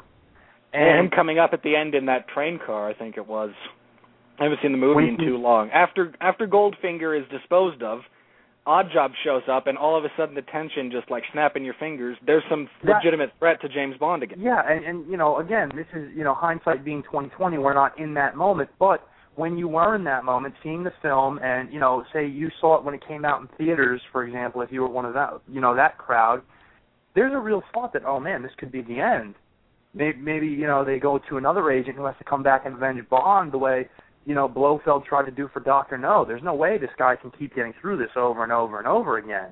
And 0.75 1.07
him 1.07 1.11
coming 1.11 1.39
up 1.39 1.51
at 1.53 1.63
the 1.63 1.77
end 1.77 1.95
in 1.95 2.07
that 2.07 2.29
train 2.29 2.59
car, 2.65 2.89
I 2.89 2.95
think 2.95 3.17
it 3.17 3.27
was. 3.27 3.51
I 4.39 4.45
haven't 4.45 4.61
seen 4.63 4.73
the 4.73 4.79
movie 4.79 5.09
in 5.09 5.19
too 5.19 5.37
long. 5.37 5.71
After 5.71 6.13
after 6.21 6.47
Goldfinger 6.47 7.19
is 7.19 7.29
disposed 7.31 7.83
of, 7.83 8.01
Oddjob 8.67 9.11
shows 9.23 9.43
up, 9.51 9.67
and 9.67 9.77
all 9.77 9.97
of 9.97 10.05
a 10.05 10.09
sudden 10.17 10.35
the 10.35 10.43
tension 10.43 10.91
just 10.91 11.11
like 11.11 11.25
snapping 11.33 11.65
your 11.65 11.75
fingers. 11.79 12.17
There's 12.27 12.43
some 12.49 12.69
That- 12.85 12.97
legitimate 12.97 13.33
threat 13.39 13.61
to 13.61 13.69
James 13.69 13.97
Bond 13.99 14.23
again. 14.23 14.41
Yeah, 14.41 14.61
and, 14.67 14.85
and 14.85 15.11
you 15.11 15.17
know, 15.17 15.39
again, 15.39 15.71
this 15.75 15.87
is 15.95 16.11
you 16.17 16.25
know 16.25 16.35
hindsight 16.35 16.85
being 16.85 17.03
2020. 17.05 17.59
We're 17.59 17.75
not 17.75 17.99
in 17.99 18.15
that 18.15 18.37
moment, 18.37 18.71
but 18.79 19.07
when 19.35 19.57
you 19.57 19.69
were 19.69 19.95
in 19.95 20.05
that 20.05 20.25
moment, 20.25 20.55
seeing 20.63 20.85
the 20.85 20.93
film, 21.01 21.39
and 21.43 21.73
you 21.73 21.81
know, 21.81 22.05
say 22.13 22.27
you 22.27 22.51
saw 22.61 22.79
it 22.79 22.85
when 22.85 22.95
it 22.95 23.07
came 23.07 23.25
out 23.25 23.41
in 23.41 23.49
theaters, 23.57 24.01
for 24.11 24.25
example, 24.25 24.61
if 24.61 24.71
you 24.71 24.83
were 24.83 24.89
one 24.89 25.05
of 25.05 25.15
that, 25.15 25.41
you 25.49 25.61
know, 25.61 25.75
that 25.75 25.97
crowd, 25.99 26.43
there's 27.15 27.33
a 27.33 27.39
real 27.39 27.63
thought 27.73 27.93
that, 27.93 28.05
oh 28.05 28.21
man, 28.21 28.43
this 28.43 28.53
could 28.59 28.73
be 28.73 28.83
the 28.83 29.01
end. 29.01 29.35
Maybe, 29.95 30.19
maybe 30.19 30.47
you 30.47 30.67
know 30.67 30.85
they 30.85 30.99
go 30.99 31.19
to 31.29 31.37
another 31.37 31.71
agent 31.71 31.97
who 31.97 32.05
has 32.05 32.15
to 32.19 32.25
come 32.25 32.43
back 32.43 32.63
and 32.65 32.75
avenge 32.75 33.07
Bond 33.11 33.53
the 33.53 33.59
way 33.59 33.89
you 34.25 34.35
know 34.35 34.49
Blofeld 34.49 35.05
tried 35.05 35.25
to 35.25 35.31
do 35.31 35.49
for 35.53 35.61
Doctor 35.61 35.99
No. 35.99 36.25
There's 36.27 36.43
no 36.43 36.55
way 36.55 36.79
this 36.79 36.91
guy 36.99 37.17
can 37.17 37.31
keep 37.31 37.55
getting 37.55 37.75
through 37.81 37.99
this 37.99 38.11
over 38.17 38.43
and 38.43 38.53
over 38.53 38.79
and 38.79 38.87
over 38.87 39.19
again. 39.19 39.51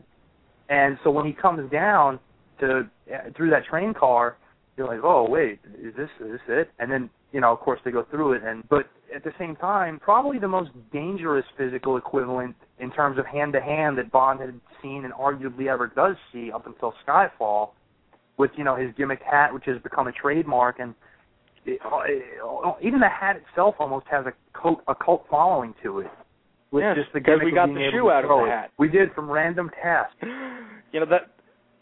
And 0.70 0.98
so 1.04 1.10
when 1.10 1.26
he 1.26 1.32
comes 1.32 1.70
down 1.70 2.20
to 2.60 2.88
uh, 3.12 3.30
through 3.36 3.50
that 3.50 3.64
train 3.66 3.92
car, 3.92 4.36
you're 4.76 4.86
like, 4.86 5.00
oh 5.02 5.28
wait, 5.28 5.58
is 5.78 5.94
this 5.94 6.08
is 6.20 6.32
this 6.32 6.40
it? 6.48 6.70
And 6.78 6.90
then 6.90 7.10
you 7.32 7.40
know, 7.40 7.52
of 7.52 7.60
course, 7.60 7.80
they 7.84 7.90
go 7.90 8.06
through 8.10 8.34
it. 8.34 8.42
And 8.42 8.66
but 8.68 8.86
at 9.14 9.24
the 9.24 9.32
same 9.38 9.56
time, 9.56 9.98
probably 10.00 10.38
the 10.38 10.48
most 10.48 10.70
dangerous 10.92 11.44
physical 11.56 11.96
equivalent 11.96 12.54
in 12.78 12.90
terms 12.92 13.18
of 13.18 13.26
hand 13.26 13.52
to 13.54 13.60
hand 13.60 13.98
that 13.98 14.10
Bond 14.10 14.40
had 14.40 14.58
seen 14.82 15.04
and 15.04 15.12
arguably 15.14 15.66
ever 15.68 15.88
does 15.88 16.16
see 16.32 16.50
up 16.52 16.66
until 16.66 16.94
Skyfall, 17.06 17.70
with 18.38 18.50
you 18.56 18.64
know 18.64 18.76
his 18.76 18.90
gimmick 18.96 19.20
hat, 19.22 19.52
which 19.52 19.64
has 19.66 19.80
become 19.82 20.06
a 20.06 20.12
trademark, 20.12 20.78
and 20.78 20.94
it, 21.66 21.78
it, 21.82 22.76
even 22.82 23.00
the 23.00 23.08
hat 23.08 23.36
itself 23.36 23.74
almost 23.78 24.06
has 24.10 24.24
a 24.26 24.32
cult, 24.58 24.80
a 24.88 24.94
cult 24.94 25.26
following 25.30 25.74
to 25.82 26.00
it. 26.00 26.10
With 26.70 26.82
Yes, 26.82 26.96
just 26.96 27.12
the 27.12 27.20
gimmick 27.20 27.44
we 27.44 27.52
got 27.52 27.66
the 27.66 27.90
shoe 27.92 28.10
out 28.10 28.24
of 28.24 28.30
the 28.30 28.44
it. 28.44 28.48
hat. 28.48 28.70
We 28.78 28.88
did 28.88 29.12
from 29.12 29.30
random 29.30 29.70
task. 29.82 30.14
You 30.92 30.98
know 30.98 31.06
that 31.06 31.30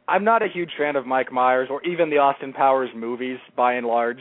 I'm 0.07 0.23
not 0.23 0.43
a 0.43 0.49
huge 0.53 0.69
fan 0.77 0.95
of 0.95 1.07
Mike 1.07 1.33
Myers 1.33 1.69
or 1.71 1.83
even 1.83 2.11
the 2.11 2.19
Austin 2.19 2.53
Powers 2.53 2.91
movies 2.95 3.39
by 3.57 3.73
and 3.73 3.87
large, 3.87 4.21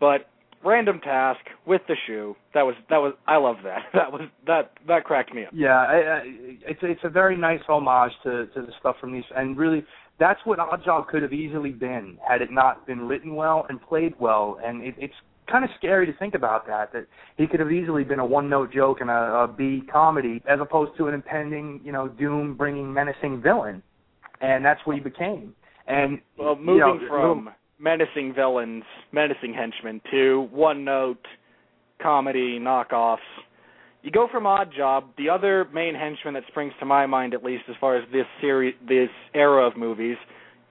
but 0.00 0.28
Random 0.64 1.00
Task 1.00 1.40
with 1.66 1.82
the 1.88 1.94
shoe 2.06 2.34
that 2.54 2.62
was 2.62 2.74
that 2.90 2.98
was 2.98 3.14
I 3.26 3.36
love 3.36 3.56
that 3.64 3.82
that 3.94 4.12
was 4.12 4.22
that 4.46 4.72
that 4.88 5.04
cracked 5.04 5.34
me 5.34 5.44
up. 5.44 5.52
Yeah, 5.54 5.76
I, 5.76 5.94
I, 5.94 6.20
it's 6.66 6.80
it's 6.82 7.00
a 7.04 7.08
very 7.08 7.36
nice 7.36 7.60
homage 7.68 8.12
to 8.24 8.46
to 8.46 8.62
the 8.62 8.72
stuff 8.80 8.96
from 9.00 9.12
these, 9.12 9.24
and 9.36 9.56
really 9.56 9.84
that's 10.18 10.40
what 10.44 10.58
Oddjob 10.58 11.08
could 11.08 11.22
have 11.22 11.32
easily 11.32 11.70
been 11.70 12.18
had 12.26 12.40
it 12.40 12.50
not 12.50 12.86
been 12.86 13.00
written 13.00 13.34
well 13.34 13.66
and 13.68 13.80
played 13.82 14.14
well, 14.18 14.58
and 14.64 14.82
it, 14.82 14.94
it's 14.98 15.14
kind 15.50 15.64
of 15.64 15.70
scary 15.76 16.06
to 16.06 16.12
think 16.18 16.34
about 16.34 16.66
that 16.66 16.92
that 16.92 17.06
he 17.36 17.46
could 17.46 17.60
have 17.60 17.70
easily 17.70 18.04
been 18.04 18.18
a 18.18 18.26
one 18.26 18.48
note 18.48 18.72
joke 18.72 18.98
and 19.00 19.10
a, 19.10 19.12
a 19.12 19.48
B 19.48 19.82
comedy 19.92 20.42
as 20.48 20.58
opposed 20.60 20.96
to 20.96 21.08
an 21.08 21.14
impending 21.14 21.80
you 21.84 21.92
know 21.92 22.08
doom 22.08 22.56
bringing 22.56 22.92
menacing 22.92 23.42
villain, 23.42 23.82
and 24.40 24.64
that's 24.64 24.80
what 24.84 24.96
he 24.96 25.02
became. 25.02 25.54
And 25.86 26.20
Well, 26.38 26.56
you 26.58 26.64
moving 26.64 26.78
know, 26.78 27.08
from 27.08 27.50
menacing 27.84 28.32
villains, 28.34 28.82
menacing 29.12 29.52
henchmen 29.54 30.00
to 30.10 30.48
one 30.50 30.84
note 30.84 31.24
comedy 32.02 32.58
knockoffs. 32.58 33.18
You 34.02 34.10
go 34.10 34.26
from 34.30 34.44
Oddjob, 34.44 35.04
the 35.16 35.28
other 35.28 35.66
main 35.72 35.94
henchman 35.94 36.34
that 36.34 36.42
springs 36.48 36.72
to 36.80 36.86
my 36.86 37.06
mind, 37.06 37.34
at 37.34 37.44
least 37.44 37.64
as 37.68 37.76
far 37.80 37.96
as 37.96 38.04
this 38.10 38.26
series, 38.40 38.74
this 38.88 39.10
era 39.34 39.66
of 39.66 39.76
movies. 39.76 40.16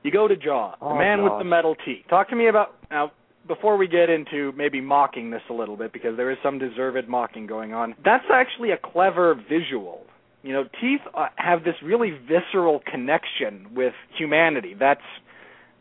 You 0.03 0.11
go 0.11 0.27
to 0.27 0.35
Jaw, 0.35 0.75
the 0.79 0.85
Oh, 0.85 0.97
man 0.97 1.23
with 1.23 1.33
the 1.37 1.45
metal 1.45 1.75
teeth. 1.85 2.05
Talk 2.09 2.29
to 2.29 2.35
me 2.35 2.47
about 2.47 2.75
now. 2.91 3.11
Before 3.45 3.75
we 3.75 3.87
get 3.89 4.09
into 4.09 4.53
maybe 4.55 4.79
mocking 4.79 5.29
this 5.29 5.41
a 5.49 5.53
little 5.53 5.75
bit, 5.75 5.91
because 5.91 6.15
there 6.15 6.31
is 6.31 6.37
some 6.41 6.59
deserved 6.59 7.09
mocking 7.09 7.45
going 7.45 7.73
on, 7.73 7.93
that's 8.03 8.23
actually 8.31 8.71
a 8.71 8.77
clever 8.77 9.35
visual. 9.35 10.05
You 10.43 10.53
know, 10.53 10.63
teeth 10.79 11.01
uh, 11.13 11.27
have 11.35 11.65
this 11.65 11.75
really 11.83 12.11
visceral 12.11 12.81
connection 12.89 13.67
with 13.75 13.93
humanity. 14.17 14.75
That's 14.79 15.01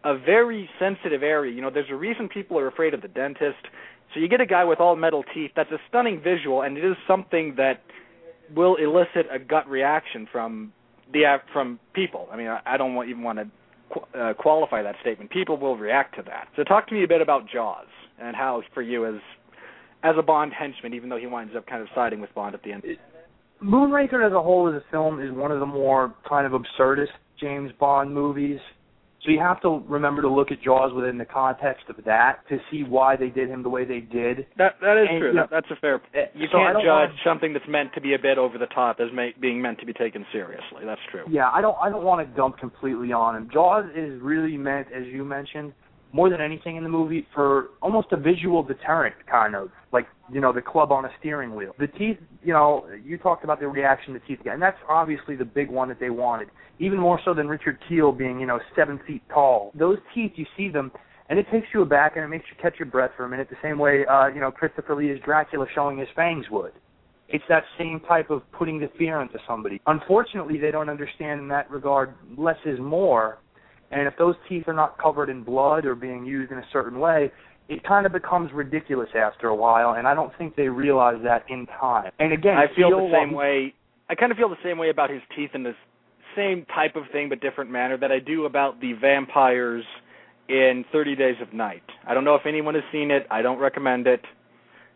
a 0.04 0.18
very 0.18 0.68
sensitive 0.78 1.22
area. 1.22 1.54
You 1.54 1.62
know, 1.62 1.70
there's 1.70 1.90
a 1.90 1.96
reason 1.96 2.28
people 2.28 2.58
are 2.58 2.68
afraid 2.68 2.94
of 2.94 3.02
the 3.02 3.08
dentist. 3.08 3.64
So 4.12 4.20
you 4.20 4.28
get 4.28 4.40
a 4.40 4.46
guy 4.46 4.64
with 4.64 4.80
all 4.80 4.96
metal 4.96 5.24
teeth. 5.34 5.52
That's 5.56 5.70
a 5.70 5.78
stunning 5.88 6.20
visual, 6.22 6.62
and 6.62 6.76
it 6.76 6.84
is 6.84 6.96
something 7.06 7.54
that 7.56 7.82
will 8.54 8.76
elicit 8.76 9.26
a 9.30 9.38
gut 9.38 9.68
reaction 9.68 10.28
from 10.30 10.72
the 11.12 11.24
from 11.52 11.78
people. 11.94 12.28
I 12.32 12.36
mean, 12.36 12.48
I, 12.48 12.60
I 12.66 12.76
don't 12.76 12.94
want, 12.94 13.08
even 13.08 13.22
want 13.22 13.38
to 13.38 13.46
qu- 13.92 14.18
uh, 14.18 14.34
qualify 14.34 14.82
that 14.82 14.96
statement. 15.00 15.30
People 15.30 15.56
will 15.56 15.76
react 15.76 16.16
to 16.16 16.22
that. 16.22 16.48
So 16.56 16.64
talk 16.64 16.88
to 16.88 16.94
me 16.94 17.04
a 17.04 17.08
bit 17.08 17.20
about 17.20 17.48
Jaws 17.48 17.86
and 18.20 18.36
how, 18.36 18.62
for 18.74 18.82
you 18.82 19.06
as 19.06 19.20
as 20.04 20.16
a 20.18 20.22
Bond 20.22 20.52
henchman, 20.52 20.94
even 20.94 21.08
though 21.08 21.16
he 21.16 21.26
winds 21.26 21.54
up 21.56 21.64
kind 21.66 21.80
of 21.80 21.88
siding 21.94 22.20
with 22.20 22.34
Bond 22.34 22.56
at 22.56 22.62
the 22.64 22.72
end. 22.72 22.82
Moonraker 23.62 24.26
as 24.26 24.32
a 24.32 24.42
whole 24.42 24.68
as 24.68 24.74
a 24.74 24.84
film 24.90 25.20
is 25.20 25.30
one 25.32 25.52
of 25.52 25.60
the 25.60 25.66
more 25.66 26.12
kind 26.28 26.44
of 26.44 26.60
absurdist 26.60 27.06
James 27.40 27.70
Bond 27.78 28.12
movies. 28.12 28.58
So 29.24 29.30
you 29.30 29.38
have 29.38 29.60
to 29.62 29.84
remember 29.86 30.20
to 30.22 30.28
look 30.28 30.50
at 30.50 30.60
Jaws 30.62 30.92
within 30.92 31.16
the 31.16 31.24
context 31.24 31.84
of 31.88 31.96
that 32.04 32.40
to 32.48 32.58
see 32.72 32.82
why 32.82 33.14
they 33.14 33.28
did 33.28 33.48
him 33.48 33.62
the 33.62 33.68
way 33.68 33.84
they 33.84 34.00
did. 34.00 34.46
That 34.58 34.80
that 34.80 34.96
is 34.98 35.06
And, 35.08 35.20
true. 35.20 35.28
you 35.28 35.34
know, 35.34 35.46
that's 35.48 35.70
a 35.70 35.76
fair. 35.76 36.00
eh, 36.12 36.26
You 36.34 36.48
so 36.50 36.58
can't 36.58 36.78
judge 36.78 36.84
wanna- 36.86 37.14
something 37.22 37.52
that's 37.52 37.68
meant 37.68 37.92
to 37.94 38.00
be 38.00 38.14
a 38.14 38.18
bit 38.18 38.36
over 38.36 38.58
the 38.58 38.66
top 38.66 38.98
as 38.98 39.12
ma- 39.12 39.28
being 39.38 39.62
meant 39.62 39.78
to 39.78 39.86
be 39.86 39.92
taken 39.92 40.26
seriously. 40.32 40.84
That's 40.84 41.00
true. 41.10 41.22
Yeah, 41.28 41.50
I 41.52 41.60
don't 41.60 41.76
I 41.80 41.88
don't 41.88 42.02
want 42.02 42.26
to 42.28 42.34
dump 42.36 42.58
completely 42.58 43.12
on 43.12 43.36
him. 43.36 43.48
Jaws 43.48 43.86
is 43.94 44.20
really 44.20 44.56
meant, 44.56 44.88
as 44.92 45.06
you 45.06 45.24
mentioned, 45.24 45.72
more 46.12 46.28
than 46.28 46.40
anything 46.40 46.76
in 46.76 46.82
the 46.82 46.88
movie 46.88 47.26
for 47.34 47.68
almost 47.80 48.08
a 48.12 48.16
visual 48.16 48.62
deterrent 48.62 49.14
kind 49.30 49.54
of 49.54 49.70
like 49.92 50.06
you 50.30 50.40
know 50.40 50.52
the 50.52 50.60
club 50.60 50.92
on 50.92 51.04
a 51.04 51.10
steering 51.18 51.54
wheel. 51.54 51.74
The 51.78 51.86
teeth, 51.86 52.18
you 52.42 52.52
know, 52.52 52.86
you 53.04 53.18
talked 53.18 53.44
about 53.44 53.60
the 53.60 53.68
reaction 53.68 54.12
to 54.14 54.20
teeth, 54.20 54.40
and 54.44 54.60
that's 54.60 54.78
obviously 54.88 55.36
the 55.36 55.44
big 55.44 55.70
one 55.70 55.88
that 55.88 55.98
they 55.98 56.10
wanted, 56.10 56.48
even 56.78 56.98
more 56.98 57.20
so 57.24 57.34
than 57.34 57.48
Richard 57.48 57.78
Kiel 57.88 58.12
being 58.12 58.38
you 58.38 58.46
know 58.46 58.60
seven 58.76 59.00
feet 59.06 59.22
tall. 59.32 59.72
Those 59.74 59.98
teeth, 60.14 60.32
you 60.36 60.46
see 60.56 60.68
them, 60.68 60.92
and 61.28 61.38
it 61.38 61.46
takes 61.50 61.66
you 61.72 61.82
aback 61.82 62.16
and 62.16 62.24
it 62.24 62.28
makes 62.28 62.44
you 62.50 62.56
catch 62.60 62.78
your 62.78 62.86
breath 62.86 63.10
for 63.16 63.24
a 63.24 63.28
minute, 63.28 63.48
the 63.50 63.56
same 63.62 63.78
way 63.78 64.04
uh, 64.06 64.26
you 64.26 64.40
know 64.40 64.50
Christopher 64.50 64.94
Lee's 64.94 65.20
Dracula 65.24 65.66
showing 65.74 65.98
his 65.98 66.08
fangs 66.14 66.46
would. 66.50 66.72
It's 67.28 67.44
that 67.48 67.64
same 67.78 68.00
type 68.00 68.28
of 68.28 68.42
putting 68.52 68.78
the 68.78 68.90
fear 68.98 69.22
into 69.22 69.38
somebody. 69.48 69.80
Unfortunately, 69.86 70.58
they 70.58 70.70
don't 70.70 70.90
understand 70.90 71.40
in 71.40 71.48
that 71.48 71.70
regard. 71.70 72.14
Less 72.36 72.58
is 72.66 72.78
more, 72.78 73.38
and 73.92 74.06
if 74.06 74.14
those 74.18 74.34
teeth 74.48 74.64
are 74.66 74.72
not 74.72 74.98
covered 74.98 75.28
in 75.28 75.42
blood 75.42 75.84
or 75.84 75.94
being 75.94 76.24
used 76.24 76.50
in 76.50 76.58
a 76.58 76.66
certain 76.72 76.98
way, 76.98 77.30
it 77.68 77.84
kind 77.84 78.06
of 78.06 78.12
becomes 78.12 78.50
ridiculous 78.52 79.08
after 79.14 79.48
a 79.48 79.54
while, 79.54 79.94
and 79.94 80.06
I 80.06 80.14
don't 80.14 80.32
think 80.36 80.56
they 80.56 80.68
realize 80.68 81.18
that 81.24 81.44
in 81.48 81.66
time. 81.66 82.10
And 82.18 82.32
again, 82.32 82.56
I 82.56 82.66
feel 82.74 82.90
the 82.90 83.10
same 83.12 83.34
way. 83.34 83.74
I 84.08 84.14
kind 84.14 84.32
of 84.32 84.38
feel 84.38 84.48
the 84.48 84.56
same 84.64 84.78
way 84.78 84.90
about 84.90 85.10
his 85.10 85.22
teeth 85.36 85.50
in 85.54 85.62
this 85.62 85.76
same 86.36 86.66
type 86.74 86.96
of 86.96 87.04
thing 87.12 87.28
but 87.28 87.40
different 87.40 87.70
manner 87.70 87.96
that 87.98 88.10
I 88.10 88.18
do 88.18 88.46
about 88.46 88.80
the 88.80 88.94
vampires 88.94 89.84
in 90.48 90.84
30 90.92 91.16
Days 91.16 91.36
of 91.40 91.52
Night. 91.52 91.82
I 92.06 92.14
don't 92.14 92.24
know 92.24 92.34
if 92.34 92.46
anyone 92.46 92.74
has 92.74 92.84
seen 92.90 93.10
it. 93.10 93.26
I 93.30 93.42
don't 93.42 93.58
recommend 93.58 94.06
it. 94.06 94.22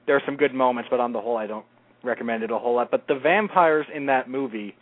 There 0.07 0.17
are 0.17 0.23
some 0.27 0.37
good 0.37 0.55
moments, 0.55 0.89
but 0.91 1.01
on 1.01 1.13
the 1.13 1.21
whole, 1.21 1.37
I 1.37 1.47
don't 1.47 1.67
recommend 2.03 2.43
it 2.43 2.51
a 2.51 2.59
whole 2.59 2.77
lot. 2.77 2.91
But 2.91 3.07
the 3.09 3.19
vampires 3.19 3.87
in 3.95 4.07
that 4.07 4.29
movie 4.29 4.75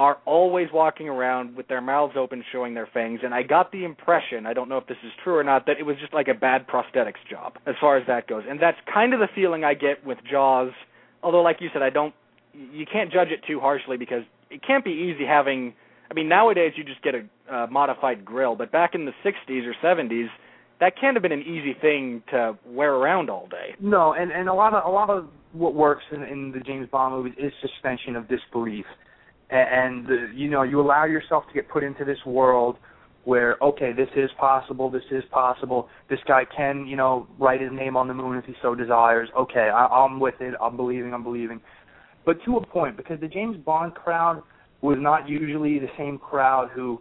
are 0.00 0.16
always 0.24 0.66
walking 0.72 1.10
around 1.10 1.54
with 1.54 1.68
their 1.68 1.82
mouths 1.82 2.14
open 2.16 2.42
showing 2.50 2.72
their 2.72 2.88
fangs 2.94 3.20
and 3.22 3.34
I 3.34 3.42
got 3.42 3.70
the 3.70 3.84
impression, 3.84 4.46
I 4.46 4.54
don't 4.54 4.70
know 4.70 4.78
if 4.78 4.86
this 4.86 4.96
is 5.04 5.12
true 5.22 5.36
or 5.36 5.44
not, 5.44 5.66
that 5.66 5.76
it 5.78 5.82
was 5.82 5.96
just 6.00 6.14
like 6.14 6.26
a 6.26 6.32
bad 6.32 6.66
prosthetics 6.66 7.20
job 7.30 7.58
as 7.66 7.74
far 7.78 7.98
as 7.98 8.06
that 8.06 8.26
goes. 8.26 8.44
And 8.48 8.58
that's 8.58 8.78
kind 8.90 9.12
of 9.12 9.20
the 9.20 9.28
feeling 9.34 9.62
I 9.62 9.74
get 9.74 10.02
with 10.06 10.16
Jaws. 10.28 10.70
Although 11.22 11.42
like 11.42 11.58
you 11.60 11.68
said, 11.74 11.82
I 11.82 11.90
don't 11.90 12.14
you 12.54 12.86
can't 12.90 13.12
judge 13.12 13.28
it 13.28 13.40
too 13.46 13.60
harshly 13.60 13.98
because 13.98 14.22
it 14.50 14.62
can't 14.66 14.82
be 14.82 14.90
easy 14.90 15.26
having 15.26 15.74
I 16.10 16.14
mean 16.14 16.30
nowadays 16.30 16.72
you 16.76 16.84
just 16.84 17.02
get 17.02 17.14
a 17.14 17.54
uh, 17.54 17.66
modified 17.66 18.24
grill, 18.24 18.56
but 18.56 18.72
back 18.72 18.94
in 18.94 19.04
the 19.04 19.12
60s 19.22 19.66
or 19.66 19.74
70s 19.84 20.28
that 20.80 20.94
can't 20.98 21.14
have 21.14 21.22
been 21.22 21.30
an 21.30 21.42
easy 21.42 21.76
thing 21.78 22.22
to 22.30 22.56
wear 22.64 22.94
around 22.94 23.28
all 23.28 23.48
day. 23.48 23.74
No, 23.78 24.14
and 24.14 24.32
and 24.32 24.48
a 24.48 24.54
lot 24.54 24.72
of 24.72 24.82
a 24.82 24.90
lot 24.90 25.10
of 25.10 25.28
what 25.52 25.74
works 25.74 26.04
in, 26.10 26.22
in 26.22 26.52
the 26.52 26.60
James 26.60 26.88
Bond 26.90 27.14
movies 27.14 27.34
is 27.36 27.52
suspension 27.60 28.16
of 28.16 28.26
disbelief 28.28 28.86
and, 29.50 30.06
and 30.06 30.06
uh, 30.06 30.32
you 30.34 30.48
know 30.48 30.62
you 30.62 30.80
allow 30.80 31.04
yourself 31.04 31.44
to 31.48 31.54
get 31.54 31.68
put 31.68 31.82
into 31.82 32.04
this 32.04 32.18
world 32.24 32.76
where 33.24 33.56
okay 33.62 33.92
this 33.92 34.08
is 34.16 34.30
possible 34.38 34.90
this 34.90 35.02
is 35.10 35.24
possible. 35.30 35.88
This 36.08 36.20
guy 36.26 36.44
can 36.44 36.86
you 36.86 36.96
know 36.96 37.26
write 37.38 37.60
his 37.60 37.70
name 37.72 37.96
on 37.96 38.08
the 38.08 38.14
moon 38.14 38.36
if 38.38 38.44
he 38.44 38.54
so 38.62 38.74
desires. 38.74 39.28
Okay 39.36 39.70
I, 39.72 39.86
i'm 39.86 40.20
with 40.20 40.40
it. 40.40 40.54
I'm 40.60 40.76
believing. 40.76 41.12
I'm 41.12 41.24
believing. 41.24 41.60
But 42.24 42.38
to 42.44 42.56
a 42.56 42.66
point 42.66 42.96
because 42.96 43.20
the 43.20 43.28
james 43.28 43.56
bond 43.56 43.94
crowd 43.94 44.42
was 44.80 44.96
not 44.98 45.28
usually 45.28 45.78
the 45.78 45.90
same 45.98 46.18
crowd 46.18 46.70
who 46.74 47.00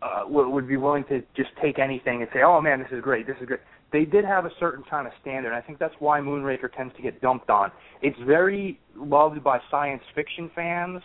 uh, 0.00 0.22
would, 0.26 0.48
would 0.48 0.68
be 0.68 0.76
willing 0.76 1.04
to 1.04 1.20
just 1.36 1.50
take 1.62 1.78
anything 1.78 2.22
and 2.22 2.30
say 2.32 2.40
oh 2.44 2.60
man 2.60 2.78
this 2.80 2.88
is 2.92 3.02
great. 3.02 3.26
This 3.26 3.36
is 3.40 3.46
great. 3.46 3.60
They 3.90 4.04
did 4.04 4.24
have 4.24 4.44
a 4.44 4.50
certain 4.60 4.84
kind 4.88 5.06
of 5.06 5.14
standard. 5.20 5.54
I 5.54 5.62
think 5.62 5.78
that's 5.78 5.94
why 5.98 6.20
Moonraker 6.20 6.70
tends 6.74 6.94
to 6.96 7.02
get 7.02 7.22
dumped 7.22 7.48
on. 7.48 7.72
It's 8.02 8.18
very 8.26 8.78
loved 8.94 9.42
by 9.42 9.60
science 9.70 10.02
fiction 10.14 10.50
fans, 10.54 11.00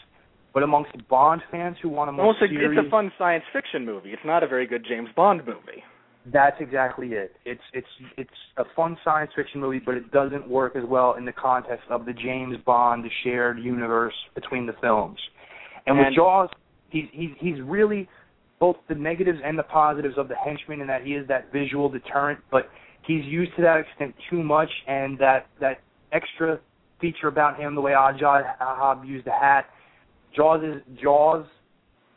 but 0.54 0.64
amongst 0.64 0.92
Bond 1.10 1.42
fans 1.52 1.78
who 1.82 1.90
want 1.90 2.10
a 2.10 2.14
more 2.14 2.28
well, 2.28 2.36
it's 2.40 2.52
serious, 2.52 2.72
a, 2.76 2.80
it's 2.80 2.88
a 2.88 2.92
fun 2.92 3.12
science 3.18 3.44
fiction 3.52 3.86
movie. 3.86 4.12
It's 4.12 4.22
not 4.26 4.44
a 4.44 4.48
very 4.48 4.68
good 4.68 4.86
James 4.88 5.10
Bond 5.16 5.42
movie. 5.46 5.84
That's 6.32 6.56
exactly 6.60 7.10
it. 7.10 7.36
It's 7.44 7.62
it's 7.74 7.88
it's 8.18 8.30
a 8.58 8.64
fun 8.76 8.98
science 9.04 9.32
fiction 9.36 9.60
movie, 9.60 9.82
but 9.86 9.96
it 9.96 10.12
doesn't 10.12 10.48
work 10.48 10.76
as 10.76 10.84
well 10.88 11.16
in 11.16 11.26
the 11.26 11.34
context 11.34 11.86
of 11.90 12.06
the 12.06 12.14
James 12.14 12.56
Bond, 12.66 13.04
the 13.04 13.10
shared 13.24 13.60
universe 13.60 14.14
between 14.36 14.66
the 14.66 14.74
films. 14.82 15.18
And, 15.86 15.98
And- 15.98 16.08
with 16.08 16.16
Jaws, 16.16 16.50
he's 16.90 17.06
he's 17.12 17.32
he's 17.40 17.62
really 17.62 18.08
both 18.60 18.78
the 18.88 18.96
negatives 18.96 19.40
and 19.44 19.60
the 19.60 19.64
positives 19.64 20.18
of 20.18 20.30
the 20.30 20.36
henchman 20.36 20.80
in 20.80 20.88
that 20.88 21.04
he 21.04 21.16
is 21.16 21.28
that 21.28 21.52
visual 21.52 21.90
deterrent, 21.90 22.40
but 22.50 22.70
he's 23.06 23.26
used 23.26 23.54
to 23.58 23.62
that 23.62 23.80
extent 23.80 24.16
too 24.30 24.42
much, 24.42 24.70
and 24.88 25.20
that 25.20 25.48
that 25.60 25.82
extra 26.14 26.60
feature 27.02 27.28
about 27.28 27.60
him, 27.60 27.76
the 27.76 27.82
way 27.82 27.92
Ajay 27.92 28.44
Ahab 28.62 29.04
used 29.04 29.26
the 29.26 29.32
hat, 29.32 29.66
Jaws 30.36 30.64
is 30.64 30.82
Jaws. 31.02 31.46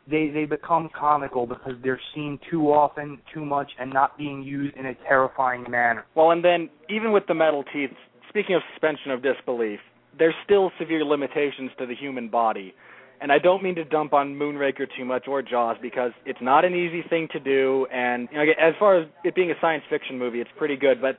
They 0.09 0.29
they 0.29 0.45
become 0.45 0.89
comical 0.97 1.45
because 1.45 1.73
they're 1.83 1.99
seen 2.15 2.39
too 2.49 2.71
often, 2.71 3.19
too 3.33 3.43
much, 3.43 3.69
and 3.79 3.91
not 3.91 4.17
being 4.17 4.41
used 4.41 4.75
in 4.77 4.85
a 4.85 4.95
terrifying 5.07 5.65
manner. 5.69 6.05
Well, 6.15 6.31
and 6.31 6.43
then 6.43 6.69
even 6.89 7.11
with 7.11 7.23
the 7.27 7.33
metal 7.33 7.63
teeth, 7.73 7.91
speaking 8.29 8.55
of 8.55 8.61
suspension 8.73 9.11
of 9.11 9.21
disbelief, 9.21 9.79
there's 10.17 10.35
still 10.45 10.71
severe 10.79 11.03
limitations 11.03 11.71
to 11.77 11.85
the 11.85 11.95
human 11.95 12.29
body. 12.29 12.73
And 13.19 13.31
I 13.31 13.39
don't 13.39 13.63
mean 13.63 13.75
to 13.75 13.83
dump 13.83 14.13
on 14.13 14.35
Moonraker 14.35 14.87
too 14.95 15.03
much 15.03 15.27
or 15.27 15.41
Jaws 15.41 15.77
because 15.81 16.11
it's 16.25 16.39
not 16.41 16.65
an 16.65 16.75
easy 16.75 17.03
thing 17.09 17.27
to 17.31 17.39
do. 17.39 17.87
And 17.91 18.27
you 18.31 18.37
know, 18.37 18.43
as 18.61 18.75
far 18.79 18.99
as 18.99 19.07
it 19.23 19.33
being 19.33 19.51
a 19.51 19.55
science 19.59 19.83
fiction 19.89 20.19
movie, 20.19 20.39
it's 20.39 20.49
pretty 20.57 20.75
good. 20.75 21.01
But 21.01 21.17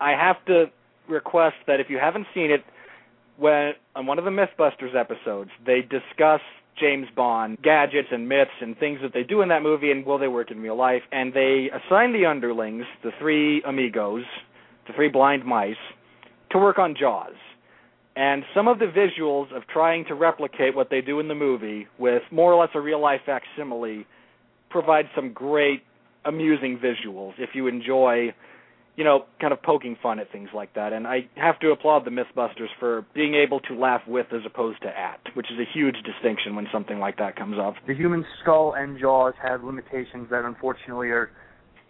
I 0.00 0.12
have 0.12 0.36
to 0.46 0.66
request 1.08 1.56
that 1.66 1.80
if 1.80 1.90
you 1.90 1.98
haven't 1.98 2.26
seen 2.34 2.50
it, 2.50 2.64
when 3.36 3.72
on 3.94 4.06
one 4.06 4.18
of 4.18 4.24
the 4.24 4.30
MythBusters 4.30 4.94
episodes, 4.94 5.50
they 5.66 5.80
discuss 5.80 6.40
James 6.78 7.06
Bond 7.14 7.58
gadgets 7.62 8.08
and 8.10 8.28
myths 8.28 8.50
and 8.60 8.76
things 8.78 8.98
that 9.02 9.12
they 9.12 9.22
do 9.22 9.42
in 9.42 9.48
that 9.48 9.62
movie 9.62 9.90
and 9.90 10.04
will 10.04 10.18
they 10.18 10.28
work 10.28 10.50
in 10.50 10.60
real 10.60 10.76
life. 10.76 11.02
And 11.12 11.32
they 11.32 11.70
assign 11.70 12.12
the 12.12 12.26
underlings, 12.26 12.84
the 13.02 13.10
three 13.18 13.62
amigos, 13.62 14.24
the 14.86 14.92
three 14.94 15.08
blind 15.08 15.44
mice, 15.44 15.76
to 16.50 16.58
work 16.58 16.78
on 16.78 16.94
Jaws. 16.98 17.34
And 18.16 18.44
some 18.54 18.68
of 18.68 18.78
the 18.78 18.86
visuals 18.86 19.54
of 19.56 19.66
trying 19.66 20.04
to 20.06 20.14
replicate 20.14 20.76
what 20.76 20.88
they 20.90 21.00
do 21.00 21.18
in 21.18 21.26
the 21.26 21.34
movie 21.34 21.86
with 21.98 22.22
more 22.30 22.52
or 22.52 22.60
less 22.60 22.70
a 22.74 22.80
real 22.80 23.00
life 23.00 23.20
facsimile 23.26 24.06
provide 24.70 25.06
some 25.16 25.32
great, 25.32 25.82
amusing 26.24 26.78
visuals 26.78 27.32
if 27.38 27.50
you 27.54 27.66
enjoy, 27.66 28.32
you 28.96 29.02
know, 29.02 29.24
kind 29.40 29.52
of 29.52 29.60
poking 29.62 29.96
fun 30.02 30.20
at 30.20 30.30
things 30.30 30.50
like 30.54 30.74
that. 30.74 30.92
And 30.92 31.06
I 31.06 31.28
have 31.36 31.58
to 31.60 31.70
applaud 31.70 32.04
the 32.04 32.10
Mythbusters 32.10 32.68
for 32.78 33.04
being 33.14 33.34
able 33.34 33.60
to 33.60 33.74
laugh 33.74 34.02
with 34.06 34.26
as 34.32 34.42
opposed 34.46 34.82
to 34.82 34.88
at, 34.88 35.20
which 35.34 35.46
is 35.50 35.58
a 35.58 35.64
huge 35.76 35.96
distinction 36.04 36.54
when 36.54 36.68
something 36.72 37.00
like 37.00 37.18
that 37.18 37.36
comes 37.36 37.56
up. 37.60 37.74
The 37.86 37.94
human 37.94 38.24
skull 38.42 38.74
and 38.76 38.98
jaws 38.98 39.34
have 39.42 39.64
limitations 39.64 40.28
that 40.30 40.44
unfortunately 40.44 41.08
are 41.08 41.30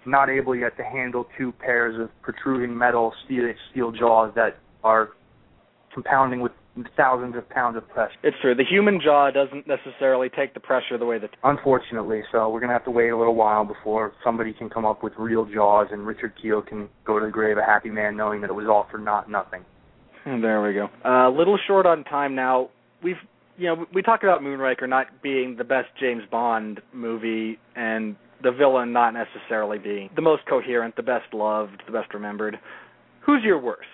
not 0.06 0.28
able 0.30 0.54
yet 0.56 0.76
to 0.76 0.84
handle 0.84 1.26
two 1.38 1.52
pairs 1.52 1.98
of 2.00 2.10
protruding 2.22 2.76
metal 2.76 3.12
steel 3.24 3.52
steel 3.70 3.92
jaws 3.92 4.32
that 4.34 4.58
are 4.82 5.10
compounding 5.92 6.40
with 6.40 6.52
thousands 6.96 7.36
of 7.36 7.48
pounds 7.50 7.76
of 7.76 7.88
pressure. 7.88 8.14
It's 8.22 8.36
true. 8.42 8.54
The 8.54 8.64
human 8.64 9.00
jaw 9.02 9.30
doesn't 9.30 9.66
necessarily 9.66 10.28
take 10.28 10.54
the 10.54 10.60
pressure 10.60 10.98
the 10.98 11.06
way 11.06 11.18
that 11.18 11.30
Unfortunately, 11.44 12.22
so 12.32 12.48
we're 12.48 12.60
gonna 12.60 12.72
have 12.72 12.84
to 12.84 12.90
wait 12.90 13.10
a 13.10 13.16
little 13.16 13.34
while 13.34 13.64
before 13.64 14.12
somebody 14.24 14.52
can 14.52 14.68
come 14.68 14.84
up 14.84 15.02
with 15.02 15.12
real 15.18 15.44
jaws 15.44 15.88
and 15.92 16.06
Richard 16.06 16.32
Kiel 16.40 16.62
can 16.62 16.88
go 17.04 17.18
to 17.18 17.26
the 17.26 17.32
grave 17.32 17.58
a 17.58 17.64
happy 17.64 17.90
man 17.90 18.16
knowing 18.16 18.40
that 18.40 18.50
it 18.50 18.54
was 18.54 18.66
all 18.68 18.86
for 18.90 18.98
not 18.98 19.30
nothing. 19.30 19.64
There 20.24 20.62
we 20.62 20.72
go. 20.72 20.88
A 21.04 21.26
uh, 21.26 21.30
little 21.30 21.58
short 21.66 21.86
on 21.86 22.02
time 22.04 22.34
now. 22.34 22.70
We've 23.02 23.16
you 23.56 23.66
know 23.66 23.86
we 23.92 24.02
talked 24.02 24.24
about 24.24 24.40
Moonraker 24.40 24.88
not 24.88 25.22
being 25.22 25.56
the 25.56 25.64
best 25.64 25.88
James 26.00 26.22
Bond 26.30 26.80
movie 26.92 27.58
and 27.76 28.16
the 28.42 28.50
villain 28.50 28.92
not 28.92 29.14
necessarily 29.14 29.78
being 29.78 30.10
the 30.16 30.22
most 30.22 30.44
coherent, 30.46 30.96
the 30.96 31.02
best 31.02 31.32
loved, 31.32 31.82
the 31.86 31.92
best 31.92 32.12
remembered. 32.14 32.58
Who's 33.26 33.42
your 33.42 33.58
worst? 33.60 33.88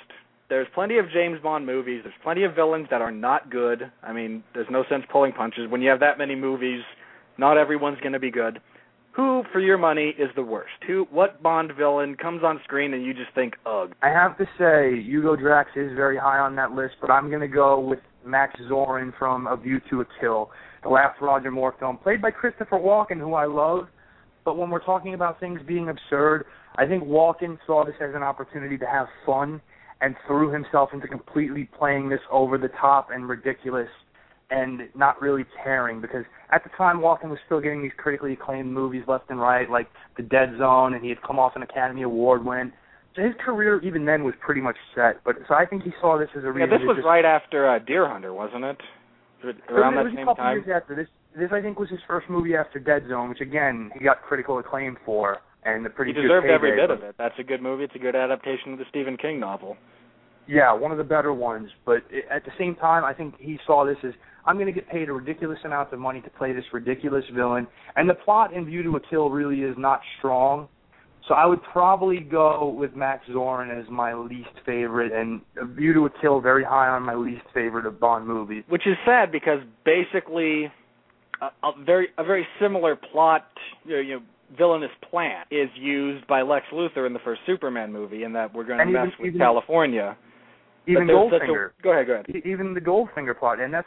There's 0.51 0.67
plenty 0.75 0.99
of 0.99 1.07
James 1.13 1.39
Bond 1.41 1.65
movies. 1.65 2.01
There's 2.03 2.15
plenty 2.25 2.43
of 2.43 2.57
villains 2.57 2.89
that 2.91 3.01
are 3.01 3.13
not 3.13 3.51
good. 3.51 3.91
I 4.03 4.13
mean, 4.13 4.43
there's 4.53 4.67
no 4.69 4.85
sense 4.91 5.05
pulling 5.11 5.33
punches. 5.33 5.71
When 5.71 5.81
you 5.81 5.89
have 5.91 6.01
that 6.01 6.19
many 6.19 6.35
movies, 6.35 6.83
not 7.39 7.57
everyone's 7.57 8.01
going 8.01 8.15
to 8.15 8.19
be 8.19 8.33
good. 8.33 8.61
Who, 9.13 9.45
for 9.53 9.61
your 9.61 9.79
money, 9.79 10.13
is 10.19 10.29
the 10.35 10.43
worst? 10.43 10.73
Who, 10.89 11.07
what 11.13 11.41
Bond 11.41 11.73
villain 11.79 12.17
comes 12.17 12.43
on 12.43 12.61
screen 12.65 12.95
and 12.95 13.05
you 13.05 13.15
just 13.15 13.33
think, 13.33 13.55
ugh? 13.65 13.93
I 14.03 14.09
have 14.09 14.37
to 14.39 14.45
say, 14.59 15.01
Hugo 15.01 15.37
Drax 15.37 15.71
is 15.77 15.93
very 15.95 16.19
high 16.19 16.41
on 16.41 16.57
that 16.57 16.73
list, 16.73 16.95
but 17.01 17.11
I'm 17.11 17.29
going 17.29 17.41
to 17.43 17.49
go 17.49 17.79
with 17.79 18.01
Max 18.27 18.59
Zorin 18.69 19.17
from 19.19 19.47
A 19.47 19.57
View 19.57 19.81
to 19.91 20.01
a 20.01 20.05
Kill, 20.21 20.51
the 20.83 20.89
last 20.89 21.21
Roger 21.21 21.53
Moore 21.53 21.77
film, 21.79 21.97
played 21.97 22.21
by 22.21 22.33
Christopher 22.33 22.79
Walken, 22.79 23.19
who 23.19 23.35
I 23.35 23.47
love. 23.47 23.87
But 24.45 24.57
when 24.57 24.69
we're 24.69 24.85
talking 24.85 25.15
about 25.15 25.39
things 25.39 25.61
being 25.67 25.91
absurd, 25.91 26.45
I 26.77 26.87
think 26.87 27.05
Walken 27.05 27.59
saw 27.69 27.85
this 27.85 27.95
as 28.01 28.17
an 28.17 28.25
opportunity 28.25 28.79
to 28.79 28.87
have 28.87 29.07
fun 29.25 29.61
and 30.01 30.17
threw 30.27 30.51
himself 30.53 30.91
into 30.93 31.07
completely 31.07 31.69
playing 31.79 32.09
this 32.09 32.21
over 32.31 32.59
the 32.59 32.69
top 32.81 33.09
and 33.13 33.29
ridiculous 33.29 33.89
and 34.51 34.83
not 34.95 35.21
really 35.21 35.45
caring 35.63 36.01
because 36.01 36.25
at 36.51 36.65
the 36.65 36.71
time 36.77 36.99
Walken 36.99 37.31
was 37.31 37.39
still 37.47 37.61
getting 37.61 37.83
these 37.83 37.93
critically 37.97 38.33
acclaimed 38.33 38.73
movies 38.73 39.05
left 39.07 39.31
and 39.31 39.41
right, 39.41 39.71
like 39.71 39.89
The 40.17 40.23
Dead 40.23 40.55
Zone, 40.59 40.95
and 40.95 41.03
he 41.03 41.09
had 41.09 41.23
come 41.23 41.39
off 41.39 41.53
an 41.55 41.63
Academy 41.63 42.03
Award 42.03 42.45
win. 42.45 42.73
So 43.15 43.23
his 43.23 43.35
career 43.45 43.81
even 43.83 44.05
then 44.05 44.25
was 44.25 44.35
pretty 44.41 44.61
much 44.61 44.77
set. 44.95 45.23
But 45.25 45.37
so 45.49 45.55
I 45.55 45.67
think 45.67 45.83
he 45.83 45.91
saw 46.01 46.19
this 46.19 46.29
as 46.37 46.45
a 46.45 46.53
Yeah, 46.57 46.67
this 46.67 46.81
was 46.83 46.97
just, 46.97 47.07
right 47.07 47.25
after 47.25 47.69
uh, 47.69 47.79
Deer 47.79 48.09
Hunter, 48.09 48.33
wasn't 48.33 48.65
it? 48.65 48.79
Around 49.69 49.95
it 49.95 49.97
that 49.97 50.05
was 50.05 50.13
a 50.13 50.17
same 50.17 50.27
couple 50.27 50.45
time. 50.45 50.57
years 50.57 50.83
after 50.83 50.95
this. 50.95 51.07
This 51.37 51.51
I 51.53 51.61
think 51.61 51.79
was 51.79 51.89
his 51.89 52.01
first 52.07 52.29
movie 52.29 52.57
after 52.57 52.79
Dead 52.79 53.05
Zone, 53.09 53.29
which 53.29 53.41
again 53.41 53.91
he 53.97 54.05
got 54.05 54.23
critical 54.23 54.59
acclaim 54.59 54.97
for, 55.05 55.39
and 55.65 55.85
a 55.87 55.91
pretty 55.91 56.13
He 56.13 56.15
good 56.15 56.23
deserved 56.23 56.47
every 56.47 56.77
bit 56.77 56.91
of 56.91 57.03
it. 57.03 57.15
That's 57.19 57.35
a 57.39 57.43
good 57.43 57.63
movie. 57.63 57.85
It's 57.85 57.95
a 57.95 57.99
good 57.99 58.17
adaptation 58.17 58.73
of 58.73 58.79
the 58.79 58.85
Stephen 58.89 59.17
King 59.17 59.41
novel. 59.41 59.77
Yeah, 60.47 60.73
one 60.73 60.91
of 60.91 60.99
the 60.99 61.05
better 61.05 61.33
ones. 61.33 61.71
But 61.85 62.03
at 62.31 62.45
the 62.45 62.51
same 62.59 62.75
time, 62.75 63.05
I 63.05 63.13
think 63.13 63.35
he 63.39 63.59
saw 63.67 63.85
this 63.85 63.97
as 64.03 64.13
I'm 64.47 64.57
going 64.57 64.67
to 64.67 64.73
get 64.73 64.89
paid 64.89 65.09
a 65.09 65.13
ridiculous 65.13 65.59
amount 65.65 65.93
of 65.93 65.99
money 65.99 66.21
to 66.23 66.31
play 66.31 66.53
this 66.53 66.65
ridiculous 66.73 67.25
villain. 67.35 67.67
And 67.97 68.09
the 68.09 68.15
plot 68.15 68.53
in 68.53 68.65
View 68.67 68.83
to 68.83 68.97
a 68.97 69.01
Kill 69.01 69.31
really 69.31 69.61
is 69.61 69.77
not 69.79 70.01
strong, 70.19 70.69
So 71.29 71.35
I 71.35 71.47
would 71.47 71.63
probably 71.73 72.21
go 72.21 72.69
with 72.69 72.97
Max 72.97 73.25
Zorin 73.29 73.79
as 73.79 73.89
my 73.91 74.15
least 74.15 74.49
favorite, 74.65 75.13
and 75.13 75.41
View 75.77 75.93
to 75.95 76.07
a 76.07 76.11
Kill 76.21 76.41
very 76.41 76.65
high 76.65 76.89
on 76.89 77.03
my 77.03 77.15
least 77.15 77.45
favorite 77.53 77.87
of 77.87 78.01
Bond 78.01 78.27
movies. 78.27 78.65
Which 78.69 78.87
is 78.87 78.97
sad 79.05 79.31
because 79.31 79.61
basically 79.85 80.73
a, 81.41 81.47
a 81.67 81.73
very 81.85 82.09
a 82.19 82.25
very 82.25 82.47
similar 82.61 82.97
plot, 82.97 83.47
you 83.85 83.95
know, 83.95 84.01
you 84.01 84.15
know, 84.17 84.23
villainous 84.57 84.91
plan 85.11 85.45
is 85.51 85.69
used 85.77 86.27
by 86.27 86.43
Lex 86.43 86.67
Luthor 86.73 87.07
in 87.07 87.13
the 87.13 87.19
first 87.21 87.41
Superman 87.47 87.93
movie, 87.93 88.25
in 88.25 88.33
that 88.33 88.53
we're 88.55 88.65
going 88.65 88.79
to 88.79 88.83
And 88.85 88.93
mess 88.93 89.07
even- 89.09 89.19
with 89.19 89.27
even- 89.29 89.41
California. 89.41 90.17
Even 90.87 91.07
such 91.07 91.13
a- 91.13 91.17
Goldfinger. 91.17 91.71
go 91.83 91.91
ahead, 91.93 92.07
go 92.07 92.13
ahead. 92.15 92.27
Even 92.45 92.75
the 92.75 92.81
Goldfinger 92.81 93.39
plot, 93.39 93.61
and 93.61 93.73
that's 93.73 93.87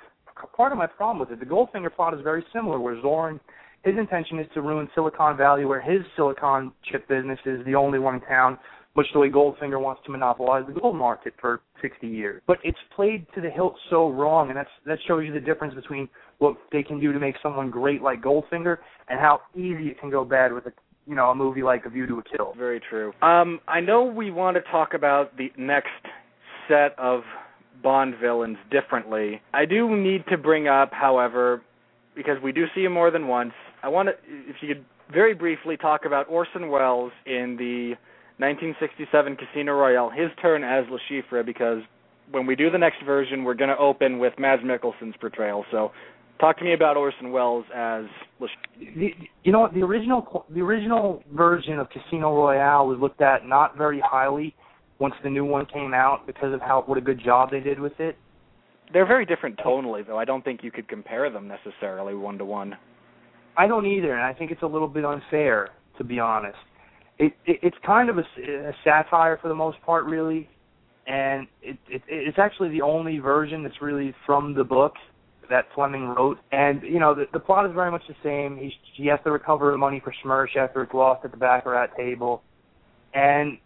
part 0.55 0.71
of 0.71 0.77
my 0.77 0.87
problem 0.87 1.19
with 1.19 1.31
it. 1.31 1.39
The 1.39 1.45
Goldfinger 1.45 1.93
plot 1.93 2.13
is 2.13 2.21
very 2.21 2.45
similar, 2.53 2.79
where 2.79 2.95
Zorin, 2.97 3.39
his 3.83 3.97
intention 3.97 4.39
is 4.39 4.47
to 4.53 4.61
ruin 4.61 4.89
Silicon 4.95 5.35
Valley, 5.35 5.65
where 5.65 5.81
his 5.81 6.05
silicon 6.15 6.71
chip 6.83 7.07
business 7.07 7.39
is 7.45 7.63
the 7.65 7.75
only 7.75 7.99
one 7.99 8.15
in 8.15 8.21
town, 8.21 8.57
much 8.95 9.07
the 9.13 9.19
way 9.19 9.29
Goldfinger 9.29 9.81
wants 9.81 10.01
to 10.05 10.11
monopolize 10.11 10.63
the 10.67 10.79
gold 10.79 10.95
market 10.95 11.33
for 11.41 11.61
60 11.81 12.07
years. 12.07 12.41
But 12.45 12.57
it's 12.63 12.77
played 12.95 13.25
to 13.35 13.41
the 13.41 13.49
hilt 13.49 13.75
so 13.89 14.09
wrong, 14.09 14.49
and 14.49 14.57
that's 14.57 14.69
that 14.85 14.99
shows 15.07 15.23
you 15.25 15.33
the 15.33 15.39
difference 15.39 15.73
between 15.73 16.07
what 16.37 16.55
they 16.71 16.83
can 16.83 16.99
do 16.99 17.11
to 17.11 17.19
make 17.19 17.35
someone 17.41 17.69
great 17.69 18.01
like 18.01 18.21
Goldfinger, 18.21 18.77
and 19.09 19.19
how 19.19 19.41
easy 19.55 19.87
it 19.87 19.99
can 19.99 20.09
go 20.09 20.23
bad 20.23 20.53
with 20.53 20.65
a 20.67 20.73
you 21.07 21.15
know 21.15 21.31
a 21.31 21.35
movie 21.35 21.63
like 21.63 21.85
A 21.85 21.89
View 21.89 22.05
to 22.07 22.19
a 22.19 22.23
Kill. 22.23 22.53
Very 22.57 22.79
true. 22.89 23.13
Um, 23.21 23.59
I 23.67 23.79
know 23.79 24.03
we 24.03 24.31
want 24.31 24.57
to 24.57 24.61
talk 24.71 24.93
about 24.93 25.35
the 25.37 25.51
next 25.57 25.89
set 26.67 26.97
of 26.97 27.21
Bond 27.81 28.15
villains 28.21 28.57
differently. 28.71 29.41
I 29.53 29.65
do 29.65 29.95
need 29.95 30.23
to 30.29 30.37
bring 30.37 30.67
up, 30.67 30.91
however, 30.93 31.61
because 32.15 32.37
we 32.43 32.51
do 32.51 32.65
see 32.75 32.83
him 32.83 32.93
more 32.93 33.11
than 33.11 33.27
once. 33.27 33.53
I 33.81 33.89
want 33.89 34.09
to, 34.09 34.13
if 34.25 34.57
you 34.61 34.73
could 34.73 34.85
very 35.11 35.33
briefly 35.33 35.75
talk 35.75 36.05
about 36.05 36.29
Orson 36.29 36.69
Welles 36.69 37.11
in 37.25 37.57
the 37.57 37.95
1967 38.37 39.37
Casino 39.37 39.73
Royale, 39.73 40.09
his 40.09 40.29
turn 40.41 40.63
as 40.63 40.85
Le 40.89 40.97
Chiffre, 41.09 41.45
because 41.45 41.79
when 42.31 42.45
we 42.45 42.55
do 42.55 42.69
the 42.69 42.77
next 42.77 43.03
version, 43.05 43.43
we're 43.43 43.53
going 43.53 43.69
to 43.69 43.77
open 43.77 44.17
with 44.17 44.33
Mads 44.39 44.63
Mikkelsen's 44.63 45.15
portrayal. 45.19 45.65
So, 45.71 45.91
talk 46.39 46.57
to 46.57 46.63
me 46.63 46.73
about 46.73 46.97
Orson 46.97 47.31
Welles 47.31 47.65
as 47.75 48.05
Le 48.39 48.47
Chiffre. 48.47 48.95
the, 48.95 49.11
you 49.43 49.51
know 49.51 49.69
the 49.73 49.81
original 49.81 50.45
the 50.49 50.61
original 50.61 51.23
version 51.33 51.79
of 51.79 51.87
Casino 51.89 52.35
Royale 52.35 52.87
was 52.87 52.97
looked 52.99 53.21
at 53.21 53.45
not 53.45 53.77
very 53.77 54.01
highly 54.03 54.55
once 54.99 55.13
the 55.23 55.29
new 55.29 55.45
one 55.45 55.65
came 55.67 55.93
out 55.93 56.25
because 56.25 56.53
of 56.53 56.61
how 56.61 56.83
what 56.85 56.97
a 56.97 57.01
good 57.01 57.23
job 57.23 57.51
they 57.51 57.59
did 57.59 57.79
with 57.79 57.99
it. 57.99 58.17
They're 58.91 59.07
very 59.07 59.25
different 59.25 59.57
tonally, 59.57 60.05
though. 60.05 60.17
I 60.17 60.25
don't 60.25 60.43
think 60.43 60.63
you 60.63 60.71
could 60.71 60.87
compare 60.87 61.29
them 61.29 61.47
necessarily 61.47 62.13
one 62.15 62.37
to 62.37 62.45
one. 62.45 62.75
I 63.57 63.67
don't 63.67 63.85
either, 63.85 64.13
and 64.13 64.23
I 64.23 64.33
think 64.33 64.51
it's 64.51 64.63
a 64.63 64.67
little 64.67 64.87
bit 64.87 65.05
unfair 65.05 65.69
to 65.97 66.03
be 66.03 66.19
honest. 66.19 66.57
It, 67.19 67.33
it 67.45 67.59
it's 67.61 67.77
kind 67.85 68.09
of 68.09 68.17
a, 68.17 68.21
a 68.21 68.73
satire 68.83 69.37
for 69.41 69.47
the 69.47 69.55
most 69.55 69.81
part, 69.81 70.05
really, 70.05 70.49
and 71.07 71.47
it, 71.61 71.77
it 71.87 72.01
it's 72.07 72.39
actually 72.39 72.69
the 72.69 72.81
only 72.81 73.19
version 73.19 73.63
that's 73.63 73.81
really 73.81 74.13
from 74.25 74.53
the 74.53 74.63
book 74.63 74.93
that 75.49 75.65
Fleming 75.75 76.07
wrote. 76.07 76.39
And 76.51 76.81
you 76.83 76.99
know 76.99 77.13
the, 77.13 77.25
the 77.31 77.39
plot 77.39 77.65
is 77.65 77.73
very 77.73 77.91
much 77.91 78.03
the 78.07 78.15
same. 78.23 78.57
He 78.57 78.73
he 78.95 79.07
has 79.07 79.19
to 79.23 79.31
recover 79.31 79.71
the 79.71 79.77
money 79.77 80.01
for 80.03 80.13
Smersh 80.25 80.55
after 80.57 80.83
it's 80.83 80.93
lost 80.93 81.23
at 81.25 81.31
the 81.31 81.37
baccarat 81.37 81.87
table, 81.97 82.41
and 83.13 83.57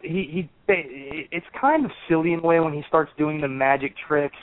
he 0.00 0.28
he 0.32 0.50
it's 0.68 1.46
kind 1.60 1.84
of 1.84 1.90
silly 2.08 2.32
in 2.32 2.40
a 2.40 2.42
way 2.42 2.60
when 2.60 2.72
he 2.72 2.82
starts 2.88 3.12
doing 3.18 3.40
the 3.40 3.48
magic 3.48 3.94
tricks, 4.08 4.36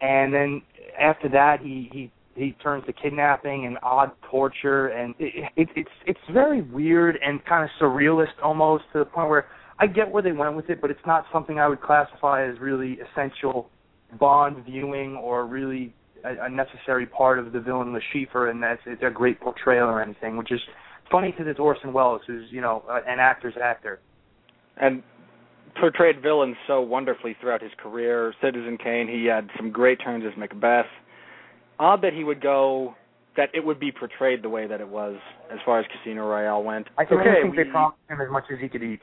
and 0.00 0.32
then 0.32 0.62
after 1.00 1.28
that 1.28 1.60
he 1.60 1.88
he 1.92 2.10
he 2.34 2.52
turns 2.62 2.84
to 2.86 2.92
kidnapping 2.92 3.66
and 3.66 3.78
odd 3.82 4.12
torture, 4.30 4.88
and 4.88 5.14
it, 5.18 5.50
it, 5.56 5.68
it's 5.76 5.90
it's 6.06 6.20
very 6.32 6.62
weird 6.62 7.18
and 7.24 7.44
kind 7.44 7.64
of 7.64 7.70
surrealist 7.80 8.32
almost 8.42 8.84
to 8.92 9.00
the 9.00 9.04
point 9.04 9.28
where 9.28 9.46
I 9.78 9.86
get 9.86 10.10
where 10.10 10.22
they 10.22 10.32
went 10.32 10.56
with 10.56 10.70
it, 10.70 10.80
but 10.80 10.90
it's 10.90 11.06
not 11.06 11.24
something 11.32 11.58
I 11.58 11.68
would 11.68 11.80
classify 11.80 12.48
as 12.48 12.58
really 12.60 12.98
essential 13.00 13.68
Bond 14.18 14.64
viewing 14.64 15.16
or 15.16 15.46
really 15.46 15.94
a, 16.24 16.46
a 16.46 16.48
necessary 16.48 17.06
part 17.06 17.38
of 17.38 17.52
the 17.52 17.60
villain 17.60 17.92
Le 17.92 18.48
and 18.48 18.62
that's 18.62 18.80
it's 18.86 19.02
a 19.02 19.10
great 19.10 19.40
portrayal 19.40 19.88
or 19.88 20.02
anything, 20.02 20.36
which 20.36 20.52
is 20.52 20.60
funny 21.10 21.30
because 21.30 21.46
it's 21.48 21.58
Orson 21.60 21.92
Welles, 21.92 22.22
who's 22.26 22.44
you 22.50 22.60
know 22.60 22.82
an 22.88 23.18
actor's 23.18 23.54
actor. 23.62 24.00
and 24.76 25.02
portrayed 25.80 26.20
villains 26.22 26.56
so 26.66 26.80
wonderfully 26.80 27.36
throughout 27.40 27.62
his 27.62 27.72
career. 27.78 28.34
Citizen 28.42 28.76
Kane, 28.82 29.08
he 29.08 29.24
had 29.26 29.48
some 29.56 29.70
great 29.70 29.98
turns 30.02 30.24
as 30.30 30.36
Macbeth. 30.36 30.86
Odd 31.78 32.02
that 32.02 32.12
he 32.12 32.24
would 32.24 32.40
go 32.40 32.94
that 33.36 33.48
it 33.54 33.64
would 33.64 33.80
be 33.80 33.90
portrayed 33.90 34.42
the 34.42 34.48
way 34.48 34.66
that 34.66 34.80
it 34.80 34.88
was 34.88 35.16
as 35.50 35.58
far 35.64 35.80
as 35.80 35.86
Casino 35.86 36.26
Royale 36.26 36.62
went. 36.62 36.86
I 36.98 37.04
can 37.04 37.18
okay, 37.18 37.28
only 37.28 37.42
think 37.42 37.56
we- 37.56 37.64
they 37.64 37.70
promised 37.70 37.98
him 38.08 38.20
as 38.20 38.30
much 38.30 38.44
as 38.52 38.58
he 38.60 38.68
could 38.68 38.82
eat. 38.82 39.00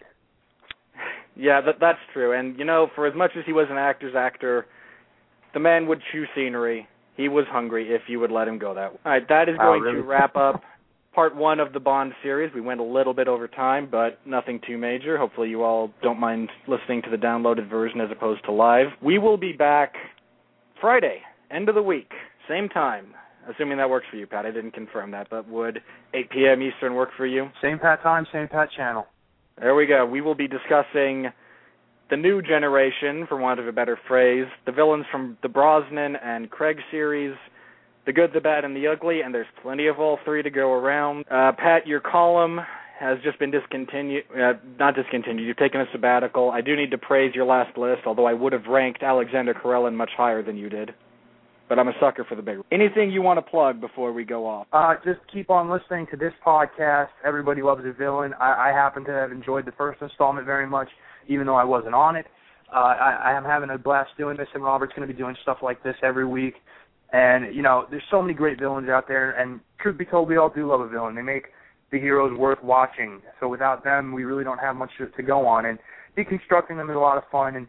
yeah, 1.36 1.62
that 1.62 1.80
that's 1.80 2.00
true. 2.14 2.34
And 2.34 2.58
you 2.58 2.66
know, 2.66 2.88
for 2.96 3.08
as 3.08 3.16
much 3.16 3.32
as 3.38 3.44
he 3.46 3.54
was 3.54 3.68
an 3.70 3.78
actor's 3.78 4.16
actor, 4.16 4.66
the 5.54 5.60
man 5.60 5.88
would 5.88 6.02
chew 6.12 6.26
scenery. 6.36 6.88
He 7.18 7.28
was 7.28 7.46
hungry 7.50 7.94
if 7.94 8.04
you 8.08 8.20
would 8.20 8.32
let 8.32 8.48
him 8.48 8.60
go 8.60 8.74
that 8.74 8.94
way. 8.94 9.00
All 9.06 9.12
right, 9.12 9.28
that 9.28 9.50
is 9.50 9.58
going 9.58 9.82
really? 9.82 10.02
to 10.02 10.04
wrap 10.04 10.36
up 10.38 10.62
part 11.14 11.36
one 11.36 11.60
of 11.60 11.74
the 11.74 11.80
Bond 11.80 12.14
series. 12.24 12.54
We 12.54 12.62
went 12.62 12.80
a 12.80 12.84
little 12.84 13.14
bit 13.14 13.28
over 13.28 13.48
time, 13.48 13.90
but 13.92 14.20
nothing 14.26 14.62
too 14.66 14.78
major. 14.78 15.18
Hopefully, 15.18 15.50
you 15.50 15.64
all 15.64 15.92
don't 16.02 16.20
mind 16.20 16.50
listening 16.68 17.02
to 17.02 17.10
the 17.10 17.18
downloaded 17.18 17.70
version 17.70 18.00
as 18.00 18.10
opposed 18.12 18.46
to 18.46 18.52
live. 18.54 18.88
We 19.02 19.18
will 19.18 19.36
be 19.38 19.52
back 19.52 19.96
Friday, 20.80 21.20
end 21.52 21.68
of 21.68 21.76
the 21.76 21.82
week, 21.84 22.12
same 22.50 22.68
time. 22.70 23.14
Assuming 23.50 23.78
that 23.78 23.90
works 23.90 24.06
for 24.12 24.18
you, 24.18 24.28
Pat. 24.28 24.46
I 24.46 24.52
didn't 24.52 24.74
confirm 24.74 25.12
that, 25.12 25.28
but 25.30 25.48
would 25.48 25.82
8 26.14 26.30
p.m. 26.30 26.62
Eastern 26.62 26.94
work 26.94 27.10
for 27.16 27.26
you? 27.26 27.50
Same 27.62 27.80
Pat 27.80 28.04
time, 28.04 28.28
same 28.34 28.48
Pat 28.48 28.70
channel. 28.76 29.08
There 29.60 29.76
we 29.76 29.86
go. 29.86 30.06
We 30.06 30.22
will 30.22 30.36
be 30.36 30.48
discussing 30.48 31.32
the 32.10 32.18
new 32.18 32.42
generation, 32.42 33.26
for 33.28 33.38
want 33.38 33.60
of 33.60 33.68
a 33.68 33.72
better 33.72 33.98
phrase, 34.08 34.48
the 34.66 34.72
villains 34.72 35.06
from 35.12 35.38
the 35.42 35.50
Brosnan 35.50 36.16
and 36.18 36.50
Craig 36.50 36.78
series, 36.92 37.36
the 38.06 38.14
good, 38.14 38.32
the 38.34 38.42
bad, 38.42 38.66
and 38.66 38.76
the 38.76 38.88
ugly, 38.88 39.22
and 39.22 39.34
there's 39.34 39.48
plenty 39.62 39.88
of 39.88 40.00
all 40.00 40.18
three 40.26 40.42
to 40.42 40.50
go 40.50 40.74
around. 40.74 41.26
Uh, 41.30 41.52
Pat, 41.58 41.86
your 41.86 42.00
column 42.00 42.60
has 43.00 43.18
just 43.24 43.40
been 43.40 43.52
discontinued, 43.52 44.24
uh, 44.36 44.54
not 44.78 44.96
discontinued, 44.96 45.48
you've 45.48 45.58
taken 45.58 45.82
a 45.82 45.86
sabbatical. 45.92 46.50
I 46.50 46.62
do 46.62 46.76
need 46.76 46.92
to 46.92 46.98
praise 46.98 47.34
your 47.36 47.46
last 47.46 47.78
list, 47.78 48.02
although 48.06 48.26
I 48.26 48.34
would 48.34 48.54
have 48.54 48.66
ranked 48.66 49.04
Alexander 49.04 49.54
Karelin 49.54 49.96
much 49.96 50.12
higher 50.18 50.44
than 50.44 50.58
you 50.58 50.70
did. 50.70 50.94
But 51.70 51.78
I'm 51.78 51.88
a 51.88 51.94
sucker 52.00 52.26
for 52.28 52.34
the 52.34 52.42
big. 52.42 52.58
Anything 52.72 53.12
you 53.12 53.22
want 53.22 53.38
to 53.38 53.44
plug 53.44 53.80
before 53.80 54.12
we 54.12 54.26
go 54.26 54.48
off? 54.48 54.66
Uh, 54.74 54.96
just 55.06 55.20
keep 55.32 55.52
on 55.52 55.70
listening 55.70 56.08
to 56.10 56.18
this 56.18 56.34
podcast. 56.46 57.10
Everybody 57.24 57.62
loves 57.62 57.84
a 57.86 57.94
villain. 57.94 58.34
I, 58.40 58.70
I 58.70 58.74
happen 58.74 59.06
to 59.06 59.12
have 59.12 59.32
enjoyed 59.32 59.66
the 59.66 59.72
first 59.74 60.02
installment 60.02 60.48
very 60.48 60.66
much, 60.66 60.90
even 61.28 61.46
though 61.46 61.56
I 61.56 61.64
wasn't 61.64 61.94
on 61.94 62.16
it. 62.16 62.26
Uh, 62.74 62.80
I, 62.80 63.22
I 63.26 63.38
am 63.38 63.44
having 63.44 63.70
a 63.70 63.78
blast 63.78 64.10
doing 64.18 64.36
this, 64.36 64.48
and 64.56 64.64
Robert's 64.64 64.94
going 64.96 65.08
to 65.08 65.14
be 65.14 65.18
doing 65.18 65.36
stuff 65.44 65.60
like 65.62 65.84
this 65.84 65.96
every 66.04 66.26
week. 66.26 66.56
And 67.14 67.54
you 67.56 67.62
know, 67.62 67.86
there's 67.90 68.04
so 68.10 68.22
many 68.22 68.34
great 68.34 68.60
villains 68.60 68.90
out 68.90 69.08
there. 69.08 69.32
And 69.32 69.60
truth 69.80 69.98
be 69.98 70.06
told, 70.06 70.28
we 70.28 70.38
all 70.38 70.50
do 70.50 70.68
love 70.68 70.82
a 70.82 70.90
villain. 70.90 71.16
They 71.16 71.22
make 71.22 71.46
the 71.92 72.00
heroes 72.00 72.38
worth 72.38 72.64
watching. 72.64 73.22
So 73.40 73.48
without 73.48 73.84
them, 73.84 74.14
we 74.14 74.24
really 74.24 74.44
don't 74.44 74.60
have 74.60 74.76
much 74.76 74.92
to, 74.98 75.08
to 75.08 75.24
go 75.24 75.46
on. 75.48 75.66
And 75.66 75.80
deconstructing 76.18 76.78
them 76.78 76.90
is 76.90 76.96
a 76.96 77.00
lot 77.00 77.18
of 77.18 77.24
fun. 77.32 77.56
And 77.56 77.68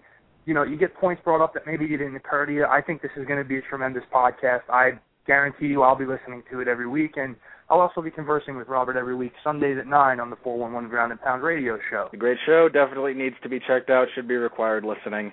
you 0.50 0.54
know, 0.54 0.64
you 0.64 0.76
get 0.76 0.92
points 0.96 1.22
brought 1.22 1.40
up 1.40 1.54
that 1.54 1.64
maybe 1.64 1.86
you 1.86 1.96
didn't 1.96 2.16
occur 2.16 2.44
to 2.44 2.52
you. 2.52 2.64
I 2.64 2.82
think 2.82 3.02
this 3.02 3.12
is 3.16 3.24
going 3.24 3.38
to 3.38 3.48
be 3.48 3.58
a 3.58 3.62
tremendous 3.62 4.02
podcast. 4.12 4.62
I 4.68 4.98
guarantee 5.24 5.66
you, 5.66 5.82
I'll 5.82 5.94
be 5.94 6.06
listening 6.06 6.42
to 6.50 6.58
it 6.58 6.66
every 6.66 6.88
week, 6.88 7.12
and 7.14 7.36
I'll 7.68 7.78
also 7.78 8.02
be 8.02 8.10
conversing 8.10 8.56
with 8.56 8.66
Robert 8.66 8.96
every 8.96 9.14
week, 9.14 9.30
Sundays 9.44 9.78
at 9.78 9.86
nine 9.86 10.18
on 10.18 10.28
the 10.28 10.34
411 10.42 10.90
Ground 10.90 11.12
and 11.12 11.20
Pound 11.20 11.44
Radio 11.44 11.78
Show. 11.88 12.08
A 12.12 12.16
great 12.16 12.36
show. 12.44 12.68
Definitely 12.68 13.14
needs 13.14 13.36
to 13.44 13.48
be 13.48 13.60
checked 13.60 13.90
out. 13.90 14.08
Should 14.12 14.26
be 14.26 14.34
required 14.34 14.84
listening. 14.84 15.32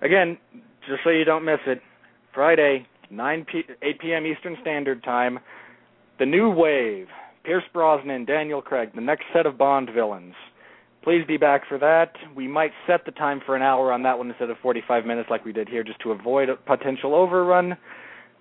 Again, 0.00 0.38
just 0.88 1.04
so 1.04 1.10
you 1.10 1.26
don't 1.26 1.44
miss 1.44 1.60
it, 1.66 1.82
Friday, 2.32 2.86
9 3.10 3.46
p- 3.52 3.64
8 3.82 4.00
p.m. 4.00 4.24
Eastern 4.24 4.56
Standard 4.62 5.04
Time, 5.04 5.40
the 6.18 6.24
new 6.24 6.48
wave. 6.48 7.08
Pierce 7.44 7.64
Brosnan, 7.74 8.24
Daniel 8.24 8.62
Craig, 8.62 8.92
the 8.94 9.02
next 9.02 9.24
set 9.34 9.44
of 9.44 9.58
Bond 9.58 9.90
villains. 9.94 10.34
Please 11.02 11.24
be 11.26 11.36
back 11.36 11.62
for 11.68 11.78
that. 11.78 12.12
We 12.34 12.48
might 12.48 12.72
set 12.86 13.04
the 13.04 13.12
time 13.12 13.40
for 13.46 13.56
an 13.56 13.62
hour 13.62 13.92
on 13.92 14.02
that 14.02 14.18
one 14.18 14.28
instead 14.28 14.50
of 14.50 14.56
45 14.58 15.06
minutes 15.06 15.30
like 15.30 15.44
we 15.44 15.52
did 15.52 15.68
here 15.68 15.84
just 15.84 16.00
to 16.00 16.10
avoid 16.10 16.48
a 16.48 16.56
potential 16.56 17.14
overrun. 17.14 17.76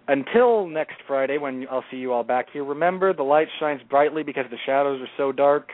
Until 0.07 0.67
next 0.67 0.95
Friday 1.05 1.37
when 1.37 1.67
I'll 1.69 1.83
see 1.91 1.97
you 1.97 2.13
all 2.13 2.23
back 2.23 2.47
here, 2.51 2.63
remember 2.63 3.13
the 3.13 3.23
light 3.23 3.47
shines 3.59 3.81
brightly 3.89 4.23
because 4.23 4.45
the 4.49 4.57
shadows 4.65 5.01
are 5.01 5.09
so 5.17 5.31
dark. 5.31 5.69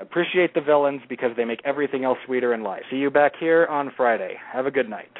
Appreciate 0.00 0.54
the 0.54 0.60
villains 0.60 1.02
because 1.08 1.30
they 1.36 1.44
make 1.44 1.60
everything 1.64 2.04
else 2.04 2.18
sweeter 2.26 2.54
in 2.54 2.62
life. 2.62 2.82
See 2.90 2.96
you 2.96 3.10
back 3.10 3.32
here 3.38 3.66
on 3.66 3.92
Friday. 3.96 4.34
Have 4.52 4.66
a 4.66 4.70
good 4.70 4.88
night. 4.88 5.10